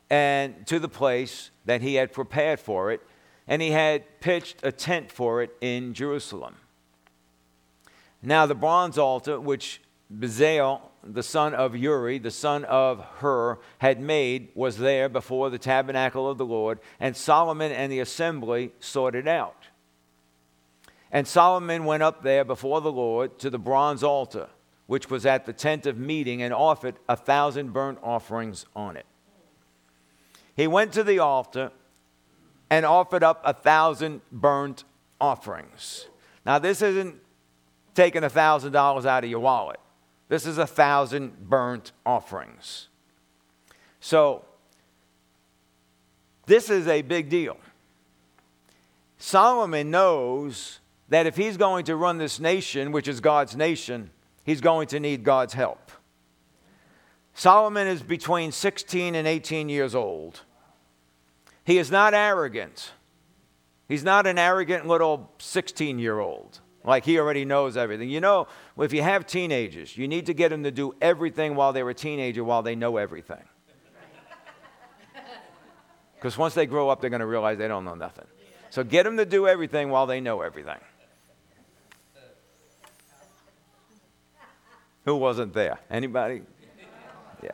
and 0.10 0.66
to 0.66 0.80
the 0.80 0.90
place 0.90 1.52
that 1.66 1.82
he 1.82 1.94
had 1.94 2.12
prepared 2.12 2.60
for 2.60 2.92
it, 2.92 3.02
and 3.48 3.62
he 3.62 3.70
had 3.70 4.20
pitched 4.20 4.58
a 4.64 4.72
tent 4.72 5.12
for 5.12 5.44
it 5.44 5.56
in 5.62 5.94
Jerusalem. 5.94 6.56
Now 8.24 8.48
the 8.48 8.56
bronze 8.56 8.98
altar 8.98 9.40
which 9.40 9.80
Bezalel 10.12 10.82
the 11.04 11.24
son 11.24 11.54
of 11.54 11.76
Uri, 11.76 12.20
the 12.20 12.32
son 12.32 12.66
of 12.66 13.04
Hur, 13.20 13.60
had 13.80 14.02
made 14.02 14.50
was 14.54 14.78
there 14.78 15.08
before 15.08 15.50
the 15.50 15.58
tabernacle 15.58 16.30
of 16.30 16.38
the 16.38 16.46
Lord, 16.46 16.80
and 17.00 17.16
Solomon 17.16 17.72
and 17.72 17.92
the 17.92 18.00
assembly 18.00 18.72
sorted 18.80 19.28
out. 19.28 19.68
And 21.12 21.28
Solomon 21.28 21.86
went 21.86 22.04
up 22.04 22.22
there 22.22 22.44
before 22.44 22.82
the 22.82 22.92
Lord 22.92 23.40
to 23.40 23.50
the 23.50 23.58
bronze 23.58 24.04
altar, 24.04 24.50
which 24.88 25.10
was 25.10 25.26
at 25.26 25.46
the 25.46 25.54
tent 25.54 25.86
of 25.86 25.98
meeting, 25.98 26.42
and 26.42 26.54
offered 26.54 26.96
a 27.08 27.16
thousand 27.16 27.72
burnt 27.72 28.00
offerings 28.04 28.66
on 28.76 28.98
it. 28.98 29.06
He 30.56 30.68
went 30.68 30.92
to 30.94 31.04
the 31.04 31.20
altar 31.20 31.72
and 32.70 32.86
offered 32.86 33.24
up 33.24 33.42
a 33.46 33.54
thousand 33.54 34.22
burnt 34.32 34.84
offerings. 35.20 36.08
Now, 36.46 36.60
this 36.60 36.82
isn't 36.82 37.16
taking 37.96 38.24
a 38.24 38.30
thousand 38.30 38.74
dollars 38.74 39.06
out 39.06 39.24
of 39.24 39.30
your 39.30 39.40
wallet. 39.40 39.80
This 40.30 40.46
is 40.46 40.58
a 40.58 40.68
thousand 40.68 41.50
burnt 41.50 41.92
offerings. 42.06 42.88
So, 44.00 44.46
this 46.46 46.70
is 46.70 46.88
a 46.88 47.02
big 47.02 47.30
deal. 47.30 47.58
Solomon 49.18 49.92
knows 49.92 50.80
that 51.10 51.26
if 51.26 51.36
he's 51.36 51.58
going 51.58 51.86
to 51.86 51.96
run 51.96 52.20
this 52.20 52.40
nation, 52.40 52.92
which 52.92 53.08
is 53.08 53.20
God's 53.20 53.56
nation, 53.56 54.12
he's 54.44 54.62
going 54.62 54.88
to 54.88 55.00
need 55.00 55.24
God's 55.24 55.54
help. 55.54 55.92
Solomon 57.34 57.88
is 57.88 58.02
between 58.02 58.52
16 58.52 59.16
and 59.16 59.28
18 59.28 59.70
years 59.70 59.96
old. 59.96 60.42
He 61.64 61.78
is 61.78 61.92
not 61.92 62.14
arrogant. 62.14 62.92
He's 63.88 64.04
not 64.04 64.28
an 64.28 64.38
arrogant 64.38 64.88
little 64.88 65.32
16 65.40 66.00
year 66.00 66.20
old. 66.20 66.60
Like 66.84 67.04
he 67.04 67.20
already 67.20 67.46
knows 67.46 67.76
everything. 67.76 68.10
You 68.10 68.22
know, 68.22 68.48
if 68.78 68.94
you 68.94 69.02
have 69.02 69.28
teenagers, 69.28 69.98
you 69.98 70.08
need 70.08 70.26
to 70.28 70.34
get 70.34 70.50
them 70.50 70.64
to 70.64 70.72
do 70.72 70.96
everything 71.02 71.56
while 71.56 71.74
they're 71.74 71.90
a 71.90 71.94
teenager 71.94 72.44
while 72.44 72.62
they 72.62 72.76
know 72.76 72.98
everything. 72.98 73.44
Because 76.16 76.38
once 76.38 76.54
they 76.54 76.66
grow 76.66 76.90
up, 76.90 77.00
they're 77.00 77.10
going 77.10 77.22
to 77.22 77.26
realize 77.26 77.58
they 77.58 77.70
don't 77.70 77.86
know 77.86 77.96
nothing. 77.96 78.26
So 78.72 78.84
get 78.84 79.04
them 79.04 79.16
to 79.16 79.26
do 79.26 79.48
everything 79.48 79.90
while 79.90 80.06
they 80.06 80.20
know 80.20 80.42
everything. 80.42 80.80
Who 85.06 85.16
wasn't 85.16 85.54
there? 85.54 85.80
Anybody? 85.90 86.42
Yeah. 87.42 87.52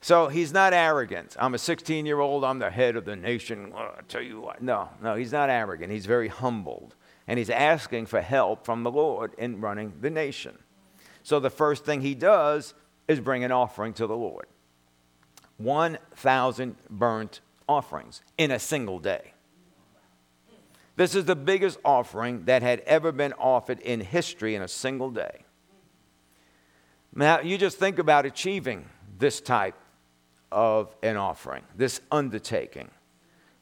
So 0.00 0.28
he's 0.28 0.52
not 0.52 0.72
arrogant. 0.72 1.36
I'm 1.40 1.54
a 1.54 1.58
16 1.58 2.06
year 2.06 2.20
old. 2.20 2.44
I'm 2.44 2.60
the 2.60 2.70
head 2.70 2.94
of 2.94 3.04
the 3.04 3.16
nation. 3.16 3.72
I 3.76 3.90
tell 4.08 4.22
you 4.22 4.40
what. 4.40 4.62
No, 4.62 4.88
no, 5.02 5.16
he's 5.16 5.32
not 5.32 5.50
arrogant. 5.50 5.90
He's 5.92 6.06
very 6.06 6.28
humbled 6.28 6.94
and 7.26 7.38
he's 7.38 7.50
asking 7.50 8.06
for 8.06 8.20
help 8.20 8.64
from 8.64 8.82
the 8.82 8.90
Lord 8.90 9.34
in 9.38 9.60
running 9.60 9.92
the 10.00 10.10
nation. 10.10 10.58
So 11.22 11.38
the 11.38 11.50
first 11.50 11.84
thing 11.84 12.00
he 12.00 12.14
does 12.14 12.74
is 13.08 13.20
bring 13.20 13.44
an 13.44 13.52
offering 13.52 13.92
to 13.94 14.06
the 14.06 14.16
Lord 14.16 14.46
1,000 15.58 16.76
burnt 16.90 17.40
offerings 17.68 18.22
in 18.36 18.50
a 18.50 18.58
single 18.58 18.98
day. 18.98 19.32
This 20.96 21.14
is 21.14 21.24
the 21.24 21.36
biggest 21.36 21.78
offering 21.84 22.44
that 22.44 22.62
had 22.62 22.80
ever 22.80 23.12
been 23.12 23.32
offered 23.34 23.80
in 23.80 24.00
history 24.00 24.54
in 24.54 24.62
a 24.62 24.68
single 24.68 25.10
day. 25.10 25.44
Now, 27.14 27.40
you 27.40 27.58
just 27.58 27.78
think 27.78 27.98
about 27.98 28.26
achieving 28.26 28.86
this 29.18 29.40
type 29.40 29.74
of 30.50 30.94
an 31.02 31.16
offering, 31.16 31.62
this 31.76 32.00
undertaking. 32.10 32.90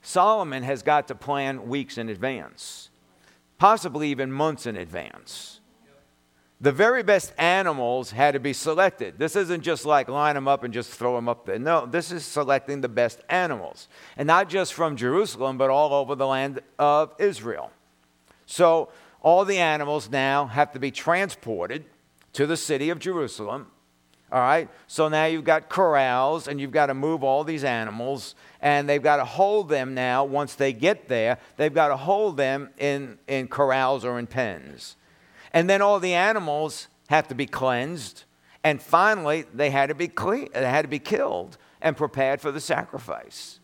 Solomon 0.03 0.63
has 0.63 0.83
got 0.83 1.09
to 1.09 1.15
plan 1.15 1.69
weeks 1.69 1.99
in 1.99 2.09
advance 2.09 2.90
possibly 3.61 4.09
even 4.09 4.33
months 4.33 4.65
in 4.65 4.75
advance. 4.75 5.61
The 6.63 6.73
very 6.73 7.03
best 7.03 7.35
animals 7.37 8.11
had 8.11 8.33
to 8.33 8.41
be 8.41 8.55
selected. 8.55 9.19
This 9.19 9.37
isn't 9.37 9.61
just 9.61 9.85
like 9.85 10.09
line 10.09 10.35
them 10.35 10.49
up 10.49 10.65
and 10.65 10.73
just 10.73 10.91
throw 10.91 11.15
them 11.15 11.29
up 11.29 11.45
there. 11.45 11.59
No, 11.59 11.85
this 11.85 12.11
is 12.11 12.25
selecting 12.25 12.81
the 12.81 12.89
best 12.89 13.21
animals. 13.29 13.87
And 14.17 14.27
not 14.27 14.49
just 14.49 14.73
from 14.73 14.97
Jerusalem, 14.97 15.59
but 15.59 15.69
all 15.69 15.93
over 15.93 16.15
the 16.15 16.27
land 16.27 16.61
of 16.79 17.15
Israel. 17.19 17.71
So 18.47 18.89
all 19.21 19.45
the 19.45 19.59
animals 19.59 20.11
now 20.11 20.47
have 20.47 20.73
to 20.73 20.79
be 20.79 20.91
transported 20.91 21.85
to 22.33 22.47
the 22.47 22.57
city 22.57 22.89
of 22.89 22.99
Jerusalem. 22.99 23.67
All 24.33 24.41
right? 24.41 24.69
So 24.87 25.09
now 25.09 25.25
you've 25.25 25.45
got 25.45 25.69
corrals 25.69 26.47
and 26.47 26.61
you've 26.61 26.71
got 26.71 26.87
to 26.87 26.95
move 26.95 27.25
all 27.25 27.43
these 27.43 27.65
animals 27.65 28.35
and 28.61 28.89
they've 28.89 29.03
got 29.03 29.17
to 29.17 29.25
hold 29.25 29.69
them 29.69 29.95
now. 29.95 30.25
Once 30.25 30.55
they 30.55 30.73
get 30.73 31.09
there 31.09 31.39
they've 31.57 31.75
got 31.75 31.89
to 31.89 31.97
hold 31.97 32.37
them 32.37 32.71
in, 32.79 33.19
in 33.27 33.49
corrals 33.49 34.05
or 34.05 34.19
in 34.19 34.27
pens. 34.27 34.97
And 35.53 35.69
then 35.69 35.83
all 35.83 35.99
the 35.99 36.15
animals 36.15 36.87
have 37.09 37.27
to 37.29 37.35
be 37.35 37.47
cleansed 37.47 38.25
and 38.63 38.81
finally 38.81 39.47
they 39.53 39.71
had 39.71 39.89
to 39.89 39.95
be 39.95 40.07
they 40.07 40.49
had 40.55 40.83
to 40.83 40.89
be 40.89 40.99
killed 40.99 41.57
and 41.81 41.97
prepared 41.97 42.41
for 42.41 42.53
the 42.53 42.61
sacrifice. 42.61 43.59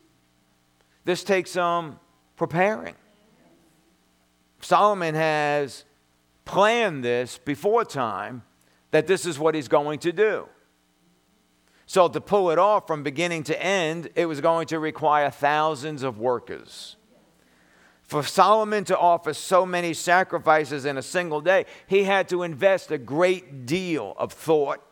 This 1.04 1.22
takes 1.22 1.52
some 1.52 1.84
um, 1.84 2.00
preparing. 2.36 2.96
Solomon 4.60 5.14
has 5.14 5.84
planned 6.44 7.04
this 7.04 7.38
before 7.38 7.84
time 7.84 8.42
that 8.90 9.06
this 9.06 9.26
is 9.26 9.38
what 9.38 9.54
he's 9.54 9.68
going 9.68 10.00
to 10.00 10.12
do 10.12 10.48
so, 11.88 12.08
to 12.08 12.20
pull 12.20 12.50
it 12.50 12.58
off 12.58 12.88
from 12.88 13.04
beginning 13.04 13.44
to 13.44 13.62
end, 13.62 14.10
it 14.16 14.26
was 14.26 14.40
going 14.40 14.66
to 14.68 14.80
require 14.80 15.30
thousands 15.30 16.02
of 16.02 16.18
workers. 16.18 16.96
For 18.02 18.24
Solomon 18.24 18.84
to 18.84 18.98
offer 18.98 19.32
so 19.32 19.64
many 19.64 19.94
sacrifices 19.94 20.84
in 20.84 20.98
a 20.98 21.02
single 21.02 21.40
day, 21.40 21.64
he 21.86 22.02
had 22.02 22.28
to 22.28 22.42
invest 22.42 22.90
a 22.90 22.98
great 22.98 23.66
deal 23.66 24.14
of 24.18 24.32
thought, 24.32 24.82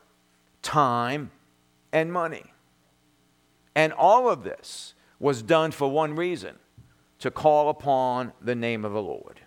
time, 0.63 1.33
and 1.93 2.13
money. 2.13 2.45
And 3.75 3.93
all 3.93 4.31
of 4.31 4.45
this 4.45 4.95
was 5.19 5.43
done 5.43 5.73
for 5.73 5.91
one 5.91 6.15
reason 6.15 6.57
to 7.19 7.31
call 7.31 7.71
upon 7.71 8.33
the 8.41 8.55
name 8.55 8.85
of 8.85 8.93
the 8.93 9.03
Lord. 9.03 9.41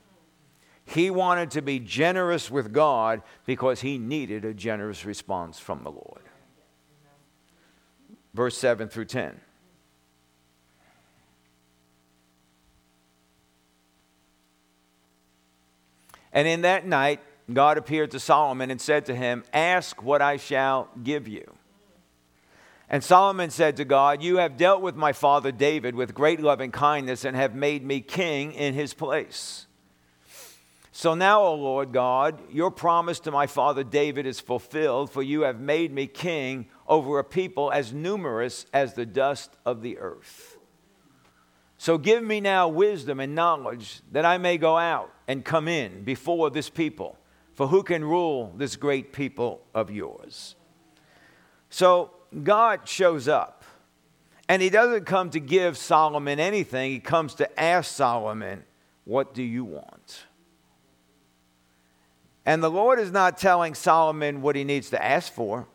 He 0.84 1.10
wanted 1.10 1.52
to 1.52 1.62
be 1.62 1.80
generous 1.80 2.52
with 2.52 2.74
God 2.74 3.22
because 3.46 3.82
he 3.82 3.98
needed 3.98 4.44
a 4.44 4.54
generous 4.54 5.06
response 5.06 5.60
from 5.60 5.84
the 5.84 5.92
Lord 5.92 6.27
verse 8.38 8.56
7 8.56 8.88
through 8.88 9.06
10. 9.06 9.42
And 16.32 16.48
in 16.48 16.62
that 16.62 16.86
night, 16.86 17.20
God 17.52 17.80
appeared 17.80 18.12
to 18.12 18.20
Solomon 18.20 18.70
and 18.70 18.80
said 18.80 19.08
to 19.08 19.16
him, 19.16 19.44
Ask 19.52 20.04
what 20.04 20.22
I 20.22 20.38
shall 20.38 20.88
give 21.04 21.28
you. 21.28 21.52
And 22.90 23.04
Solomon 23.04 23.50
said 23.50 23.78
to 23.78 23.86
God, 23.86 24.22
You 24.22 24.38
have 24.38 24.56
dealt 24.56 24.84
with 24.84 24.96
my 24.96 25.14
father 25.14 25.52
David 25.52 25.96
with 25.96 26.14
great 26.14 26.40
loving 26.40 26.72
kindness 26.72 27.26
and 27.26 27.36
have 27.36 27.56
made 27.56 27.84
me 27.84 28.02
king 28.02 28.52
in 28.54 28.76
his 28.76 28.94
place. 28.94 29.66
So 30.92 31.16
now, 31.16 31.42
O 31.42 31.56
Lord 31.56 31.92
God, 31.92 32.40
your 32.52 32.70
promise 32.70 33.20
to 33.22 33.32
my 33.32 33.48
father 33.48 33.84
David 33.84 34.28
is 34.28 34.40
fulfilled, 34.40 35.10
for 35.10 35.24
you 35.24 35.42
have 35.42 35.60
made 35.60 35.92
me 35.92 36.06
king 36.06 36.68
over 36.88 37.20
a 37.20 37.24
people 37.24 37.72
as 37.72 37.94
numerous 37.94 38.66
as 38.74 38.94
the 38.94 39.06
dust 39.06 39.58
of 39.66 39.82
the 39.82 39.98
earth. 39.98 40.58
So 41.78 41.98
give 41.98 42.24
me 42.24 42.42
now 42.42 42.68
wisdom 42.68 43.20
and 43.20 43.36
knowledge 43.36 44.02
that 44.12 44.26
I 44.26 44.38
may 44.38 44.58
go 44.58 44.78
out 44.78 45.14
and 45.28 45.46
come 45.46 45.68
in 45.68 46.04
before 46.04 46.50
this 46.50 46.70
people, 46.70 47.18
for 47.54 47.68
who 47.68 47.84
can 47.84 48.04
rule 48.04 48.54
this 48.56 48.76
great 48.76 49.14
people 49.14 49.62
of 49.76 49.92
yours? 49.92 50.56
So 51.70 52.12
God 52.44 52.88
shows 52.88 53.28
up, 53.28 53.64
and 54.50 54.62
he 54.62 54.70
doesn't 54.70 55.06
come 55.06 55.30
to 55.32 55.40
give 55.40 55.78
Solomon 55.78 56.40
anything, 56.40 56.92
he 56.92 57.00
comes 57.00 57.36
to 57.36 57.60
ask 57.60 57.94
Solomon, 57.94 58.64
What 59.04 59.34
do 59.34 59.44
you 59.44 59.64
want? 59.64 60.26
And 62.46 62.64
the 62.64 62.72
Lord 62.72 62.98
is 62.98 63.12
not 63.12 63.38
telling 63.38 63.76
Solomon 63.76 64.42
what 64.42 64.56
he 64.56 64.64
needs 64.64 64.90
to 64.92 65.04
ask 65.04 65.32
for. 65.32 65.68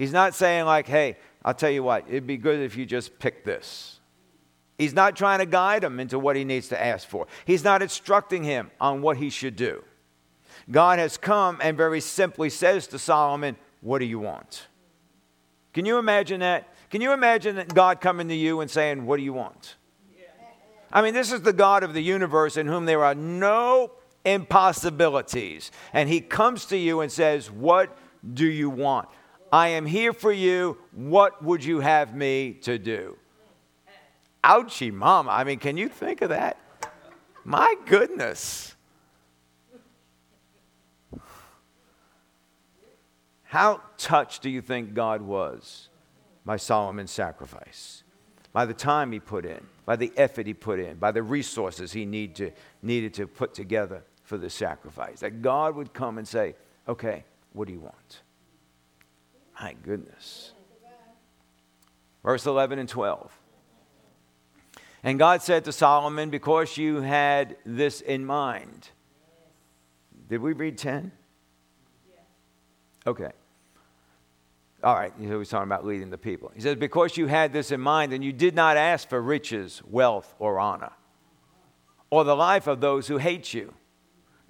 He's 0.00 0.14
not 0.14 0.34
saying, 0.34 0.64
like, 0.64 0.86
hey, 0.86 1.18
I'll 1.44 1.52
tell 1.52 1.68
you 1.68 1.82
what, 1.82 2.06
it'd 2.08 2.26
be 2.26 2.38
good 2.38 2.58
if 2.58 2.74
you 2.74 2.86
just 2.86 3.18
pick 3.18 3.44
this. 3.44 4.00
He's 4.78 4.94
not 4.94 5.14
trying 5.14 5.40
to 5.40 5.44
guide 5.44 5.84
him 5.84 6.00
into 6.00 6.18
what 6.18 6.36
he 6.36 6.44
needs 6.44 6.68
to 6.68 6.82
ask 6.82 7.06
for. 7.06 7.26
He's 7.44 7.62
not 7.62 7.82
instructing 7.82 8.42
him 8.42 8.70
on 8.80 9.02
what 9.02 9.18
he 9.18 9.28
should 9.28 9.56
do. 9.56 9.84
God 10.70 10.98
has 10.98 11.18
come 11.18 11.58
and 11.60 11.76
very 11.76 12.00
simply 12.00 12.48
says 12.48 12.86
to 12.86 12.98
Solomon, 12.98 13.56
What 13.82 13.98
do 13.98 14.06
you 14.06 14.18
want? 14.18 14.68
Can 15.74 15.84
you 15.84 15.98
imagine 15.98 16.40
that? 16.40 16.66
Can 16.88 17.02
you 17.02 17.12
imagine 17.12 17.56
that 17.56 17.74
God 17.74 18.00
coming 18.00 18.28
to 18.28 18.34
you 18.34 18.62
and 18.62 18.70
saying, 18.70 19.04
What 19.04 19.18
do 19.18 19.22
you 19.22 19.34
want? 19.34 19.76
I 20.90 21.02
mean, 21.02 21.12
this 21.12 21.30
is 21.30 21.42
the 21.42 21.52
God 21.52 21.82
of 21.82 21.92
the 21.92 22.02
universe 22.02 22.56
in 22.56 22.66
whom 22.66 22.86
there 22.86 23.04
are 23.04 23.14
no 23.14 23.90
impossibilities. 24.24 25.70
And 25.92 26.08
he 26.08 26.22
comes 26.22 26.64
to 26.66 26.78
you 26.78 27.02
and 27.02 27.12
says, 27.12 27.50
What 27.50 27.94
do 28.32 28.46
you 28.46 28.70
want? 28.70 29.10
I 29.52 29.68
am 29.68 29.86
here 29.86 30.12
for 30.12 30.32
you. 30.32 30.78
What 30.92 31.42
would 31.42 31.64
you 31.64 31.80
have 31.80 32.14
me 32.14 32.54
to 32.62 32.78
do? 32.78 33.16
Ouchie, 34.44 34.92
mama. 34.92 35.30
I 35.30 35.44
mean, 35.44 35.58
can 35.58 35.76
you 35.76 35.88
think 35.88 36.22
of 36.22 36.30
that? 36.30 36.56
My 37.44 37.74
goodness. 37.86 38.74
How 43.44 43.80
touched 43.98 44.42
do 44.42 44.50
you 44.50 44.62
think 44.62 44.94
God 44.94 45.22
was 45.22 45.88
by 46.44 46.56
Solomon's 46.56 47.10
sacrifice? 47.10 48.04
By 48.52 48.64
the 48.64 48.74
time 48.74 49.10
he 49.10 49.18
put 49.18 49.44
in, 49.44 49.60
by 49.84 49.96
the 49.96 50.12
effort 50.16 50.46
he 50.46 50.54
put 50.54 50.78
in, 50.78 50.96
by 50.98 51.10
the 51.10 51.22
resources 51.22 51.92
he 51.92 52.04
need 52.04 52.36
to, 52.36 52.52
needed 52.82 53.14
to 53.14 53.26
put 53.26 53.54
together 53.54 54.04
for 54.22 54.38
the 54.38 54.48
sacrifice. 54.48 55.20
That 55.20 55.42
God 55.42 55.74
would 55.74 55.92
come 55.92 56.18
and 56.18 56.26
say, 56.26 56.54
Okay, 56.88 57.24
what 57.52 57.66
do 57.66 57.74
you 57.74 57.80
want? 57.80 58.22
My 59.60 59.74
goodness. 59.82 60.52
Verse 62.24 62.46
11 62.46 62.78
and 62.78 62.88
12. 62.88 63.38
And 65.02 65.18
God 65.18 65.42
said 65.42 65.64
to 65.64 65.72
Solomon, 65.72 66.30
Because 66.30 66.76
you 66.76 67.00
had 67.00 67.56
this 67.64 68.00
in 68.00 68.24
mind. 68.24 68.90
Did 70.28 70.40
we 70.40 70.52
read 70.52 70.78
10? 70.78 71.12
Okay. 73.06 73.30
All 74.82 74.94
right, 74.94 75.12
he 75.18 75.26
was 75.26 75.48
talking 75.48 75.68
about 75.68 75.84
leading 75.84 76.10
the 76.10 76.18
people. 76.18 76.52
He 76.54 76.60
says, 76.60 76.76
Because 76.76 77.16
you 77.16 77.26
had 77.26 77.52
this 77.52 77.70
in 77.70 77.80
mind, 77.80 78.12
and 78.12 78.22
you 78.22 78.32
did 78.32 78.54
not 78.54 78.76
ask 78.76 79.08
for 79.08 79.20
riches, 79.20 79.82
wealth, 79.86 80.34
or 80.38 80.58
honor, 80.58 80.92
or 82.10 82.24
the 82.24 82.36
life 82.36 82.66
of 82.66 82.80
those 82.80 83.06
who 83.06 83.18
hate 83.18 83.52
you 83.52 83.74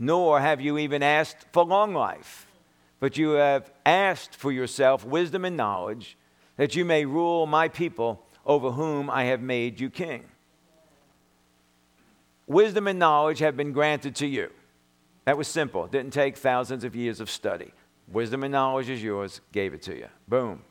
nor 0.01 0.41
have 0.41 0.63
you 0.63 0.79
even 0.79 1.03
asked 1.03 1.45
for 1.53 1.63
long 1.63 1.93
life, 1.93 2.50
but 3.01 3.17
you 3.17 3.31
have 3.31 3.73
asked 3.85 4.37
for 4.37 4.53
yourself 4.53 5.05
wisdom 5.05 5.45
and 5.45 5.57
knowledge, 5.57 6.17
that 6.57 6.77
you 6.77 6.85
may 6.85 7.07
rule 7.07 7.47
my 7.47 7.69
people 7.69 8.23
over 8.47 8.71
whom 8.71 9.09
I 9.11 9.25
have 9.25 9.41
made 9.41 9.81
you 9.81 9.91
king. 9.91 10.25
Wisdom 12.47 12.87
and 12.87 12.99
knowledge 12.99 13.39
have 13.39 13.57
been 13.57 13.73
granted 13.73 14.15
to 14.17 14.27
you. 14.27 14.51
That 15.25 15.39
was 15.39 15.49
simple. 15.49 15.87
Didn't 15.87 16.13
take 16.13 16.37
thousands 16.37 16.85
of 16.85 16.97
years 16.97 17.21
of 17.21 17.31
study. 17.31 17.73
Wisdom 18.09 18.43
and 18.43 18.53
knowledge 18.53 18.91
is 18.91 19.03
yours, 19.03 19.41
gave 19.53 19.73
it 19.73 19.83
to 19.83 19.97
you. 19.97 20.09
Boom. 20.27 20.63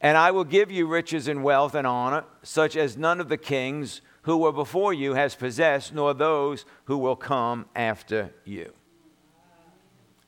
And 0.00 0.16
I 0.16 0.30
will 0.30 0.44
give 0.44 0.70
you 0.70 0.86
riches 0.86 1.28
and 1.28 1.44
wealth 1.44 1.74
and 1.74 1.86
honor, 1.86 2.24
such 2.42 2.76
as 2.76 2.96
none 2.96 3.20
of 3.20 3.28
the 3.28 3.36
kings 3.36 4.00
who 4.22 4.38
were 4.38 4.52
before 4.52 4.94
you 4.94 5.14
has 5.14 5.34
possessed, 5.34 5.92
nor 5.92 6.14
those 6.14 6.64
who 6.84 6.96
will 6.98 7.16
come 7.16 7.66
after 7.74 8.32
you. 8.44 8.72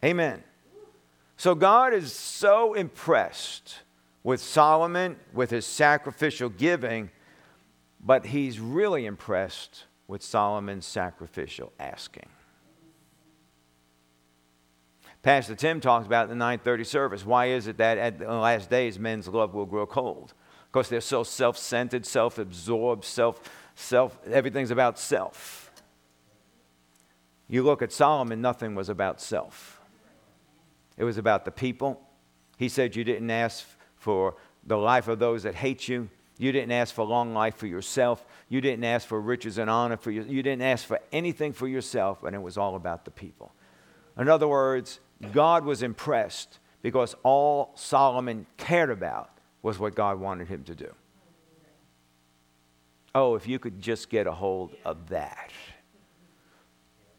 Amen. 0.04 0.42
So 1.40 1.54
God 1.54 1.94
is 1.94 2.12
so 2.12 2.74
impressed 2.74 3.78
with 4.22 4.42
Solomon, 4.42 5.16
with 5.32 5.48
his 5.48 5.64
sacrificial 5.64 6.50
giving, 6.50 7.08
but 7.98 8.26
he's 8.26 8.60
really 8.60 9.06
impressed 9.06 9.86
with 10.06 10.22
Solomon's 10.22 10.84
sacrificial 10.84 11.72
asking. 11.80 12.28
Pastor 15.22 15.54
Tim 15.54 15.80
talks 15.80 16.04
about 16.04 16.28
the 16.28 16.34
930 16.34 16.84
service. 16.84 17.24
Why 17.24 17.46
is 17.46 17.68
it 17.68 17.78
that 17.78 17.96
at 17.96 18.18
the 18.18 18.26
last 18.34 18.68
days 18.68 18.98
men's 18.98 19.26
love 19.26 19.54
will 19.54 19.64
grow 19.64 19.86
cold? 19.86 20.34
Because 20.70 20.90
they're 20.90 21.00
so 21.00 21.22
self 21.22 21.56
centered, 21.56 22.04
self 22.04 22.38
absorbed, 22.38 23.06
self 23.06 23.40
Self, 23.74 24.18
everything's 24.26 24.70
about 24.70 24.98
self. 24.98 25.70
You 27.48 27.62
look 27.62 27.80
at 27.80 27.92
Solomon, 27.92 28.42
nothing 28.42 28.74
was 28.74 28.90
about 28.90 29.22
self. 29.22 29.79
It 31.00 31.04
was 31.04 31.16
about 31.16 31.46
the 31.46 31.50
people. 31.50 31.98
He 32.58 32.68
said, 32.68 32.94
You 32.94 33.04
didn't 33.04 33.30
ask 33.30 33.64
for 33.96 34.34
the 34.66 34.76
life 34.76 35.08
of 35.08 35.18
those 35.18 35.44
that 35.44 35.54
hate 35.54 35.88
you. 35.88 36.10
You 36.36 36.52
didn't 36.52 36.72
ask 36.72 36.94
for 36.94 37.06
long 37.06 37.32
life 37.32 37.56
for 37.56 37.66
yourself. 37.66 38.26
You 38.50 38.60
didn't 38.60 38.84
ask 38.84 39.08
for 39.08 39.18
riches 39.18 39.56
and 39.56 39.70
honor 39.70 39.96
for 39.96 40.10
you. 40.10 40.24
You 40.24 40.42
didn't 40.42 40.60
ask 40.60 40.86
for 40.86 41.00
anything 41.10 41.54
for 41.54 41.66
yourself, 41.66 42.22
and 42.22 42.36
it 42.36 42.42
was 42.42 42.58
all 42.58 42.76
about 42.76 43.06
the 43.06 43.10
people. 43.10 43.50
In 44.18 44.28
other 44.28 44.46
words, 44.46 45.00
God 45.32 45.64
was 45.64 45.82
impressed 45.82 46.58
because 46.82 47.16
all 47.22 47.72
Solomon 47.76 48.44
cared 48.58 48.90
about 48.90 49.30
was 49.62 49.78
what 49.78 49.94
God 49.94 50.20
wanted 50.20 50.48
him 50.48 50.64
to 50.64 50.74
do. 50.74 50.92
Oh, 53.14 53.36
if 53.36 53.48
you 53.48 53.58
could 53.58 53.80
just 53.80 54.10
get 54.10 54.26
a 54.26 54.32
hold 54.32 54.76
of 54.84 55.08
that. 55.08 55.50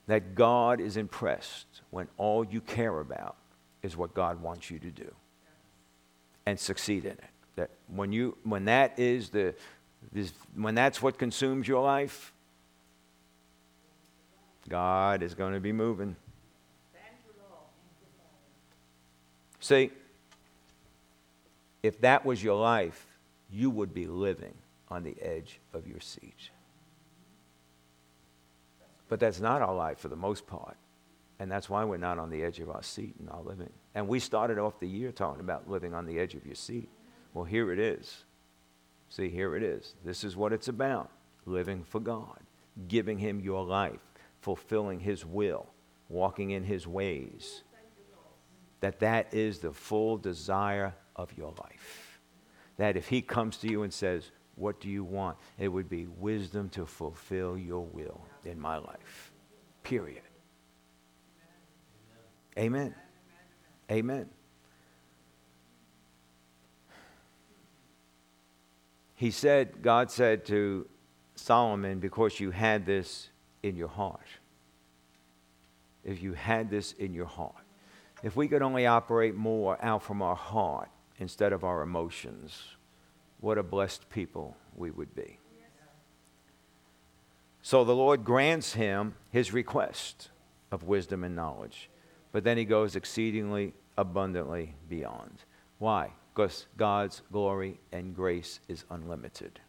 That 0.05 0.35
God 0.35 0.79
is 0.79 0.97
impressed 0.97 1.81
when 1.89 2.07
all 2.17 2.43
you 2.43 2.61
care 2.61 2.99
about 2.99 3.37
is 3.83 3.97
what 3.97 4.13
God 4.13 4.41
wants 4.41 4.69
you 4.69 4.79
to 4.79 4.91
do 4.91 5.11
and 6.45 6.59
succeed 6.59 7.05
in 7.05 7.11
it. 7.11 7.23
That 7.55 7.69
when, 7.87 8.11
you, 8.11 8.37
when 8.43 8.65
that 8.65 8.97
is 8.97 9.29
the, 9.29 9.53
this, 10.11 10.33
when 10.55 10.75
that's 10.75 11.01
what 11.01 11.17
consumes 11.17 11.67
your 11.67 11.83
life, 11.83 12.33
God 14.69 15.23
is 15.23 15.33
going 15.33 15.53
to 15.53 15.59
be 15.59 15.71
moving. 15.71 16.15
See, 19.59 19.91
if 21.83 22.01
that 22.01 22.25
was 22.25 22.43
your 22.43 22.59
life, 22.59 23.05
you 23.51 23.69
would 23.69 23.93
be 23.93 24.07
living 24.07 24.53
on 24.89 25.03
the 25.03 25.15
edge 25.21 25.59
of 25.73 25.87
your 25.87 25.99
seat. 25.99 26.49
But 29.07 29.19
that's 29.19 29.39
not 29.39 29.61
our 29.61 29.75
life 29.75 29.99
for 29.99 30.07
the 30.07 30.15
most 30.15 30.47
part. 30.47 30.77
And 31.41 31.51
that's 31.51 31.71
why 31.71 31.83
we're 31.83 31.97
not 31.97 32.19
on 32.19 32.29
the 32.29 32.43
edge 32.43 32.59
of 32.59 32.69
our 32.69 32.83
seat 32.83 33.15
in 33.19 33.27
our 33.27 33.41
living. 33.41 33.71
And 33.95 34.07
we 34.07 34.19
started 34.19 34.59
off 34.59 34.79
the 34.79 34.87
year 34.87 35.11
talking 35.11 35.39
about 35.39 35.67
living 35.67 35.91
on 35.91 36.05
the 36.05 36.19
edge 36.19 36.35
of 36.35 36.45
your 36.45 36.53
seat. 36.53 36.87
Well, 37.33 37.45
here 37.45 37.71
it 37.71 37.79
is. 37.79 38.25
See, 39.09 39.27
here 39.27 39.55
it 39.55 39.63
is. 39.63 39.95
This 40.05 40.23
is 40.23 40.37
what 40.37 40.53
it's 40.53 40.67
about 40.67 41.09
living 41.47 41.83
for 41.83 41.99
God, 41.99 42.41
giving 42.87 43.17
Him 43.17 43.39
your 43.39 43.65
life, 43.65 44.01
fulfilling 44.41 44.99
His 44.99 45.25
will, 45.25 45.65
walking 46.09 46.51
in 46.51 46.63
His 46.63 46.85
ways. 46.85 47.63
That 48.81 48.99
that 48.99 49.33
is 49.33 49.57
the 49.57 49.73
full 49.73 50.17
desire 50.19 50.93
of 51.15 51.35
your 51.35 51.55
life. 51.59 52.19
That 52.77 52.95
if 52.95 53.07
He 53.07 53.23
comes 53.23 53.57
to 53.57 53.67
you 53.67 53.81
and 53.81 53.91
says, 53.91 54.29
what 54.57 54.79
do 54.79 54.89
you 54.89 55.03
want? 55.03 55.37
It 55.57 55.69
would 55.69 55.89
be 55.89 56.05
wisdom 56.05 56.69
to 56.69 56.85
fulfill 56.85 57.57
your 57.57 57.87
will 57.87 58.21
in 58.45 58.59
my 58.59 58.77
life. 58.77 59.31
Period. 59.81 60.21
Amen. 62.57 62.93
Amen. 63.89 64.29
He 69.15 69.31
said, 69.31 69.81
God 69.81 70.09
said 70.09 70.45
to 70.45 70.87
Solomon, 71.35 71.99
because 71.99 72.39
you 72.39 72.51
had 72.51 72.85
this 72.85 73.29
in 73.63 73.75
your 73.75 73.87
heart. 73.87 74.19
If 76.03 76.21
you 76.23 76.33
had 76.33 76.69
this 76.69 76.93
in 76.93 77.13
your 77.13 77.27
heart. 77.27 77.53
If 78.23 78.35
we 78.35 78.47
could 78.47 78.61
only 78.61 78.85
operate 78.85 79.35
more 79.35 79.77
out 79.83 80.03
from 80.03 80.21
our 80.21 80.35
heart 80.35 80.89
instead 81.19 81.53
of 81.53 81.63
our 81.63 81.81
emotions, 81.81 82.63
what 83.39 83.57
a 83.57 83.63
blessed 83.63 84.09
people 84.09 84.55
we 84.75 84.91
would 84.91 85.13
be. 85.15 85.37
So 87.61 87.83
the 87.83 87.95
Lord 87.95 88.23
grants 88.23 88.73
him 88.73 89.15
his 89.29 89.53
request 89.53 90.29
of 90.71 90.83
wisdom 90.83 91.23
and 91.23 91.35
knowledge. 91.35 91.89
But 92.31 92.43
then 92.43 92.57
he 92.57 92.65
goes 92.65 92.95
exceedingly 92.95 93.73
abundantly 93.97 94.75
beyond. 94.89 95.43
Why? 95.79 96.11
Because 96.33 96.67
God's 96.77 97.21
glory 97.31 97.79
and 97.91 98.15
grace 98.15 98.59
is 98.67 98.85
unlimited. 98.89 99.59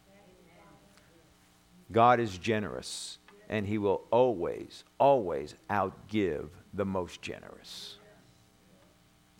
God 1.91 2.19
is 2.19 2.37
generous, 2.37 3.19
and 3.49 3.67
he 3.67 3.77
will 3.77 4.05
always, 4.11 4.83
always 4.97 5.55
outgive 5.69 6.49
the 6.73 6.85
most 6.85 7.21
generous. 7.21 7.97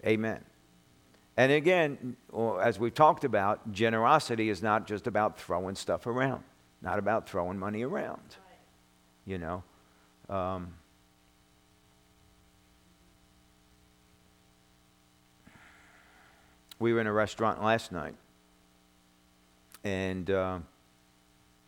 Amen. 0.05 0.43
And 1.37 1.51
again, 1.51 2.15
as 2.61 2.79
we've 2.79 2.93
talked 2.93 3.23
about, 3.23 3.71
generosity 3.71 4.49
is 4.49 4.61
not 4.61 4.85
just 4.85 5.07
about 5.07 5.39
throwing 5.39 5.75
stuff 5.75 6.05
around, 6.05 6.43
not 6.81 6.99
about 6.99 7.27
throwing 7.27 7.57
money 7.57 7.83
around. 7.83 8.35
You 9.25 9.37
know, 9.39 9.63
um, 10.29 10.73
we 16.79 16.93
were 16.93 17.01
in 17.01 17.07
a 17.07 17.13
restaurant 17.13 17.63
last 17.63 17.91
night, 17.91 18.15
and 19.83 20.29
uh, 20.29 20.59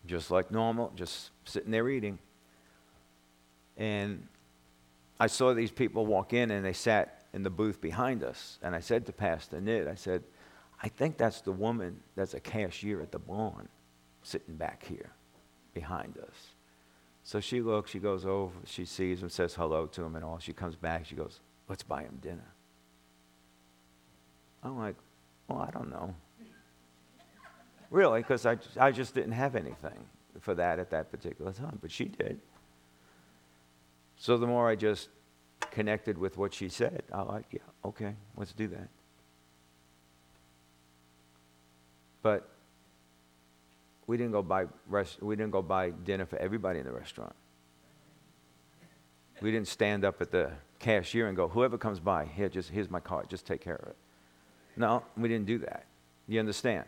just 0.06 0.30
like 0.30 0.50
normal, 0.50 0.92
just 0.96 1.30
sitting 1.44 1.70
there 1.70 1.88
eating. 1.88 2.18
And 3.76 4.26
I 5.18 5.26
saw 5.26 5.54
these 5.54 5.70
people 5.70 6.06
walk 6.06 6.32
in, 6.32 6.50
and 6.50 6.64
they 6.64 6.72
sat 6.72 7.24
in 7.32 7.42
the 7.42 7.50
booth 7.50 7.80
behind 7.80 8.22
us. 8.22 8.58
And 8.62 8.74
I 8.74 8.80
said 8.80 9.06
to 9.06 9.12
Pastor 9.12 9.60
Nid, 9.60 9.88
I 9.88 9.94
said, 9.94 10.22
I 10.82 10.88
think 10.88 11.16
that's 11.16 11.40
the 11.40 11.52
woman 11.52 12.00
that's 12.14 12.34
a 12.34 12.40
cashier 12.40 13.00
at 13.00 13.12
the 13.12 13.18
barn 13.18 13.68
sitting 14.22 14.56
back 14.56 14.84
here 14.84 15.10
behind 15.74 16.18
us. 16.18 16.54
So 17.22 17.40
she 17.40 17.60
looks, 17.60 17.90
she 17.90 17.98
goes 17.98 18.24
over, 18.24 18.54
she 18.64 18.84
sees 18.84 19.22
him, 19.22 19.28
says 19.28 19.54
hello 19.54 19.86
to 19.86 20.04
him 20.04 20.16
and 20.16 20.24
all. 20.24 20.38
She 20.38 20.52
comes 20.52 20.76
back, 20.76 21.06
she 21.06 21.14
goes, 21.14 21.40
Let's 21.68 21.82
buy 21.82 22.02
him 22.02 22.18
dinner. 22.22 22.52
I'm 24.62 24.78
like, 24.78 24.96
Well, 25.48 25.58
I 25.58 25.70
don't 25.70 25.90
know. 25.90 26.14
really, 27.90 28.20
because 28.20 28.46
I, 28.46 28.58
I 28.78 28.90
just 28.90 29.14
didn't 29.14 29.32
have 29.32 29.54
anything 29.54 30.06
for 30.40 30.54
that 30.54 30.78
at 30.78 30.90
that 30.90 31.10
particular 31.10 31.52
time, 31.52 31.78
but 31.80 31.90
she 31.90 32.06
did. 32.06 32.40
So 34.16 34.36
the 34.38 34.46
more 34.46 34.68
I 34.68 34.76
just 34.76 35.08
connected 35.70 36.18
with 36.18 36.36
what 36.38 36.54
she 36.54 36.68
said, 36.68 37.02
I 37.12 37.22
like, 37.22 37.46
yeah, 37.52 37.60
okay, 37.84 38.14
let's 38.36 38.52
do 38.52 38.66
that. 38.68 38.88
But 42.22 42.48
we 44.06 44.16
didn't 44.16 44.32
go 44.32 44.42
buy 44.42 44.66
rest, 44.88 45.22
we 45.22 45.36
didn't 45.36 45.52
go 45.52 45.62
buy 45.62 45.90
dinner 45.90 46.26
for 46.26 46.38
everybody 46.38 46.78
in 46.80 46.86
the 46.86 46.92
restaurant. 46.92 47.34
We 49.40 49.50
didn't 49.50 49.68
stand 49.68 50.04
up 50.04 50.20
at 50.22 50.30
the 50.30 50.52
cashier 50.78 51.28
and 51.28 51.36
go, 51.36 51.48
whoever 51.48 51.76
comes 51.76 52.00
by, 52.00 52.24
here, 52.24 52.48
just 52.48 52.70
here's 52.70 52.90
my 52.90 53.00
card, 53.00 53.28
just 53.28 53.46
take 53.46 53.60
care 53.60 53.76
of 53.76 53.88
it. 53.88 53.96
No, 54.76 55.02
we 55.16 55.28
didn't 55.28 55.46
do 55.46 55.58
that. 55.58 55.86
You 56.28 56.40
understand? 56.40 56.84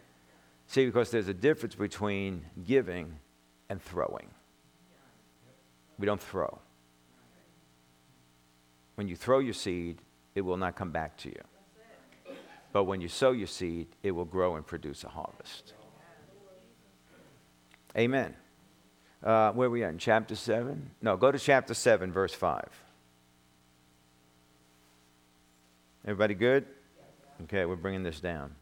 See, 0.66 0.84
because 0.84 1.10
there's 1.10 1.28
a 1.28 1.34
difference 1.34 1.74
between 1.74 2.44
giving 2.66 3.18
and 3.68 3.80
throwing. 3.82 4.28
We 5.98 6.06
don't 6.06 6.20
throw. 6.20 6.58
When 8.96 9.08
you 9.08 9.16
throw 9.16 9.38
your 9.38 9.54
seed, 9.54 9.98
it 10.34 10.42
will 10.42 10.56
not 10.56 10.76
come 10.76 10.90
back 10.90 11.16
to 11.18 11.28
you. 11.28 12.34
But 12.72 12.84
when 12.84 13.00
you 13.00 13.08
sow 13.08 13.32
your 13.32 13.46
seed, 13.46 13.88
it 14.02 14.10
will 14.10 14.26
grow 14.26 14.56
and 14.56 14.66
produce 14.66 15.04
a 15.04 15.08
harvest. 15.08 15.72
Amen. 17.96 18.34
Uh, 19.22 19.52
where 19.52 19.66
are 19.66 19.70
we 19.70 19.82
at? 19.82 19.90
In 19.90 19.98
chapter 19.98 20.36
7? 20.36 20.90
No, 21.02 21.16
go 21.16 21.32
to 21.32 21.38
chapter 21.38 21.74
7, 21.74 22.12
verse 22.12 22.34
5. 22.34 22.68
Everybody 26.04 26.34
good? 26.34 26.66
Okay, 27.44 27.64
we're 27.64 27.76
bringing 27.76 28.02
this 28.02 28.20
down. 28.20 28.54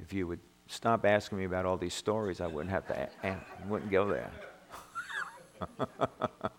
If 0.00 0.12
you 0.12 0.26
would 0.26 0.40
stop 0.66 1.04
asking 1.04 1.38
me 1.38 1.44
about 1.44 1.64
all 1.64 1.76
these 1.76 1.94
stories, 1.94 2.40
I 2.40 2.46
wouldn't 2.46 2.70
have 2.70 2.86
to, 2.88 3.08
a- 3.24 3.36
wouldn't 3.66 3.90
go 3.90 4.06
there. 4.08 4.30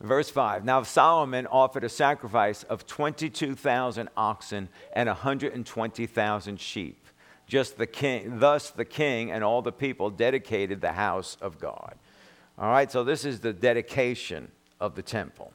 Verse 0.00 0.30
5 0.30 0.64
Now 0.64 0.82
Solomon 0.82 1.46
offered 1.46 1.84
a 1.84 1.88
sacrifice 1.88 2.62
of 2.64 2.86
22,000 2.86 4.08
oxen 4.16 4.68
and 4.92 5.08
120,000 5.08 6.60
sheep. 6.60 7.06
Just 7.46 7.78
the 7.78 7.86
king, 7.86 8.38
thus 8.40 8.70
the 8.70 8.84
king 8.84 9.30
and 9.30 9.44
all 9.44 9.62
the 9.62 9.72
people 9.72 10.10
dedicated 10.10 10.80
the 10.80 10.92
house 10.92 11.36
of 11.40 11.58
God. 11.58 11.94
All 12.58 12.70
right, 12.70 12.90
so 12.90 13.04
this 13.04 13.24
is 13.24 13.40
the 13.40 13.52
dedication 13.52 14.50
of 14.80 14.94
the 14.94 15.02
temple. 15.02 15.52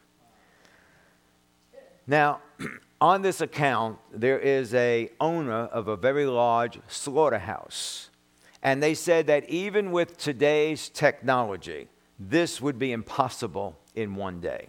Now, 2.08 2.41
on 3.02 3.22
this 3.22 3.41
account, 3.41 3.99
there 4.14 4.39
is 4.39 4.74
a 4.74 5.10
owner 5.20 5.66
of 5.66 5.88
a 5.88 5.95
very 5.95 6.26
large 6.26 6.80
slaughterhouse. 6.88 8.10
And 8.64 8.82
they 8.82 8.93
said 8.93 9.28
that 9.28 9.49
even 9.49 9.91
with 9.91 10.18
today's 10.18 10.89
technology, 10.89 11.89
this 12.20 12.62
would 12.62 12.78
be 12.78 12.91
impossible 12.91 13.78
in 13.95 14.16
one 14.16 14.39
day. 14.39 14.68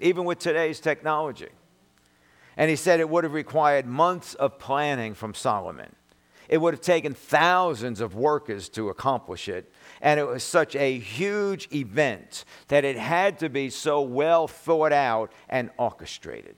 Even 0.00 0.24
with 0.24 0.38
today's 0.38 0.78
technology. 0.78 1.48
And 2.56 2.70
he 2.70 2.76
said 2.76 3.00
it 3.00 3.08
would 3.08 3.24
have 3.24 3.32
required 3.32 3.86
months 3.86 4.34
of 4.34 4.58
planning 4.58 5.14
from 5.14 5.34
Solomon. 5.34 5.94
It 6.48 6.58
would 6.58 6.74
have 6.74 6.80
taken 6.80 7.14
thousands 7.14 8.00
of 8.00 8.14
workers 8.14 8.68
to 8.70 8.88
accomplish 8.88 9.48
it. 9.48 9.70
And 10.00 10.18
it 10.18 10.26
was 10.26 10.42
such 10.42 10.74
a 10.74 10.98
huge 10.98 11.68
event 11.74 12.44
that 12.68 12.84
it 12.84 12.96
had 12.96 13.38
to 13.40 13.48
be 13.48 13.70
so 13.70 14.00
well 14.00 14.48
thought 14.48 14.92
out 14.92 15.32
and 15.48 15.70
orchestrated. 15.76 16.56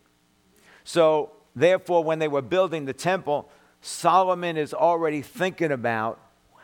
So, 0.84 1.32
therefore, 1.56 2.04
when 2.04 2.20
they 2.20 2.28
were 2.28 2.42
building 2.42 2.84
the 2.84 2.92
temple, 2.92 3.50
Solomon 3.80 4.56
is 4.56 4.72
already 4.72 5.22
thinking 5.22 5.72
about 5.72 6.20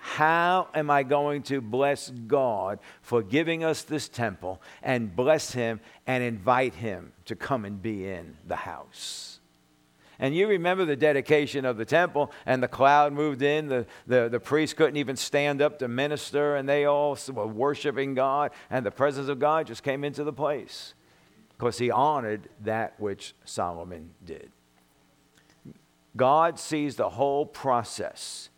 how 0.07 0.69
am 0.73 0.89
I 0.89 1.03
going 1.03 1.43
to 1.45 1.61
bless 1.61 2.11
God 2.11 2.79
for 3.03 3.23
giving 3.23 3.65
us 3.65 3.83
this 3.83 4.09
temple 4.09 4.63
and 4.81 5.15
bless 5.15 5.51
him 5.51 5.81
and 6.07 6.23
invite 6.23 6.75
him 6.75 7.13
to 7.25 7.35
come 7.35 7.65
and 7.65 7.83
be 7.83 8.09
in 8.09 8.37
the 8.47 8.55
house? 8.55 9.36
And 10.19 10.35
you 10.35 10.49
remember 10.49 10.85
the 10.85 10.97
dedication 10.97 11.65
of 11.65 11.77
the 11.77 11.85
temple, 11.85 12.33
and 12.47 12.63
the 12.63 12.69
cloud 12.69 13.13
moved 13.13 13.43
in. 13.43 13.69
The, 13.69 13.87
the, 14.07 14.29
the 14.29 14.41
priest 14.41 14.77
couldn't 14.77 14.97
even 14.97 15.17
stand 15.17 15.61
up 15.61 15.79
to 15.81 15.89
minister, 15.89 16.57
and 16.57 16.69
they 16.69 16.85
all 16.85 17.19
were 17.33 17.47
worshiping 17.47 18.15
God, 18.15 18.53
and 18.71 18.85
the 18.85 18.91
presence 18.91 19.29
of 19.29 19.39
God 19.39 19.67
just 19.67 19.83
came 19.83 20.05
into 20.05 20.25
the 20.25 20.33
place 20.33 20.95
because 21.57 21.79
he 21.79 21.91
honored 21.91 22.49
that 22.63 22.99
which 23.01 23.35
Solomon 23.45 24.11
did. 24.25 24.51
God 26.17 26.59
sees 26.59 26.97
the 26.97 27.11
whole 27.11 27.45
process, 27.45 28.49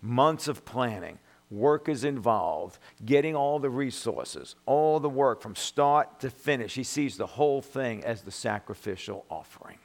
months 0.00 0.48
of 0.48 0.64
planning, 0.64 1.18
work 1.50 1.88
is 1.88 2.04
involved, 2.04 2.78
getting 3.04 3.36
all 3.36 3.58
the 3.58 3.70
resources, 3.70 4.56
all 4.66 5.00
the 5.00 5.08
work 5.08 5.40
from 5.40 5.54
start 5.54 6.20
to 6.20 6.30
finish. 6.30 6.74
He 6.74 6.82
sees 6.82 7.16
the 7.16 7.26
whole 7.26 7.60
thing 7.60 8.04
as 8.04 8.22
the 8.22 8.30
sacrificial 8.30 9.24
offering. 9.30 9.78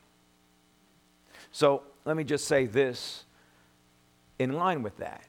So 1.51 1.83
let 2.05 2.17
me 2.17 2.23
just 2.23 2.47
say 2.47 2.65
this 2.65 3.25
in 4.37 4.53
line 4.53 4.83
with 4.83 4.97
that. 4.97 5.25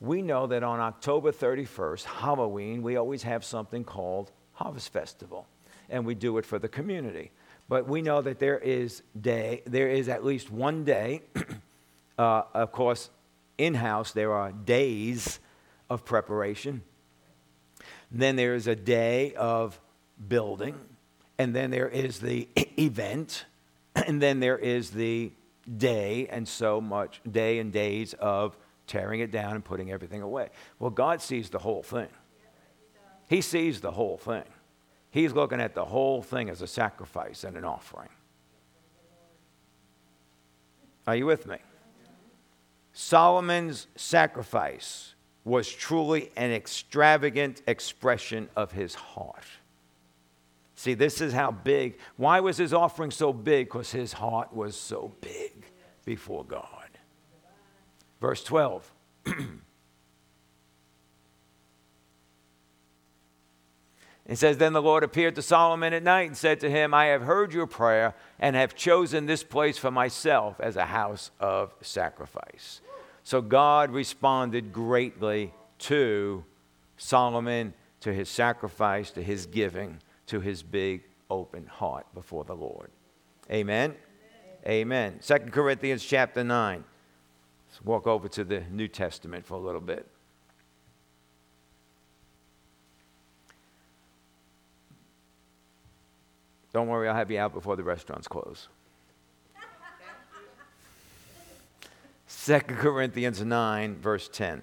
We 0.00 0.20
know 0.20 0.46
that 0.48 0.62
on 0.62 0.80
October 0.80 1.30
31st, 1.30 2.04
Halloween, 2.04 2.82
we 2.82 2.96
always 2.96 3.22
have 3.22 3.44
something 3.44 3.84
called 3.84 4.32
Harvest 4.54 4.92
Festival, 4.92 5.46
and 5.88 6.04
we 6.04 6.14
do 6.14 6.38
it 6.38 6.46
for 6.46 6.58
the 6.58 6.68
community. 6.68 7.30
But 7.68 7.88
we 7.88 8.02
know 8.02 8.20
that 8.20 8.38
there 8.38 8.58
is 8.58 9.02
day, 9.18 9.62
there 9.64 9.88
is 9.88 10.08
at 10.08 10.24
least 10.24 10.50
one 10.50 10.84
day. 10.84 11.22
uh, 12.18 12.42
of 12.52 12.72
course, 12.72 13.10
in 13.58 13.74
house 13.74 14.12
there 14.12 14.32
are 14.32 14.50
days 14.50 15.38
of 15.88 16.04
preparation. 16.04 16.82
Then 18.10 18.36
there 18.36 18.54
is 18.54 18.66
a 18.66 18.76
day 18.76 19.34
of 19.34 19.80
building, 20.28 20.74
and 21.38 21.54
then 21.54 21.70
there 21.70 21.88
is 21.88 22.18
the 22.18 22.48
event, 22.78 23.46
and 23.94 24.20
then 24.20 24.40
there 24.40 24.58
is 24.58 24.90
the 24.90 25.30
day 25.78 26.26
and 26.28 26.46
so 26.46 26.80
much, 26.80 27.20
day 27.30 27.58
and 27.58 27.72
days 27.72 28.14
of 28.14 28.56
tearing 28.86 29.20
it 29.20 29.30
down 29.30 29.54
and 29.54 29.64
putting 29.64 29.90
everything 29.90 30.22
away. 30.22 30.48
Well, 30.78 30.90
God 30.90 31.22
sees 31.22 31.50
the 31.50 31.58
whole 31.58 31.82
thing. 31.82 32.08
He 33.28 33.40
sees 33.40 33.80
the 33.80 33.90
whole 33.90 34.18
thing. 34.18 34.44
He's 35.10 35.32
looking 35.32 35.60
at 35.60 35.74
the 35.74 35.84
whole 35.84 36.22
thing 36.22 36.50
as 36.50 36.62
a 36.62 36.66
sacrifice 36.66 37.44
and 37.44 37.56
an 37.56 37.64
offering. 37.64 38.08
Are 41.06 41.16
you 41.16 41.26
with 41.26 41.46
me? 41.46 41.56
Solomon's 42.92 43.86
sacrifice 43.96 45.14
was 45.44 45.68
truly 45.68 46.30
an 46.36 46.52
extravagant 46.52 47.62
expression 47.66 48.48
of 48.54 48.72
his 48.72 48.94
heart. 48.94 49.44
See, 50.82 50.94
this 50.94 51.20
is 51.20 51.32
how 51.32 51.52
big. 51.52 51.96
Why 52.16 52.40
was 52.40 52.56
his 52.56 52.74
offering 52.74 53.12
so 53.12 53.32
big? 53.32 53.68
Because 53.68 53.92
his 53.92 54.14
heart 54.14 54.52
was 54.52 54.74
so 54.74 55.14
big 55.20 55.64
before 56.04 56.42
God. 56.44 56.88
Verse 58.20 58.42
12. 58.42 58.92
It 64.26 64.38
says, 64.38 64.56
Then 64.56 64.72
the 64.72 64.82
Lord 64.82 65.04
appeared 65.04 65.34
to 65.36 65.42
Solomon 65.42 65.92
at 65.92 66.02
night 66.02 66.28
and 66.28 66.36
said 66.36 66.60
to 66.60 66.70
him, 66.70 66.94
I 66.94 67.06
have 67.06 67.22
heard 67.22 67.52
your 67.52 67.66
prayer 67.66 68.14
and 68.38 68.56
have 68.56 68.74
chosen 68.74 69.26
this 69.26 69.44
place 69.44 69.78
for 69.78 69.90
myself 69.90 70.60
as 70.60 70.76
a 70.76 70.86
house 70.86 71.32
of 71.38 71.74
sacrifice. 71.80 72.80
So 73.24 73.40
God 73.40 73.90
responded 73.90 74.72
greatly 74.72 75.52
to 75.80 76.44
Solomon, 76.96 77.74
to 78.00 78.12
his 78.12 78.28
sacrifice, 78.28 79.10
to 79.12 79.22
his 79.22 79.46
giving 79.46 79.98
to 80.26 80.40
his 80.40 80.62
big 80.62 81.02
open 81.30 81.66
heart 81.66 82.06
before 82.14 82.44
the 82.44 82.54
Lord. 82.54 82.90
Amen. 83.50 83.94
Amen. 84.66 85.18
Second 85.20 85.52
Corinthians 85.52 86.04
chapter 86.04 86.44
9. 86.44 86.84
Let's 87.68 87.84
walk 87.84 88.06
over 88.06 88.28
to 88.28 88.44
the 88.44 88.60
New 88.70 88.88
Testament 88.88 89.44
for 89.44 89.54
a 89.54 89.60
little 89.60 89.80
bit. 89.80 90.06
Don't 96.72 96.88
worry, 96.88 97.08
I'll 97.08 97.14
have 97.14 97.30
you 97.30 97.38
out 97.38 97.52
before 97.52 97.76
the 97.76 97.82
restaurants 97.82 98.26
close. 98.26 98.68
2 102.44 102.60
Corinthians 102.60 103.44
9, 103.44 103.96
verse 103.96 104.28
10. 104.32 104.62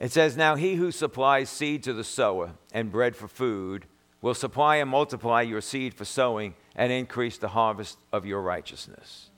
It 0.00 0.10
says, 0.10 0.36
Now 0.36 0.56
he 0.56 0.74
who 0.74 0.90
supplies 0.90 1.50
seed 1.50 1.82
to 1.84 1.92
the 1.92 2.02
sower 2.02 2.54
and 2.72 2.90
bread 2.90 3.14
for 3.14 3.28
food 3.28 3.84
will 4.22 4.34
supply 4.34 4.76
and 4.76 4.90
multiply 4.90 5.42
your 5.42 5.60
seed 5.60 5.94
for 5.94 6.06
sowing 6.06 6.54
and 6.74 6.90
increase 6.90 7.36
the 7.38 7.48
harvest 7.48 7.98
of 8.12 8.26
your 8.26 8.40
righteousness. 8.40 9.30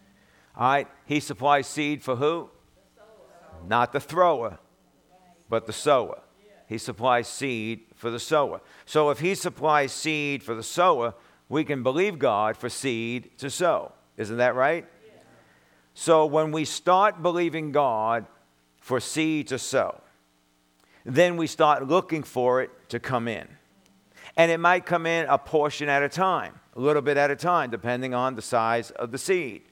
All 0.56 0.70
right, 0.70 0.88
he 1.04 1.18
supplies 1.18 1.66
seed 1.66 2.02
for 2.02 2.16
who? 2.16 2.48
The 2.96 3.68
Not 3.68 3.92
the 3.92 4.00
thrower, 4.00 4.58
but 5.48 5.66
the 5.66 5.72
sower. 5.72 6.20
He 6.68 6.78
supplies 6.78 7.28
seed 7.28 7.80
for 7.96 8.10
the 8.10 8.20
sower. 8.20 8.60
So 8.86 9.10
if 9.10 9.20
he 9.20 9.34
supplies 9.34 9.92
seed 9.92 10.42
for 10.42 10.54
the 10.54 10.62
sower, 10.62 11.14
we 11.48 11.64
can 11.64 11.82
believe 11.82 12.18
God 12.18 12.56
for 12.56 12.68
seed 12.68 13.36
to 13.38 13.50
sow. 13.50 13.92
Isn't 14.16 14.38
that 14.38 14.54
right? 14.54 14.86
So 15.94 16.24
when 16.24 16.52
we 16.52 16.64
start 16.64 17.22
believing 17.22 17.72
God 17.72 18.26
for 18.80 19.00
seed 19.00 19.48
to 19.48 19.58
sow, 19.58 20.01
then 21.05 21.36
we 21.36 21.46
start 21.46 21.86
looking 21.86 22.22
for 22.22 22.62
it 22.62 22.70
to 22.90 23.00
come 23.00 23.28
in. 23.28 23.48
And 24.36 24.50
it 24.50 24.59
might 24.59 24.86
come 24.86 25.07
in 25.07 25.26
a 25.28 25.38
portion 25.38 25.88
at 25.88 26.03
a 26.03 26.09
time, 26.09 26.59
a 26.74 26.80
little 26.80 27.03
bit 27.03 27.16
at 27.16 27.30
a 27.30 27.36
time, 27.36 27.70
depending 27.70 28.14
on 28.14 28.34
the 28.34 28.42
size 28.42 28.90
of 28.92 29.11
the 29.11 29.18
seed. 29.18 29.62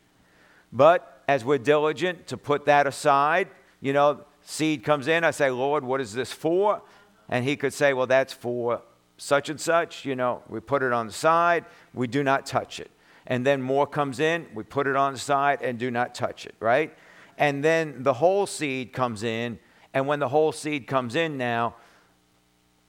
But 0.72 1.22
as 1.28 1.44
we're 1.44 1.58
diligent 1.58 2.26
to 2.28 2.36
put 2.36 2.66
that 2.66 2.86
aside, 2.86 3.48
you 3.80 3.92
know, 3.92 4.24
seed 4.42 4.84
comes 4.84 5.08
in, 5.08 5.24
I 5.24 5.30
say, 5.30 5.50
Lord, 5.50 5.84
what 5.84 6.00
is 6.00 6.12
this 6.12 6.32
for? 6.32 6.82
And 7.28 7.44
he 7.44 7.56
could 7.56 7.72
say, 7.72 7.92
well, 7.92 8.06
that's 8.06 8.32
for 8.32 8.82
such 9.16 9.48
and 9.48 9.60
such. 9.60 10.04
You 10.04 10.16
know, 10.16 10.42
we 10.48 10.60
put 10.60 10.82
it 10.82 10.92
on 10.92 11.06
the 11.06 11.12
side, 11.12 11.64
we 11.94 12.06
do 12.06 12.22
not 12.22 12.46
touch 12.46 12.80
it. 12.80 12.90
And 13.26 13.46
then 13.46 13.62
more 13.62 13.86
comes 13.86 14.18
in, 14.18 14.46
we 14.54 14.64
put 14.64 14.86
it 14.86 14.96
on 14.96 15.12
the 15.12 15.18
side 15.18 15.62
and 15.62 15.78
do 15.78 15.90
not 15.90 16.14
touch 16.14 16.46
it, 16.46 16.54
right? 16.58 16.92
And 17.38 17.62
then 17.64 18.02
the 18.02 18.14
whole 18.14 18.46
seed 18.46 18.92
comes 18.92 19.22
in. 19.22 19.58
And 19.92 20.06
when 20.06 20.20
the 20.20 20.28
whole 20.28 20.52
seed 20.52 20.86
comes 20.86 21.14
in 21.14 21.36
now, 21.36 21.74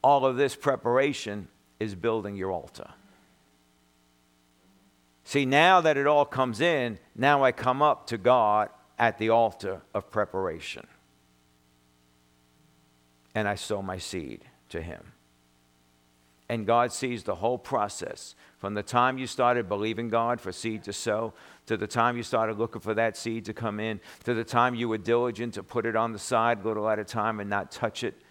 all 0.04 0.26
of 0.26 0.38
this 0.38 0.56
preparation 0.56 1.47
is 1.80 1.95
building 1.95 2.36
your 2.36 2.52
altar. 2.52 2.89
See, 5.24 5.45
now 5.45 5.82
that 5.82 5.97
it 5.97 6.08
all 6.08 6.26
comes 6.26 6.62
in, 6.62 6.99
now 7.16 7.43
I 7.43 7.52
come 7.52 7.82
up 7.82 8.08
to 8.08 8.18
God 8.18 8.70
at 8.99 9.18
the 9.18 9.30
altar 9.30 9.82
of 9.93 10.12
preparation. 10.12 10.86
And 13.34 13.47
I 13.47 13.56
sow 13.56 13.82
my 13.82 13.97
seed 13.97 14.43
to 14.70 14.82
Him. 14.82 15.14
And 16.52 16.68
God 16.68 16.91
sees 16.91 17.24
the 17.24 17.36
whole 17.36 17.58
process 17.58 18.36
from 18.58 18.74
the 18.74 18.84
time 18.84 19.18
you 19.18 19.26
started 19.26 19.70
believing 19.70 20.10
God 20.10 20.41
for 20.41 20.52
seed 20.52 20.84
to 20.84 20.91
sow, 20.91 21.34
to 21.66 21.78
the 21.78 21.88
time 21.88 22.18
you 22.18 22.24
started 22.24 22.58
looking 22.58 22.82
for 22.82 22.93
that 22.93 23.16
seed 23.16 23.45
to 23.45 23.54
come 23.54 23.80
in, 23.80 24.02
to 24.26 24.34
the 24.34 24.43
time 24.43 24.76
you 24.76 24.89
were 24.89 24.97
diligent 24.97 25.54
to 25.54 25.64
put 25.64 25.86
it 25.86 25.95
on 25.95 26.12
the 26.12 26.20
side 26.20 26.66
little 26.66 26.89
at 26.89 26.99
a 26.99 27.06
time 27.06 27.39
and 27.39 27.49
not 27.49 27.72
touch 27.72 28.04
it, 28.04 28.22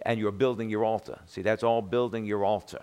and 0.00 0.18
you're 0.18 0.32
building 0.32 0.70
your 0.70 0.82
altar. 0.82 1.18
See, 1.26 1.42
that's 1.42 1.62
all 1.62 1.82
building 1.82 2.24
your 2.24 2.42
altar 2.42 2.82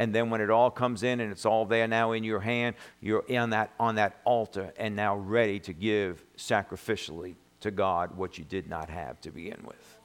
and 0.00 0.14
then 0.14 0.30
when 0.30 0.40
it 0.40 0.48
all 0.48 0.70
comes 0.70 1.02
in 1.02 1.18
and 1.20 1.32
it's 1.32 1.44
all 1.44 1.66
there 1.66 1.88
now 1.88 2.12
in 2.12 2.22
your 2.22 2.38
hand, 2.38 2.76
you're 3.00 3.24
on 3.36 3.50
that, 3.50 3.72
on 3.80 3.96
that 3.96 4.20
altar 4.24 4.72
and 4.76 4.94
now 4.94 5.16
ready 5.16 5.58
to 5.58 5.72
give 5.72 6.24
sacrificially 6.36 7.34
to 7.60 7.72
God 7.72 8.16
what 8.16 8.38
you 8.38 8.44
did 8.44 8.68
not 8.68 8.88
have 8.88 9.20
to 9.22 9.32
begin 9.32 9.60
with. 9.66 9.98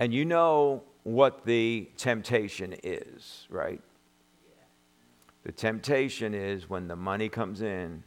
And 0.00 0.14
you 0.14 0.24
know 0.24 0.82
what 1.04 1.44
the 1.44 1.88
temptation 1.96 2.74
is, 2.82 3.46
right? 3.50 3.80
The 5.44 5.52
temptation 5.52 6.34
is 6.34 6.70
when 6.70 6.86
the 6.86 6.96
money 6.96 7.28
comes 7.28 7.62
in, 7.62 8.04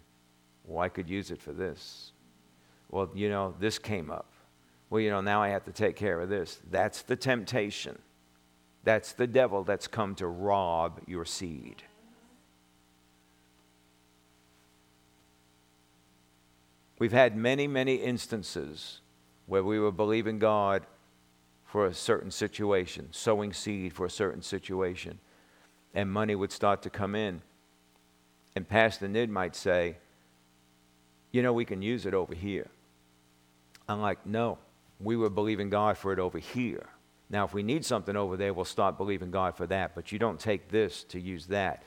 well, 0.65 0.81
I 0.81 0.89
could 0.89 1.09
use 1.09 1.31
it 1.31 1.41
for 1.41 1.51
this. 1.51 2.13
Well, 2.89 3.09
you 3.13 3.29
know, 3.29 3.53
this 3.59 3.77
came 3.77 4.09
up. 4.09 4.31
Well, 4.89 5.01
you 5.01 5.09
know, 5.09 5.21
now 5.21 5.41
I 5.41 5.49
have 5.49 5.65
to 5.65 5.71
take 5.71 5.95
care 5.95 6.21
of 6.21 6.29
this. 6.29 6.59
That's 6.71 7.01
the 7.01 7.15
temptation. 7.15 7.99
That's 8.83 9.13
the 9.13 9.27
devil 9.27 9.63
that's 9.63 9.87
come 9.87 10.15
to 10.15 10.27
rob 10.27 11.01
your 11.07 11.25
seed. 11.25 11.83
We've 16.97 17.11
had 17.11 17.35
many, 17.35 17.67
many 17.67 17.95
instances 17.95 19.01
where 19.47 19.63
we 19.63 19.79
were 19.79 19.91
believing 19.91 20.39
God 20.39 20.85
for 21.75 21.87
a 21.87 21.93
certain 21.93 22.31
situation, 22.31 23.09
sowing 23.11 23.51
seed 23.51 23.91
for 23.91 24.05
a 24.05 24.09
certain 24.09 24.41
situation, 24.41 25.19
and 25.93 26.09
money 26.09 26.33
would 26.33 26.53
start 26.53 26.81
to 26.81 26.89
come 26.89 27.15
in. 27.15 27.41
And 28.55 28.65
Pastor 28.65 29.09
Nid 29.09 29.29
might 29.29 29.57
say, 29.57 29.97
You 31.33 31.43
know, 31.43 31.51
we 31.51 31.65
can 31.65 31.81
use 31.81 32.05
it 32.05 32.13
over 32.13 32.33
here. 32.33 32.67
I'm 33.89 33.99
like, 33.99 34.25
No, 34.25 34.57
we 35.01 35.17
were 35.17 35.29
believing 35.29 35.69
God 35.69 35.97
for 35.97 36.13
it 36.13 36.19
over 36.19 36.39
here. 36.39 36.85
Now, 37.29 37.43
if 37.43 37.53
we 37.53 37.61
need 37.61 37.83
something 37.83 38.15
over 38.15 38.37
there, 38.37 38.53
we'll 38.53 38.63
start 38.63 38.95
believing 38.95 39.29
God 39.29 39.57
for 39.57 39.67
that. 39.67 39.95
But 39.95 40.13
you 40.13 40.17
don't 40.17 40.39
take 40.39 40.69
this 40.69 41.03
to 41.09 41.19
use 41.19 41.47
that 41.47 41.83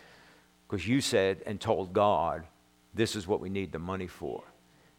because 0.68 0.86
you 0.86 1.00
said 1.00 1.42
and 1.46 1.58
told 1.58 1.94
God, 1.94 2.44
this 2.92 3.16
is 3.16 3.26
what 3.26 3.40
we 3.40 3.48
need 3.48 3.72
the 3.72 3.78
money 3.78 4.06
for. 4.06 4.42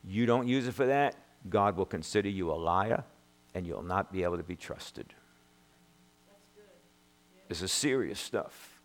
You 0.03 0.25
don't 0.25 0.47
use 0.47 0.67
it 0.67 0.73
for 0.73 0.87
that, 0.87 1.15
God 1.47 1.77
will 1.77 1.85
consider 1.85 2.29
you 2.29 2.49
a 2.51 2.57
liar 2.57 3.03
and 3.60 3.68
you'll 3.68 3.84
not 3.84 4.10
be 4.14 4.24
able 4.24 4.38
to 4.38 4.43
be 4.43 4.55
trusted. 4.55 5.14
This 7.49 7.62
is 7.62 7.74
serious 7.74 8.18
stuff. 8.18 8.80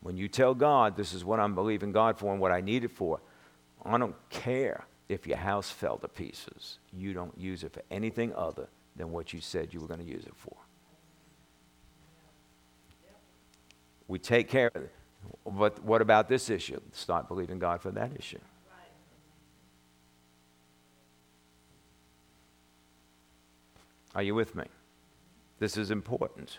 When 0.00 0.16
you 0.16 0.28
tell 0.28 0.54
God, 0.54 0.96
this 0.96 1.12
is 1.12 1.26
what 1.26 1.40
I'm 1.40 1.54
believing 1.54 1.92
God 1.92 2.18
for 2.18 2.32
and 2.32 2.40
what 2.40 2.52
I 2.52 2.62
need 2.62 2.84
it 2.84 2.90
for, 2.90 3.20
I 3.84 3.98
don't 3.98 4.16
care 4.30 4.86
if 5.10 5.26
your 5.26 5.36
house 5.36 5.70
fell 5.70 5.98
to 5.98 6.08
pieces. 6.08 6.78
You 6.90 7.12
don't 7.12 7.36
use 7.36 7.64
it 7.64 7.74
for 7.74 7.82
anything 7.90 8.32
other 8.34 8.68
than 8.96 9.12
what 9.12 9.34
you 9.34 9.42
said 9.42 9.74
you 9.74 9.80
were 9.80 9.86
going 9.86 10.00
to 10.00 10.06
use 10.06 10.24
it 10.24 10.34
for. 10.34 10.56
We 14.08 14.18
take 14.18 14.48
care 14.48 14.70
of 14.74 14.84
it. 14.84 14.92
But 15.44 15.84
what 15.84 16.00
about 16.00 16.30
this 16.30 16.48
issue? 16.48 16.80
Start 16.92 17.28
believing 17.28 17.58
God 17.58 17.82
for 17.82 17.90
that 17.90 18.12
issue. 18.18 18.40
Are 24.14 24.22
you 24.22 24.34
with 24.34 24.54
me? 24.54 24.64
This 25.58 25.76
is 25.76 25.90
important. 25.90 26.58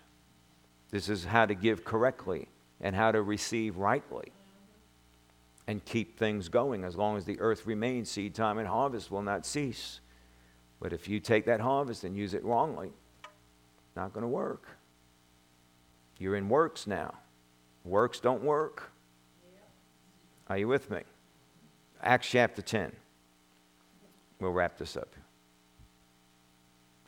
This 0.91 1.09
is 1.09 1.25
how 1.25 1.45
to 1.45 1.55
give 1.55 1.83
correctly 1.83 2.47
and 2.81 2.95
how 2.95 3.11
to 3.11 3.21
receive 3.21 3.77
rightly 3.77 4.31
and 5.67 5.83
keep 5.85 6.17
things 6.17 6.49
going. 6.49 6.83
As 6.83 6.95
long 6.95 7.17
as 7.17 7.25
the 7.25 7.39
earth 7.39 7.65
remains, 7.65 8.09
seed 8.09 8.35
time 8.35 8.57
and 8.57 8.67
harvest 8.67 9.11
will 9.11 9.21
not 9.21 9.45
cease. 9.45 9.99
But 10.79 10.93
if 10.93 11.07
you 11.07 11.19
take 11.19 11.45
that 11.45 11.59
harvest 11.59 12.03
and 12.03 12.15
use 12.15 12.33
it 12.33 12.43
wrongly, 12.43 12.91
not 13.95 14.13
going 14.13 14.23
to 14.23 14.27
work. 14.27 14.67
You're 16.19 16.35
in 16.35 16.49
works 16.49 16.85
now. 16.85 17.13
Works 17.83 18.19
don't 18.19 18.43
work. 18.43 18.91
Are 20.47 20.57
you 20.57 20.67
with 20.67 20.89
me? 20.91 21.01
Acts 22.03 22.27
chapter 22.29 22.61
10. 22.61 22.91
We'll 24.39 24.51
wrap 24.51 24.77
this 24.77 24.95
up. 24.95 25.15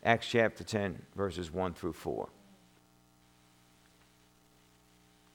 Acts 0.04 0.28
chapter 0.28 0.64
10, 0.64 1.02
verses 1.16 1.52
1 1.52 1.74
through 1.74 1.92
4. 1.92 2.28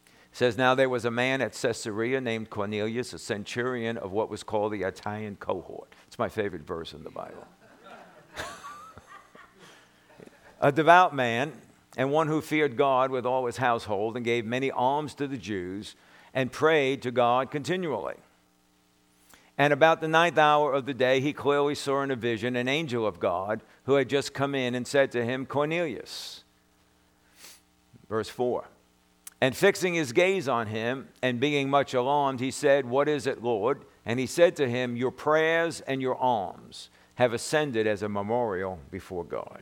It 0.06 0.14
says, 0.32 0.58
Now 0.58 0.74
there 0.74 0.90
was 0.90 1.06
a 1.06 1.12
man 1.12 1.42
at 1.42 1.54
Caesarea 1.54 2.22
named 2.22 2.50
Cornelius, 2.50 3.14
a 3.14 3.20
centurion 3.20 3.98
of 3.98 4.12
what 4.12 4.30
was 4.30 4.42
called 4.42 4.72
the 4.72 4.84
Italian 4.84 5.36
cohort. 5.36 5.94
It's 6.08 6.18
my 6.18 6.30
favorite 6.30 6.64
verse 6.64 6.94
in 6.94 7.04
the 7.04 7.12
Bible 7.12 7.46
a 10.60 10.72
devout 10.72 11.14
man 11.14 11.54
and 11.98 12.12
one 12.12 12.28
who 12.28 12.42
feared 12.42 12.78
God 12.78 13.12
with 13.12 13.26
all 13.26 13.46
his 13.46 13.58
household 13.58 14.16
and 14.16 14.26
gave 14.26 14.46
many 14.46 14.72
alms 14.72 15.14
to 15.16 15.28
the 15.28 15.38
Jews 15.38 15.96
and 16.34 16.52
prayed 16.52 17.02
to 17.04 17.12
God 17.12 17.52
continually. 17.52 18.16
And 19.58 19.72
about 19.72 20.02
the 20.02 20.08
ninth 20.08 20.38
hour 20.38 20.74
of 20.74 20.86
the 20.86 20.94
day, 20.94 21.20
he 21.20 21.32
clearly 21.32 21.76
saw 21.76 22.02
in 22.02 22.12
a 22.12 22.16
vision 22.16 22.56
an 22.56 22.68
angel 22.68 23.06
of 23.06 23.20
God 23.20 23.62
who 23.84 23.96
had 23.96 24.10
just 24.10 24.34
come 24.34 24.56
in 24.56 24.74
and 24.74 24.88
said 24.88 25.12
to 25.12 25.24
him, 25.24 25.46
Cornelius. 25.46 26.44
Verse 28.10 28.30
4. 28.30 28.66
And 29.42 29.56
fixing 29.56 29.94
his 29.94 30.14
gaze 30.14 30.48
on 30.48 30.68
him 30.68 31.10
and 31.22 31.40
being 31.40 31.70
much 31.70 31.94
alarmed, 31.94 32.40
he 32.40 32.50
said, 32.50 32.86
What 32.86 33.08
is 33.10 33.28
it, 33.28 33.44
Lord? 33.44 33.86
And 34.06 34.20
he 34.20 34.26
said 34.26 34.56
to 34.56 34.70
him, 34.70 34.96
Your 34.96 35.12
prayers 35.12 35.82
and 35.82 36.02
your 36.02 36.16
alms 36.16 36.90
have 37.16 37.34
ascended 37.34 37.86
as 37.86 38.02
a 38.02 38.10
memorial 38.10 38.80
before 38.90 39.24
God. 39.24 39.62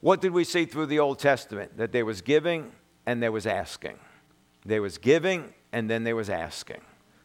What 0.00 0.20
did 0.20 0.32
we 0.32 0.44
see 0.44 0.64
through 0.64 0.86
the 0.86 0.98
Old 0.98 1.18
Testament? 1.18 1.76
That 1.76 1.92
there 1.92 2.04
was 2.04 2.22
giving 2.22 2.72
and 3.04 3.22
there 3.22 3.32
was 3.32 3.46
asking. 3.46 3.98
There 4.64 4.82
was 4.82 4.98
giving 4.98 5.52
and 5.72 5.90
then 5.90 6.04
there 6.04 6.16
was 6.16 6.30
asking. 6.30 6.80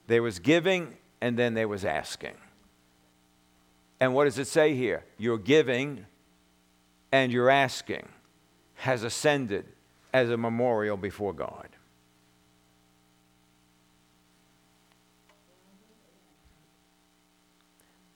There 0.07 0.23
was 0.23 0.39
giving 0.39 0.95
and 1.21 1.37
then 1.37 1.53
there 1.53 1.67
was 1.67 1.85
asking. 1.85 2.35
And 3.99 4.13
what 4.13 4.25
does 4.25 4.37
it 4.37 4.47
say 4.47 4.75
here? 4.75 5.03
Your 5.17 5.37
giving 5.37 6.05
and 7.11 7.31
your 7.31 7.49
asking 7.49 8.07
has 8.75 9.03
ascended 9.03 9.65
as 10.13 10.29
a 10.29 10.37
memorial 10.37 10.97
before 10.97 11.33
God. 11.33 11.69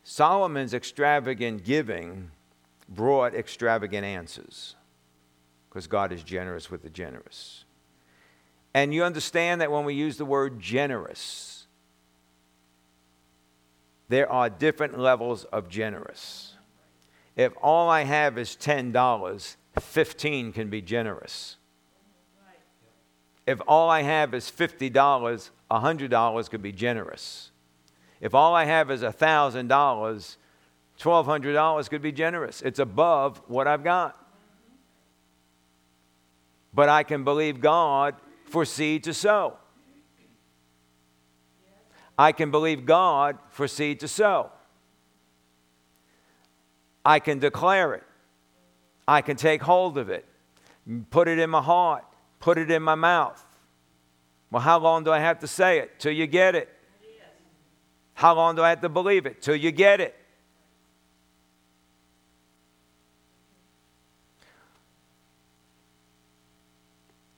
Solomon's 0.03 0.73
extravagant 0.73 1.63
giving 1.63 2.31
brought 2.89 3.33
extravagant 3.33 4.05
answers 4.05 4.75
because 5.69 5.87
God 5.87 6.11
is 6.11 6.21
generous 6.21 6.69
with 6.69 6.83
the 6.83 6.89
generous. 6.89 7.63
And 8.73 8.93
you 8.93 9.03
understand 9.03 9.61
that 9.61 9.71
when 9.71 9.85
we 9.85 9.93
use 9.93 10.17
the 10.17 10.25
word 10.25 10.59
generous, 10.59 11.50
there 14.11 14.29
are 14.29 14.49
different 14.49 14.99
levels 14.99 15.45
of 15.45 15.69
generous. 15.69 16.55
If 17.37 17.53
all 17.61 17.89
I 17.89 18.03
have 18.03 18.37
is 18.37 18.57
$10, 18.57 19.55
15 19.79 20.51
can 20.51 20.69
be 20.69 20.81
generous. 20.81 21.55
If 23.47 23.61
all 23.65 23.89
I 23.89 24.01
have 24.01 24.33
is 24.33 24.51
$50, 24.51 24.91
$100 25.71 26.49
could 26.49 26.61
be 26.61 26.73
generous. 26.73 27.51
If 28.19 28.35
all 28.35 28.53
I 28.53 28.65
have 28.65 28.91
is 28.91 29.01
$1,000, 29.01 29.67
$1,200 30.99 31.89
could 31.89 32.01
be 32.01 32.11
generous. 32.11 32.61
It's 32.61 32.79
above 32.79 33.41
what 33.47 33.65
I've 33.65 33.83
got. 33.83 34.17
But 36.73 36.89
I 36.89 37.03
can 37.03 37.23
believe 37.23 37.61
God 37.61 38.15
for 38.43 38.65
seed 38.65 39.05
to 39.05 39.13
sow. 39.13 39.57
I 42.21 42.33
can 42.33 42.51
believe 42.51 42.85
God 42.85 43.39
for 43.49 43.67
seed 43.67 44.01
to 44.01 44.07
sow. 44.07 44.51
I 47.03 47.17
can 47.17 47.39
declare 47.39 47.95
it. 47.95 48.03
I 49.07 49.21
can 49.21 49.37
take 49.37 49.63
hold 49.63 49.97
of 49.97 50.11
it, 50.11 50.23
put 51.09 51.27
it 51.27 51.39
in 51.39 51.49
my 51.49 51.63
heart, 51.63 52.05
put 52.39 52.59
it 52.59 52.69
in 52.69 52.83
my 52.83 52.93
mouth. 52.93 53.43
Well, 54.51 54.61
how 54.61 54.77
long 54.77 55.03
do 55.03 55.11
I 55.11 55.17
have 55.17 55.39
to 55.39 55.47
say 55.47 55.79
it? 55.79 55.99
Till 55.99 56.11
you 56.11 56.27
get 56.27 56.53
it. 56.53 56.69
How 58.13 58.35
long 58.35 58.55
do 58.55 58.61
I 58.61 58.69
have 58.69 58.81
to 58.81 58.89
believe 58.89 59.25
it? 59.25 59.41
Till 59.41 59.55
you 59.55 59.71
get 59.71 59.99
it. 59.99 60.15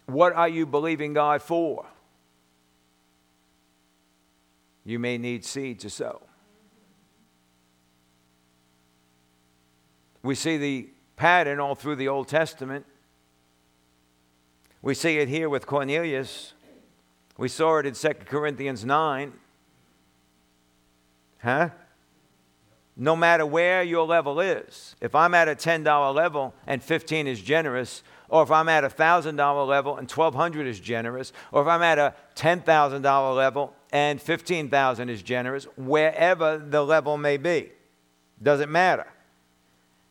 What 0.07 0.34
are 0.34 0.49
you 0.49 0.65
believing 0.65 1.13
God 1.13 1.41
for? 1.41 1.86
You 4.86 4.99
may 4.99 5.17
need 5.17 5.45
seed 5.45 5.79
to 5.81 5.89
sow. 5.89 6.21
We 10.21 10.36
see 10.36 10.57
the 10.57 10.89
pattern 11.15 11.59
all 11.59 11.75
through 11.75 11.97
the 11.97 12.07
Old 12.07 12.27
Testament. 12.27 12.86
We 14.81 14.93
see 14.93 15.17
it 15.19 15.29
here 15.29 15.49
with 15.49 15.65
Cornelius. 15.65 16.53
We 17.38 17.47
saw 17.47 17.79
it 17.79 17.86
in 17.86 17.93
2 17.93 18.09
Corinthians 18.25 18.84
9. 18.86 19.34
Huh? 21.41 21.69
No 22.95 23.15
matter 23.15 23.45
where 23.45 23.81
your 23.84 24.05
level 24.05 24.39
is, 24.39 24.95
if 25.01 25.15
I'm 25.15 25.34
at 25.34 25.47
a 25.47 25.55
$10 25.55 26.13
level 26.13 26.53
and 26.67 26.81
15 26.81 27.27
is 27.27 27.41
generous, 27.41 28.03
or 28.29 28.43
if 28.43 28.51
I'm 28.51 28.69
at 28.69 28.84
a 28.84 28.89
$1,000 28.89 29.67
level 29.67 29.97
and 29.97 30.09
1200 30.09 30.67
is 30.67 30.79
generous, 30.79 31.34
or 31.51 31.63
if 31.63 31.67
I'm 31.67 31.81
at 31.81 31.97
a 31.97 32.13
$10,000 32.36 33.36
level 33.36 33.73
and 33.93 34.19
15,000 34.19 35.07
is 35.09 35.21
generous, 35.21 35.65
wherever 35.77 36.57
the 36.57 36.83
level 36.83 37.15
may 37.15 37.37
be, 37.37 37.71
doesn't 38.41 38.71
matter. 38.71 39.05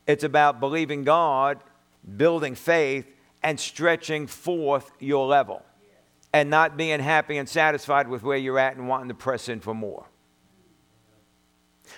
It's 0.06 0.22
about 0.22 0.60
believing 0.60 1.02
God, 1.02 1.58
building 2.16 2.54
faith, 2.54 3.06
and 3.42 3.58
stretching 3.58 4.28
forth 4.28 4.92
your 5.00 5.26
level 5.26 5.62
and 6.32 6.48
not 6.48 6.76
being 6.76 7.00
happy 7.00 7.36
and 7.36 7.48
satisfied 7.48 8.06
with 8.06 8.22
where 8.22 8.38
you're 8.38 8.58
at 8.58 8.76
and 8.76 8.88
wanting 8.88 9.08
to 9.08 9.14
press 9.14 9.48
in 9.48 9.58
for 9.58 9.74
more. 9.74 10.06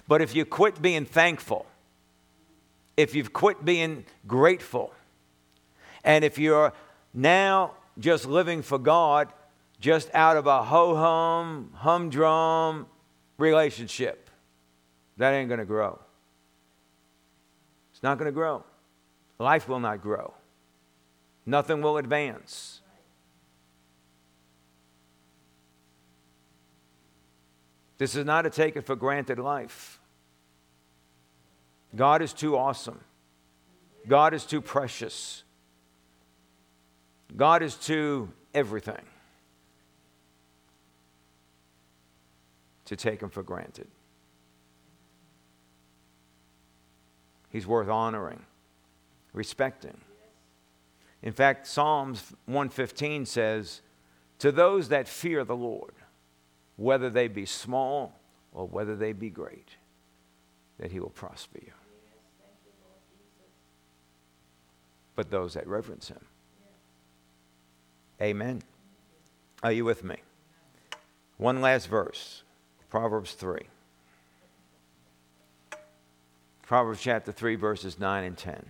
But 0.08 0.22
if 0.22 0.34
you 0.34 0.46
quit 0.46 0.80
being 0.80 1.04
thankful, 1.04 1.66
if 2.96 3.14
you've 3.14 3.34
quit 3.34 3.62
being 3.62 4.06
grateful, 4.26 4.92
and 6.02 6.24
if 6.24 6.38
you're 6.38 6.72
now 7.12 7.74
just 7.98 8.24
living 8.24 8.62
for 8.62 8.78
God 8.78 9.28
just 9.84 10.08
out 10.14 10.38
of 10.38 10.46
a 10.46 10.62
ho 10.62 10.96
hum, 10.96 11.68
humdrum 11.74 12.86
relationship, 13.36 14.30
that 15.18 15.32
ain't 15.32 15.50
going 15.50 15.60
to 15.60 15.66
grow. 15.66 15.98
It's 17.92 18.02
not 18.02 18.16
going 18.16 18.24
to 18.24 18.32
grow. 18.32 18.64
Life 19.38 19.68
will 19.68 19.80
not 19.80 20.00
grow. 20.00 20.32
Nothing 21.44 21.82
will 21.82 21.98
advance. 21.98 22.80
This 27.98 28.16
is 28.16 28.24
not 28.24 28.46
a 28.46 28.50
take 28.50 28.76
it 28.76 28.86
for 28.86 28.96
granted 28.96 29.38
life. 29.38 30.00
God 31.94 32.22
is 32.22 32.32
too 32.32 32.56
awesome. 32.56 33.00
God 34.08 34.32
is 34.32 34.46
too 34.46 34.62
precious. 34.62 35.42
God 37.36 37.62
is 37.62 37.74
too 37.74 38.32
everything 38.54 39.04
to 42.86 42.96
take 42.96 43.22
him 43.22 43.30
for 43.30 43.42
granted. 43.42 43.88
He's 47.50 47.66
worth 47.66 47.88
honoring, 47.88 48.42
respecting. 49.32 49.96
In 51.22 51.32
fact, 51.32 51.66
Psalms 51.66 52.32
115 52.46 53.26
says, 53.26 53.80
To 54.40 54.50
those 54.50 54.88
that 54.88 55.08
fear 55.08 55.44
the 55.44 55.56
Lord, 55.56 55.94
whether 56.76 57.08
they 57.08 57.28
be 57.28 57.46
small 57.46 58.18
or 58.52 58.66
whether 58.66 58.96
they 58.96 59.12
be 59.12 59.30
great, 59.30 59.76
that 60.78 60.90
he 60.90 61.00
will 61.00 61.10
prosper 61.10 61.60
you. 61.64 61.72
But 65.14 65.30
those 65.30 65.54
that 65.54 65.66
reverence 65.66 66.08
him. 66.08 66.24
Amen. 68.20 68.62
Are 69.62 69.72
you 69.72 69.84
with 69.84 70.02
me? 70.02 70.16
One 71.36 71.60
last 71.60 71.86
verse 71.86 72.42
Proverbs 72.94 73.32
3. 73.32 73.58
Proverbs 76.62 77.00
chapter 77.00 77.32
3, 77.32 77.56
verses 77.56 77.98
9 77.98 78.22
and 78.22 78.38
10. 78.38 78.64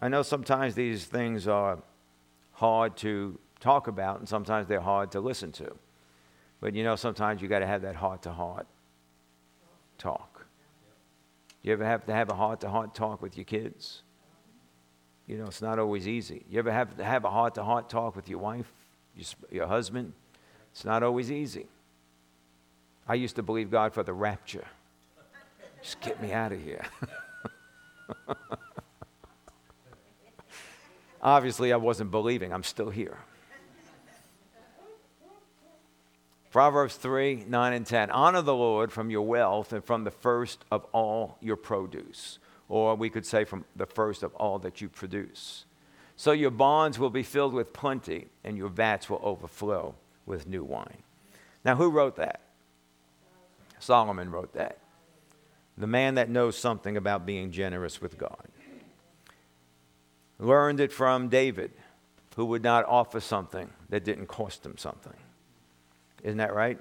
I 0.00 0.08
know 0.08 0.22
sometimes 0.22 0.74
these 0.74 1.04
things 1.04 1.46
are 1.46 1.76
hard 2.52 2.96
to 2.96 3.38
talk 3.60 3.88
about, 3.88 4.20
and 4.20 4.26
sometimes 4.26 4.68
they're 4.68 4.80
hard 4.80 5.12
to 5.12 5.20
listen 5.20 5.52
to. 5.52 5.76
But 6.62 6.74
you 6.74 6.82
know, 6.82 6.96
sometimes 6.96 7.42
you 7.42 7.48
got 7.48 7.58
to 7.58 7.66
have 7.66 7.82
that 7.82 7.96
heart 7.96 8.22
to 8.22 8.32
heart 8.32 8.66
talk. 9.98 10.46
You 11.62 11.74
ever 11.74 11.84
have 11.84 12.06
to 12.06 12.14
have 12.14 12.30
a 12.30 12.34
heart 12.34 12.62
to 12.62 12.70
heart 12.70 12.94
talk 12.94 13.20
with 13.20 13.36
your 13.36 13.44
kids? 13.44 14.00
You 15.26 15.36
know, 15.36 15.44
it's 15.44 15.60
not 15.60 15.78
always 15.78 16.08
easy. 16.08 16.42
You 16.48 16.58
ever 16.58 16.72
have 16.72 16.96
to 16.96 17.04
have 17.04 17.26
a 17.26 17.30
heart 17.30 17.56
to 17.56 17.62
heart 17.62 17.90
talk 17.90 18.16
with 18.16 18.30
your 18.30 18.38
wife, 18.38 18.72
your, 19.50 19.66
husband? 19.66 20.12
It's 20.72 20.84
not 20.84 21.02
always 21.02 21.30
easy. 21.30 21.66
I 23.06 23.14
used 23.14 23.36
to 23.36 23.42
believe 23.42 23.70
God 23.70 23.92
for 23.92 24.02
the 24.02 24.12
rapture. 24.12 24.66
Just 25.82 26.00
get 26.00 26.22
me 26.22 26.32
out 26.32 26.52
of 26.52 26.62
here. 26.62 26.84
Obviously, 31.22 31.72
I 31.72 31.76
wasn't 31.76 32.10
believing. 32.10 32.52
I'm 32.52 32.62
still 32.62 32.90
here. 32.90 33.18
Proverbs 36.52 36.96
3 36.96 37.44
9 37.48 37.72
and 37.72 37.86
10. 37.86 38.10
Honor 38.10 38.42
the 38.42 38.54
Lord 38.54 38.92
from 38.92 39.08
your 39.10 39.22
wealth 39.22 39.72
and 39.72 39.82
from 39.82 40.04
the 40.04 40.10
first 40.10 40.64
of 40.70 40.84
all 40.92 41.38
your 41.40 41.56
produce. 41.56 42.38
Or 42.68 42.94
we 42.94 43.10
could 43.10 43.26
say 43.26 43.44
from 43.44 43.64
the 43.74 43.86
first 43.86 44.22
of 44.22 44.34
all 44.34 44.58
that 44.60 44.80
you 44.80 44.88
produce. 44.88 45.64
So 46.16 46.32
your 46.32 46.50
barns 46.50 46.98
will 46.98 47.10
be 47.10 47.22
filled 47.22 47.54
with 47.54 47.72
plenty, 47.72 48.26
and 48.44 48.56
your 48.56 48.68
vats 48.68 49.08
will 49.10 49.20
overflow 49.22 49.94
with 50.26 50.46
new 50.46 50.62
wine. 50.62 51.02
Now, 51.64 51.76
who 51.76 51.90
wrote 51.90 52.16
that? 52.16 52.40
Solomon 53.78 54.30
wrote 54.30 54.52
that. 54.54 54.78
The 55.76 55.86
man 55.86 56.14
that 56.16 56.28
knows 56.28 56.56
something 56.56 56.96
about 56.96 57.26
being 57.26 57.50
generous 57.50 58.00
with 58.00 58.18
God. 58.18 58.48
Learned 60.38 60.80
it 60.80 60.92
from 60.92 61.28
David, 61.28 61.72
who 62.36 62.44
would 62.46 62.62
not 62.62 62.84
offer 62.86 63.20
something 63.20 63.70
that 63.88 64.04
didn't 64.04 64.26
cost 64.26 64.64
him 64.64 64.76
something. 64.76 65.14
Isn't 66.22 66.38
that 66.38 66.54
right? 66.54 66.78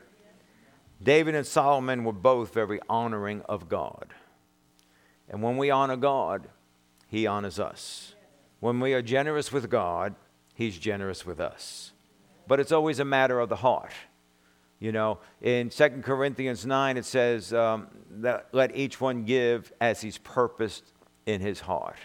David 1.01 1.35
and 1.35 1.45
Solomon 1.45 2.03
were 2.03 2.13
both 2.13 2.53
very 2.53 2.79
honoring 2.87 3.41
of 3.49 3.67
God. 3.67 4.13
And 5.29 5.41
when 5.41 5.57
we 5.57 5.71
honor 5.71 5.97
God, 5.97 6.47
He 7.07 7.25
honors 7.25 7.59
us. 7.59 8.13
When 8.61 8.79
we 8.79 8.93
are 8.93 9.01
generous 9.01 9.51
with 9.51 9.69
God, 9.69 10.15
He's 10.53 10.77
generous 10.77 11.25
with 11.25 11.41
us. 11.41 11.91
But 12.47 12.59
it's 12.59 12.71
always 12.71 12.99
a 12.99 13.05
matter 13.05 13.39
of 13.39 13.49
the 13.49 13.57
heart. 13.57 13.91
You 14.79 14.91
know, 14.91 15.19
in 15.41 15.69
2 15.69 15.89
Corinthians 16.03 16.65
9, 16.65 16.97
it 16.97 17.05
says 17.05 17.53
um, 17.53 17.87
that 18.09 18.47
let 18.51 18.75
each 18.75 18.99
one 18.99 19.25
give 19.25 19.71
as 19.79 20.01
he's 20.01 20.17
purposed 20.17 20.83
in 21.25 21.39
his 21.39 21.59
heart. 21.59 21.97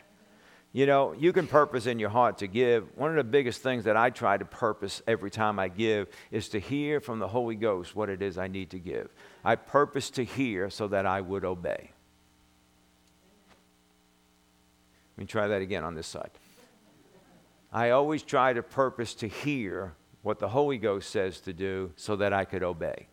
You 0.74 0.84
know, 0.84 1.14
you 1.14 1.32
can 1.32 1.46
purpose 1.46 1.86
in 1.86 1.98
your 1.98 2.10
heart 2.10 2.38
to 2.38 2.46
give. 2.46 2.84
One 2.96 3.10
of 3.10 3.16
the 3.16 3.24
biggest 3.24 3.62
things 3.62 3.84
that 3.84 3.96
I 3.96 4.10
try 4.10 4.36
to 4.36 4.44
purpose 4.44 5.02
every 5.06 5.30
time 5.30 5.58
I 5.58 5.68
give 5.68 6.08
is 6.30 6.50
to 6.50 6.60
hear 6.60 7.00
from 7.00 7.18
the 7.18 7.28
Holy 7.28 7.54
Ghost 7.54 7.96
what 7.96 8.10
it 8.10 8.20
is 8.20 8.36
I 8.36 8.46
need 8.46 8.68
to 8.70 8.78
give. 8.78 9.08
I 9.42 9.56
purpose 9.56 10.10
to 10.10 10.24
hear 10.24 10.68
so 10.68 10.86
that 10.88 11.06
I 11.06 11.22
would 11.22 11.46
obey. 11.46 11.92
Let 15.16 15.22
me 15.22 15.24
try 15.24 15.48
that 15.48 15.62
again 15.62 15.82
on 15.82 15.94
this 15.94 16.06
side. 16.06 16.30
I 17.76 17.90
always 17.90 18.22
try 18.22 18.54
to 18.54 18.62
purpose 18.62 19.12
to 19.16 19.28
hear 19.28 19.92
what 20.22 20.38
the 20.38 20.48
Holy 20.48 20.78
Ghost 20.78 21.10
says 21.10 21.40
to 21.40 21.52
do 21.52 21.92
so 21.94 22.16
that 22.16 22.32
I 22.32 22.46
could 22.46 22.62
obey. 22.62 23.06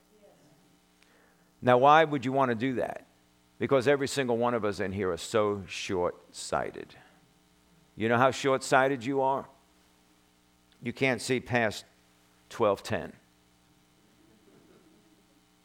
Now, 1.62 1.80
why 1.80 2.06
would 2.06 2.24
you 2.24 2.32
want 2.32 2.48
to 2.48 2.56
do 2.56 2.76
that? 2.76 3.06
Because 3.60 3.90
every 3.90 4.08
single 4.08 4.38
one 4.38 4.54
of 4.54 4.64
us 4.64 4.80
in 4.80 4.94
here 4.94 5.12
are 5.12 5.18
so 5.18 5.64
short 5.68 6.16
sighted. 6.32 6.96
You 7.98 8.08
know 8.08 8.16
how 8.16 8.32
short 8.32 8.64
sighted 8.64 9.04
you 9.04 9.20
are? 9.20 9.50
You 10.82 10.94
can't 10.94 11.22
see 11.22 11.42
past 11.42 11.84
1210. 12.56 13.12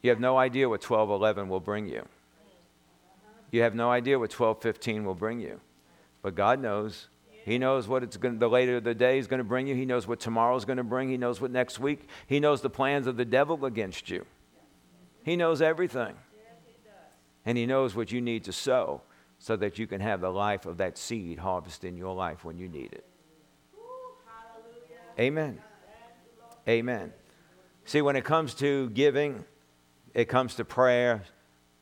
You 0.02 0.10
have 0.10 0.18
no 0.18 0.36
idea 0.36 0.68
what 0.68 0.82
1211 0.82 1.48
will 1.48 1.60
bring 1.60 1.86
you. 1.86 2.04
You 3.52 3.62
have 3.62 3.76
no 3.76 3.92
idea 3.92 4.18
what 4.18 4.32
1215 4.32 5.04
will 5.04 5.14
bring 5.14 5.38
you. 5.38 5.60
But 6.20 6.34
God 6.34 6.60
knows. 6.60 7.06
He 7.48 7.56
knows 7.56 7.88
what 7.88 8.02
it's 8.02 8.18
going 8.18 8.34
to, 8.34 8.38
the 8.38 8.48
later 8.48 8.76
of 8.76 8.84
the 8.84 8.94
day 8.94 9.18
is 9.18 9.26
going 9.26 9.38
to 9.38 9.44
bring 9.44 9.66
you. 9.66 9.74
He 9.74 9.86
knows 9.86 10.06
what 10.06 10.20
tomorrow 10.20 10.54
is 10.54 10.66
going 10.66 10.76
to 10.76 10.84
bring. 10.84 11.08
He 11.08 11.16
knows 11.16 11.40
what 11.40 11.50
next 11.50 11.78
week. 11.78 12.06
He 12.26 12.40
knows 12.40 12.60
the 12.60 12.68
plans 12.68 13.06
of 13.06 13.16
the 13.16 13.24
devil 13.24 13.64
against 13.64 14.10
you. 14.10 14.26
He 15.22 15.34
knows 15.34 15.62
everything. 15.62 16.14
And 17.46 17.56
he 17.56 17.64
knows 17.64 17.94
what 17.96 18.12
you 18.12 18.20
need 18.20 18.44
to 18.44 18.52
sow 18.52 19.00
so 19.38 19.56
that 19.56 19.78
you 19.78 19.86
can 19.86 20.02
have 20.02 20.20
the 20.20 20.28
life 20.28 20.66
of 20.66 20.76
that 20.76 20.98
seed 20.98 21.38
harvest 21.38 21.84
in 21.84 21.96
your 21.96 22.14
life 22.14 22.44
when 22.44 22.58
you 22.58 22.68
need 22.68 22.92
it. 22.92 23.06
Amen. 25.18 25.58
Amen. 26.68 27.14
See, 27.86 28.02
when 28.02 28.14
it 28.14 28.26
comes 28.26 28.52
to 28.56 28.90
giving, 28.90 29.42
it 30.12 30.26
comes 30.26 30.56
to 30.56 30.66
prayer, 30.66 31.22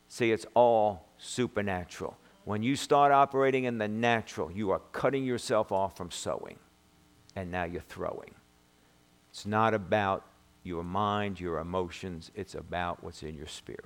see, 0.07 0.31
it's 0.31 0.45
all 0.53 1.09
supernatural. 1.17 2.15
When 2.47 2.63
you 2.63 2.77
start 2.77 3.11
operating 3.11 3.65
in 3.65 3.77
the 3.77 3.89
natural, 3.89 4.49
you 4.49 4.71
are 4.71 4.79
cutting 4.93 5.25
yourself 5.25 5.69
off 5.73 5.97
from 5.97 6.11
sowing, 6.11 6.57
and 7.35 7.51
now 7.51 7.65
you're 7.65 7.81
throwing. 7.81 8.35
It's 9.31 9.45
not 9.45 9.73
about 9.73 10.23
your 10.63 10.85
mind, 10.85 11.41
your 11.41 11.59
emotions, 11.59 12.31
it's 12.35 12.55
about 12.55 13.03
what's 13.03 13.21
in 13.21 13.35
your 13.35 13.47
spirit. 13.47 13.81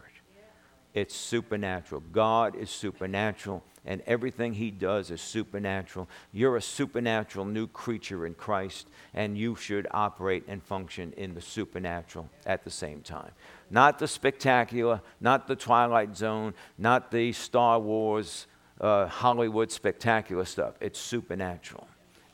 It's 0.93 1.15
supernatural. 1.15 2.03
God 2.11 2.55
is 2.55 2.69
supernatural, 2.69 3.63
and 3.83 4.03
everything 4.05 4.53
He 4.53 4.69
does 4.69 5.09
is 5.09 5.21
supernatural. 5.21 6.07
You're 6.31 6.57
a 6.57 6.61
supernatural 6.61 7.45
new 7.45 7.65
creature 7.65 8.27
in 8.27 8.35
Christ, 8.35 8.89
and 9.15 9.35
you 9.35 9.55
should 9.55 9.87
operate 9.89 10.43
and 10.47 10.61
function 10.61 11.13
in 11.17 11.33
the 11.33 11.41
supernatural 11.41 12.29
at 12.45 12.63
the 12.63 12.69
same 12.69 13.01
time. 13.01 13.31
Not 13.71 13.97
the 13.97 14.07
spectacular, 14.07 15.01
not 15.19 15.47
the 15.47 15.55
Twilight 15.55 16.15
Zone, 16.15 16.53
not 16.77 17.09
the 17.09 17.31
Star 17.31 17.79
Wars, 17.79 18.45
uh, 18.81 19.07
Hollywood 19.07 19.71
spectacular 19.71 20.43
stuff. 20.43 20.73
It's 20.81 20.99
supernatural, 20.99 21.87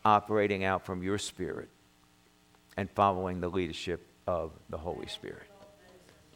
operating 0.04 0.64
out 0.64 0.86
from 0.86 1.04
your 1.04 1.18
spirit 1.18 1.70
and 2.78 2.90
following 2.92 3.42
the 3.42 3.50
leadership 3.50 4.08
of 4.26 4.52
the 4.70 4.78
Holy 4.78 5.08
Spirit. 5.08 5.44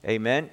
Amen. 0.06 0.50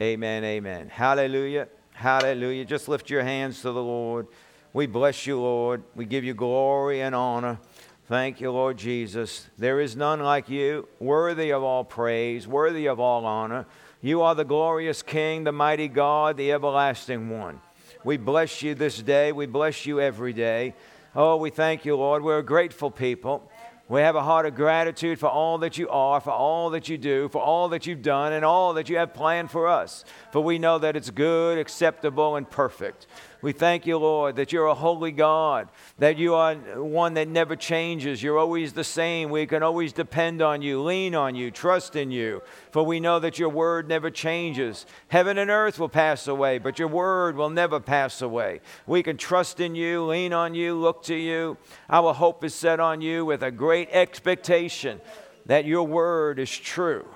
Amen. 0.00 0.44
Amen. 0.44 0.88
Hallelujah. 0.88 1.68
Hallelujah. 1.92 2.64
Just 2.64 2.88
lift 2.88 3.10
your 3.10 3.22
hands 3.22 3.60
to 3.62 3.72
the 3.72 3.82
Lord. 3.82 4.26
We 4.72 4.86
bless 4.86 5.26
you, 5.26 5.38
Lord. 5.38 5.82
We 5.94 6.06
give 6.06 6.24
you 6.24 6.32
glory 6.32 7.02
and 7.02 7.14
honor. 7.14 7.58
Thank 8.06 8.40
you, 8.40 8.50
Lord 8.50 8.78
Jesus. 8.78 9.48
There 9.58 9.80
is 9.80 9.94
none 9.94 10.20
like 10.20 10.48
you, 10.48 10.88
worthy 10.98 11.50
of 11.50 11.62
all 11.62 11.84
praise, 11.84 12.48
worthy 12.48 12.86
of 12.86 12.98
all 12.98 13.26
honor. 13.26 13.66
You 14.00 14.22
are 14.22 14.34
the 14.34 14.44
glorious 14.44 15.02
King, 15.02 15.44
the 15.44 15.52
mighty 15.52 15.88
God, 15.88 16.36
the 16.36 16.52
everlasting 16.52 17.28
one. 17.28 17.60
We 18.04 18.16
bless 18.16 18.62
you 18.62 18.74
this 18.74 19.00
day. 19.00 19.30
We 19.30 19.46
bless 19.46 19.86
you 19.86 20.00
every 20.00 20.32
day. 20.32 20.74
Oh, 21.14 21.36
we 21.36 21.50
thank 21.50 21.84
you, 21.84 21.94
Lord. 21.96 22.24
We're 22.24 22.38
a 22.38 22.44
grateful 22.44 22.90
people. 22.90 23.48
We 23.92 24.00
have 24.00 24.16
a 24.16 24.22
heart 24.22 24.46
of 24.46 24.54
gratitude 24.54 25.20
for 25.20 25.28
all 25.28 25.58
that 25.58 25.76
you 25.76 25.86
are, 25.90 26.18
for 26.18 26.30
all 26.30 26.70
that 26.70 26.88
you 26.88 26.96
do, 26.96 27.28
for 27.28 27.42
all 27.42 27.68
that 27.68 27.86
you've 27.86 28.00
done, 28.00 28.32
and 28.32 28.42
all 28.42 28.72
that 28.72 28.88
you 28.88 28.96
have 28.96 29.12
planned 29.12 29.50
for 29.50 29.68
us. 29.68 30.06
For 30.30 30.40
we 30.40 30.58
know 30.58 30.78
that 30.78 30.96
it's 30.96 31.10
good, 31.10 31.58
acceptable, 31.58 32.36
and 32.36 32.48
perfect. 32.48 33.06
We 33.42 33.50
thank 33.50 33.86
you, 33.86 33.98
Lord, 33.98 34.36
that 34.36 34.52
you're 34.52 34.68
a 34.68 34.74
holy 34.74 35.10
God, 35.10 35.68
that 35.98 36.16
you 36.16 36.34
are 36.34 36.54
one 36.54 37.14
that 37.14 37.26
never 37.26 37.56
changes. 37.56 38.22
You're 38.22 38.38
always 38.38 38.72
the 38.72 38.84
same. 38.84 39.30
We 39.30 39.46
can 39.46 39.64
always 39.64 39.92
depend 39.92 40.40
on 40.40 40.62
you, 40.62 40.80
lean 40.80 41.16
on 41.16 41.34
you, 41.34 41.50
trust 41.50 41.96
in 41.96 42.12
you, 42.12 42.40
for 42.70 42.84
we 42.84 43.00
know 43.00 43.18
that 43.18 43.40
your 43.40 43.48
word 43.48 43.88
never 43.88 44.10
changes. 44.10 44.86
Heaven 45.08 45.38
and 45.38 45.50
earth 45.50 45.80
will 45.80 45.88
pass 45.88 46.28
away, 46.28 46.58
but 46.58 46.78
your 46.78 46.86
word 46.86 47.34
will 47.34 47.50
never 47.50 47.80
pass 47.80 48.22
away. 48.22 48.60
We 48.86 49.02
can 49.02 49.16
trust 49.16 49.58
in 49.58 49.74
you, 49.74 50.04
lean 50.04 50.32
on 50.32 50.54
you, 50.54 50.76
look 50.76 51.02
to 51.04 51.16
you. 51.16 51.56
Our 51.90 52.14
hope 52.14 52.44
is 52.44 52.54
set 52.54 52.78
on 52.78 53.00
you 53.00 53.26
with 53.26 53.42
a 53.42 53.50
great 53.50 53.81
expectation 53.90 55.00
that 55.46 55.64
your 55.64 55.86
word 55.86 56.38
is 56.38 56.50
true 56.56 57.06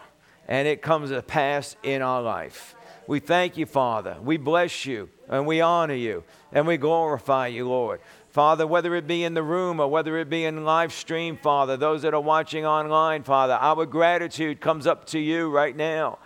and 0.49 0.67
it 0.67 0.83
comes 0.83 1.11
to 1.11 1.23
pass 1.23 1.77
in 1.83 2.03
our 2.03 2.23
life. 2.23 2.75
We 3.07 3.21
thank 3.21 3.57
you, 3.57 3.67
Father. 3.67 4.17
We 4.23 4.37
bless 4.37 4.87
you 4.87 5.09
and 5.29 5.47
we 5.47 5.61
honor 5.61 5.95
you 5.95 6.25
and 6.53 6.67
we 6.67 6.77
glorify 6.77 7.49
you, 7.49 7.69
Lord. 7.69 8.01
Father, 8.31 8.67
whether 8.67 8.95
it 8.95 9.07
be 9.07 9.25
in 9.25 9.35
the 9.35 9.43
room 9.43 9.81
or 9.81 9.89
whether 9.89 10.19
it 10.19 10.29
be 10.29 10.45
in 10.45 10.65
live 10.65 10.93
stream, 10.93 11.37
Father, 11.37 11.77
those 11.77 12.03
that 12.03 12.15
are 12.15 12.21
watching 12.21 12.67
online, 12.67 13.23
Father, 13.23 13.55
our 13.55 13.87
gratitude 13.87 14.61
comes 14.61 14.87
up 14.87 15.07
to 15.07 15.19
you 15.19 15.49
right 15.49 15.75
now 15.75 16.19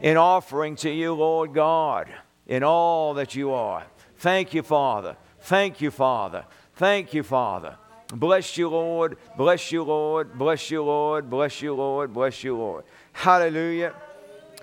in 0.00 0.16
offering 0.16 0.76
to 0.76 0.90
you, 0.90 1.12
Lord 1.12 1.52
God, 1.52 2.08
in 2.46 2.62
all 2.62 3.14
that 3.14 3.34
you 3.34 3.52
are. 3.52 3.84
Thank 4.16 4.54
you, 4.54 4.62
Father. 4.62 5.16
Thank 5.40 5.80
you, 5.80 5.90
Father. 5.90 6.44
Thank 6.74 7.12
you, 7.12 7.22
Father. 7.22 7.76
Bless 8.12 8.56
you, 8.56 8.68
Lord. 8.68 9.18
Bless 9.36 9.70
you, 9.70 9.82
Lord. 9.82 10.38
Bless 10.38 10.70
you, 10.70 10.82
Lord. 10.82 11.28
Bless 11.28 11.60
you, 11.60 11.74
Lord. 11.74 12.12
Bless 12.12 12.42
you, 12.42 12.56
Lord. 12.56 12.84
Hallelujah. 13.12 13.94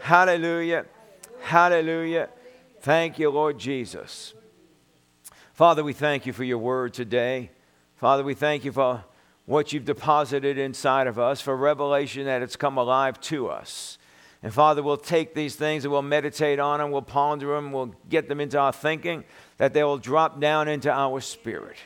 Hallelujah. 0.02 0.86
Hallelujah. 1.42 2.30
Thank 2.82 3.20
you, 3.20 3.30
Lord 3.30 3.60
Jesus. 3.60 4.34
Father, 5.54 5.84
we 5.84 5.94
thank 5.94 6.26
you 6.26 6.34
for 6.34 6.44
your 6.44 6.58
word 6.58 6.94
today. 6.94 7.52
Father, 7.96 8.24
we 8.24 8.34
thank 8.34 8.66
you 8.66 8.72
for 8.72 9.04
what 9.46 9.72
you've 9.72 9.86
deposited 9.86 10.58
inside 10.58 11.08
of 11.08 11.20
us, 11.20 11.40
for 11.40 11.56
revelation 11.56 12.26
that 12.26 12.42
it's 12.42 12.56
come 12.56 12.78
alive 12.78 13.20
to 13.22 13.48
us. 13.48 13.98
And 14.42 14.54
Father, 14.54 14.84
we'll 14.84 14.98
take 14.98 15.34
these 15.34 15.56
things 15.56 15.86
and 15.86 15.92
we'll 15.92 16.02
meditate 16.02 16.60
on 16.60 16.80
them, 16.80 16.92
we'll 16.92 17.02
ponder 17.02 17.56
them, 17.56 17.72
we'll 17.72 17.96
get 18.10 18.28
them 18.28 18.40
into 18.40 18.60
our 18.60 18.74
thinking, 18.74 19.24
that 19.58 19.74
they 19.74 19.84
will 19.84 19.98
drop 19.98 20.40
down 20.40 20.68
into 20.68 20.92
our 20.92 21.22
spirit. 21.22 21.78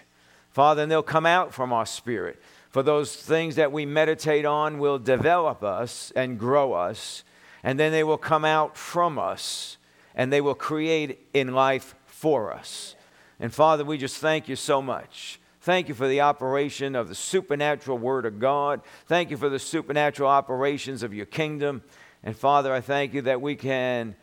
Father, 0.49 0.83
and 0.83 0.91
they'll 0.91 1.03
come 1.03 1.25
out 1.25 1.53
from 1.53 1.71
our 1.71 1.85
spirit. 1.85 2.41
For 2.69 2.83
those 2.83 3.15
things 3.15 3.55
that 3.55 3.71
we 3.71 3.85
meditate 3.85 4.45
on 4.45 4.77
will 4.79 4.99
develop 4.99 5.63
us 5.63 6.11
and 6.15 6.37
grow 6.37 6.73
us 6.73 7.23
and 7.63 7.79
then 7.79 7.91
they 7.91 8.03
will 8.03 8.17
come 8.17 8.45
out 8.45 8.77
from 8.77 9.19
us 9.19 9.77
and 10.15 10.31
they 10.31 10.41
will 10.41 10.55
create 10.55 11.27
in 11.33 11.53
life 11.53 11.95
for 12.05 12.53
us. 12.53 12.95
And 13.39 13.53
Father, 13.53 13.85
we 13.85 13.97
just 13.97 14.17
thank 14.17 14.47
you 14.47 14.55
so 14.55 14.81
much. 14.81 15.39
Thank 15.61 15.87
you 15.87 15.93
for 15.93 16.07
the 16.07 16.21
operation 16.21 16.95
of 16.95 17.09
the 17.09 17.15
supernatural 17.15 17.97
Word 17.97 18.25
of 18.25 18.39
God. 18.39 18.81
Thank 19.07 19.29
you 19.29 19.37
for 19.37 19.49
the 19.49 19.59
supernatural 19.59 20.29
operations 20.29 21.03
of 21.03 21.13
your 21.13 21.25
kingdom. 21.25 21.83
And 22.23 22.35
Father, 22.35 22.73
I 22.73 22.81
thank 22.81 23.13
you 23.13 23.21
that 23.23 23.41
we 23.41 23.55
can 23.55 24.15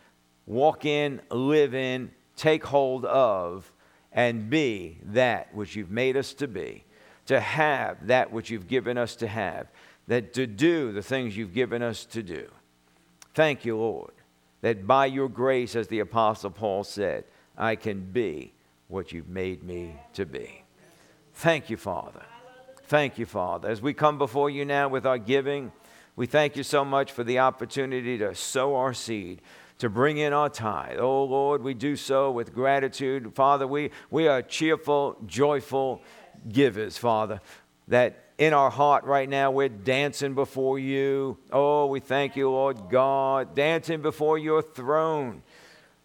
walk 0.46 0.84
in, 0.84 1.20
live 1.30 1.74
in, 1.74 2.10
take 2.36 2.64
hold 2.64 3.04
of, 3.04 3.70
and 4.16 4.50
be 4.50 4.98
that 5.04 5.54
which 5.54 5.76
you've 5.76 5.92
made 5.92 6.16
us 6.16 6.34
to 6.34 6.48
be. 6.48 6.82
to 7.26 7.40
have 7.40 8.06
that 8.06 8.32
which 8.32 8.50
you've 8.50 8.68
given 8.68 8.96
us 8.96 9.16
to 9.16 9.26
have, 9.26 9.66
that 10.06 10.32
to 10.34 10.46
do 10.46 10.92
the 10.92 11.02
things 11.02 11.36
you've 11.36 11.54
given 11.54 11.82
us 11.82 12.04
to 12.06 12.22
do. 12.22 12.48
Thank 13.34 13.64
you, 13.64 13.76
Lord, 13.76 14.12
that 14.62 14.86
by 14.86 15.06
your 15.06 15.28
grace, 15.28 15.76
as 15.76 15.88
the 15.88 16.00
Apostle 16.00 16.50
Paul 16.50 16.84
said, 16.84 17.24
I 17.58 17.76
can 17.76 18.00
be 18.00 18.52
what 18.88 19.12
you've 19.12 19.28
made 19.28 19.62
me 19.62 19.96
to 20.14 20.24
be. 20.24 20.62
Thank 21.34 21.68
you, 21.68 21.76
Father. 21.76 22.22
Thank 22.84 23.18
you, 23.18 23.26
Father. 23.26 23.68
As 23.68 23.82
we 23.82 23.92
come 23.92 24.16
before 24.16 24.48
you 24.48 24.64
now 24.64 24.88
with 24.88 25.04
our 25.04 25.18
giving, 25.18 25.72
we 26.14 26.26
thank 26.26 26.56
you 26.56 26.62
so 26.62 26.84
much 26.84 27.10
for 27.10 27.24
the 27.24 27.40
opportunity 27.40 28.16
to 28.18 28.34
sow 28.34 28.76
our 28.76 28.94
seed, 28.94 29.42
to 29.78 29.88
bring 29.88 30.18
in 30.18 30.32
our 30.32 30.48
tithe. 30.48 30.98
Oh, 30.98 31.24
Lord, 31.24 31.62
we 31.62 31.74
do 31.74 31.96
so 31.96 32.30
with 32.30 32.54
gratitude. 32.54 33.34
Father, 33.34 33.66
we, 33.66 33.90
we 34.10 34.28
are 34.28 34.42
cheerful, 34.42 35.16
joyful 35.26 36.02
givers, 36.48 36.96
Father, 36.96 37.40
that 37.88 38.24
in 38.38 38.52
our 38.52 38.70
heart 38.70 39.04
right 39.04 39.28
now 39.28 39.50
we're 39.50 39.68
dancing 39.68 40.34
before 40.34 40.78
you. 40.78 41.38
Oh, 41.52 41.86
we 41.86 42.00
thank 42.00 42.36
you, 42.36 42.50
Lord 42.50 42.90
God, 42.90 43.54
dancing 43.54 44.02
before 44.02 44.38
your 44.38 44.62
throne 44.62 45.42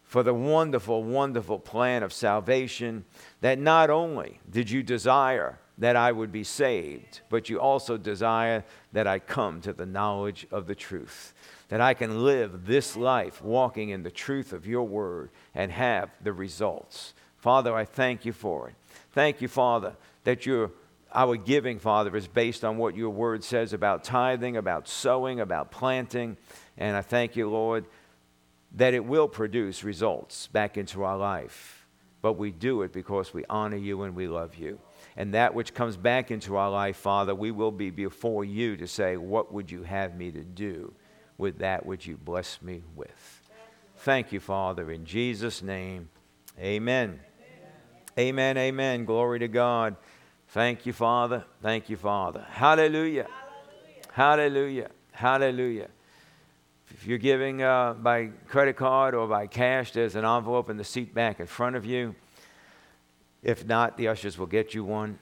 for 0.04 0.24
the 0.24 0.34
wonderful, 0.34 1.04
wonderful 1.04 1.58
plan 1.58 2.04
of 2.04 2.12
salvation 2.12 3.06
that 3.40 3.58
not 3.58 3.90
only 3.90 4.40
did 4.50 4.70
you 4.70 4.84
desire 4.84 5.58
that 5.78 5.96
I 5.96 6.12
would 6.12 6.32
be 6.32 6.44
saved, 6.44 7.22
but 7.30 7.50
you 7.50 7.60
also 7.60 7.98
desire 7.98 8.64
that 8.92 9.08
I 9.08 9.20
come 9.20 9.62
to 9.62 9.74
the 9.74 9.86
knowledge 9.86 10.46
of 10.52 10.68
the 10.68 10.76
truth, 10.76 11.34
that 11.72 11.80
I 11.80 11.94
can 11.94 12.26
live 12.26 12.66
this 12.66 12.98
life 12.98 13.42
walking 13.42 13.92
in 13.92 14.04
the 14.04 14.12
truth 14.12 14.52
of 14.52 14.68
your 14.68 14.84
word 14.84 15.30
and 15.56 15.72
have 15.72 16.10
the 16.22 16.34
results. 16.34 17.14
Father, 17.38 17.74
I 17.74 17.86
thank 17.86 18.26
you 18.26 18.34
for 18.34 18.68
it. 18.68 18.76
Thank 19.14 19.42
you, 19.42 19.48
Father, 19.48 19.96
that 20.26 20.46
your 20.46 20.72
our 21.14 21.38
giving, 21.38 21.80
Father, 21.80 22.16
is 22.18 22.28
based 22.28 22.66
on 22.66 22.78
what 22.78 22.98
your 22.98 23.10
word 23.10 23.46
says 23.46 23.72
about 23.72 24.04
tithing, 24.04 24.58
about 24.58 24.90
sowing, 24.90 25.40
about 25.40 25.72
planting. 25.72 26.36
And 26.78 26.96
I 26.98 27.02
thank 27.02 27.38
you, 27.38 27.50
Lord, 27.50 27.86
that 28.74 28.94
it 28.94 29.06
will 29.06 29.30
produce 29.30 29.84
results 29.84 30.48
back 30.48 30.78
into 30.78 31.04
our 31.04 31.18
life. 31.18 31.86
But 32.22 32.34
we 32.34 32.52
do 32.52 32.82
it 32.82 32.92
because 32.92 33.34
we 33.34 33.46
honor 33.50 33.78
you 33.78 34.04
and 34.04 34.14
we 34.14 34.28
love 34.28 34.56
you. 34.56 34.78
And 35.16 35.34
that 35.34 35.54
which 35.54 35.74
comes 35.74 35.96
back 35.96 36.32
into 36.32 36.58
our 36.58 36.70
life, 36.70 36.98
Father, 36.98 37.34
we 37.34 37.52
will 37.52 37.72
be 37.72 37.92
before 37.92 38.44
you 38.44 38.76
to 38.76 38.88
say, 38.88 39.16
What 39.16 39.54
would 39.54 39.72
you 39.72 39.84
have 39.84 40.18
me 40.18 40.32
to 40.32 40.44
do 40.44 40.94
with 41.42 41.58
that 41.58 41.86
which 41.86 42.06
you 42.06 42.16
bless 42.16 42.62
me 42.62 42.84
with? 42.96 43.42
Thank 43.98 44.32
you, 44.32 44.40
Father, 44.40 44.92
in 44.92 45.06
Jesus' 45.06 45.64
name. 45.64 46.08
Amen. 46.60 47.20
Amen, 48.18 48.58
amen. 48.58 49.06
Glory 49.06 49.40
to 49.40 49.48
God. 49.48 49.96
Thank 50.50 50.86
you, 50.86 50.94
Father. 50.94 51.44
Thank 51.62 51.90
you, 51.90 51.98
Father. 51.98 52.46
Hallelujah. 52.48 53.28
Hallelujah. 54.12 54.92
Hallelujah. 55.14 55.90
If 56.92 57.08
you're 57.08 57.18
giving 57.18 57.64
uh, 57.64 57.94
by 57.94 58.28
credit 58.48 58.76
card 58.76 59.16
or 59.16 59.28
by 59.28 59.48
cash, 59.48 59.94
there's 59.94 60.16
an 60.16 60.26
envelope 60.26 60.70
in 60.70 60.78
the 60.78 60.84
seat 60.84 61.14
back 61.14 61.40
in 61.40 61.48
front 61.48 61.76
of 61.76 61.86
you. 61.86 62.14
If 63.42 63.66
not, 63.66 63.98
the 63.98 64.10
ushers 64.10 64.38
will 64.38 64.46
get 64.46 64.76
you 64.76 64.84
one. 64.84 65.18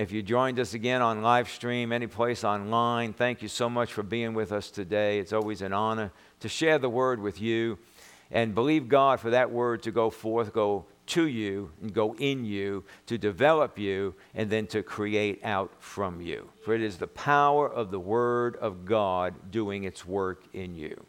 If 0.00 0.12
you 0.12 0.22
joined 0.22 0.58
us 0.58 0.72
again 0.72 1.02
on 1.02 1.20
live 1.20 1.50
stream, 1.50 1.92
any 1.92 2.06
place 2.06 2.42
online, 2.42 3.12
thank 3.12 3.42
you 3.42 3.48
so 3.48 3.68
much 3.68 3.92
for 3.92 4.02
being 4.02 4.32
with 4.32 4.50
us 4.50 4.70
today. 4.70 5.18
It's 5.18 5.34
always 5.34 5.60
an 5.60 5.74
honor 5.74 6.10
to 6.40 6.48
share 6.48 6.78
the 6.78 6.88
word 6.88 7.20
with 7.20 7.38
you 7.38 7.76
and 8.30 8.54
believe 8.54 8.88
God 8.88 9.20
for 9.20 9.28
that 9.28 9.50
word 9.50 9.82
to 9.82 9.90
go 9.90 10.08
forth, 10.08 10.54
go 10.54 10.86
to 11.08 11.26
you 11.26 11.72
and 11.82 11.92
go 11.92 12.14
in 12.14 12.46
you 12.46 12.82
to 13.08 13.18
develop 13.18 13.78
you 13.78 14.14
and 14.34 14.48
then 14.48 14.66
to 14.68 14.82
create 14.82 15.44
out 15.44 15.70
from 15.80 16.22
you. 16.22 16.48
For 16.64 16.72
it 16.72 16.80
is 16.80 16.96
the 16.96 17.06
power 17.06 17.68
of 17.70 17.90
the 17.90 18.00
Word 18.00 18.56
of 18.56 18.86
God 18.86 19.50
doing 19.50 19.84
its 19.84 20.06
work 20.06 20.44
in 20.54 20.74
you. 20.74 21.04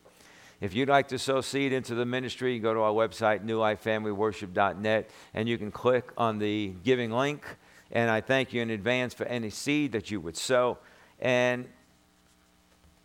If 0.59 0.76
you'd 0.76 0.89
like 0.89 1.07
to 1.07 1.18
sow 1.18 1.39
seed 1.39 1.72
into 1.72 1.95
the 1.95 2.05
ministry, 2.05 2.55
you 2.55 2.59
go 2.59 2.73
to 2.73 2.81
our 2.81 2.91
website, 2.91 3.45
newlifefamilyworship.net, 3.45 5.09
and 5.34 5.47
you 5.47 5.57
can 5.57 5.72
click 5.72 6.11
on 6.18 6.39
the 6.39 6.73
giving 6.84 7.11
link. 7.11 7.45
And 7.91 8.09
I 8.09 8.22
thank 8.22 8.53
you 8.53 8.61
in 8.61 8.69
advance 8.69 9.13
for 9.13 9.26
any 9.26 9.49
seed 9.49 9.91
that 9.91 10.11
you 10.11 10.22
would 10.22 10.38
sow. 10.38 10.77
And 11.19 11.68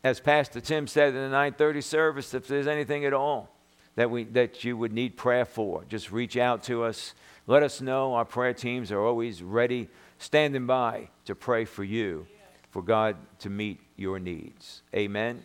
as 0.05 0.21
Pastor 0.21 0.61
Tim 0.61 0.87
said 0.87 1.09
in 1.09 1.15
the 1.15 1.29
930 1.29 1.81
service, 1.81 2.35
if 2.35 2.47
there's 2.47 2.69
anything 2.69 3.05
at 3.05 3.13
all, 3.13 3.51
that, 3.97 4.11
we, 4.11 4.25
that 4.25 4.63
you 4.63 4.77
would 4.77 4.93
need 4.93 5.17
prayer 5.17 5.45
for, 5.45 5.85
just 5.89 6.13
reach 6.13 6.37
out 6.37 6.63
to 6.65 6.85
us. 6.85 7.15
Let 7.47 7.63
us 7.63 7.81
know. 7.81 8.15
Our 8.15 8.25
prayer 8.25 8.53
teams 8.53 8.93
are 8.93 9.01
always 9.01 9.43
ready, 9.43 9.89
standing 10.19 10.67
by 10.67 11.09
to 11.25 11.35
pray 11.35 11.65
for 11.65 11.83
you, 11.83 12.27
for 12.71 12.83
God 12.83 13.17
to 13.41 13.51
meet 13.51 13.81
your 13.97 14.19
needs. 14.19 14.83
Amen. 14.95 15.43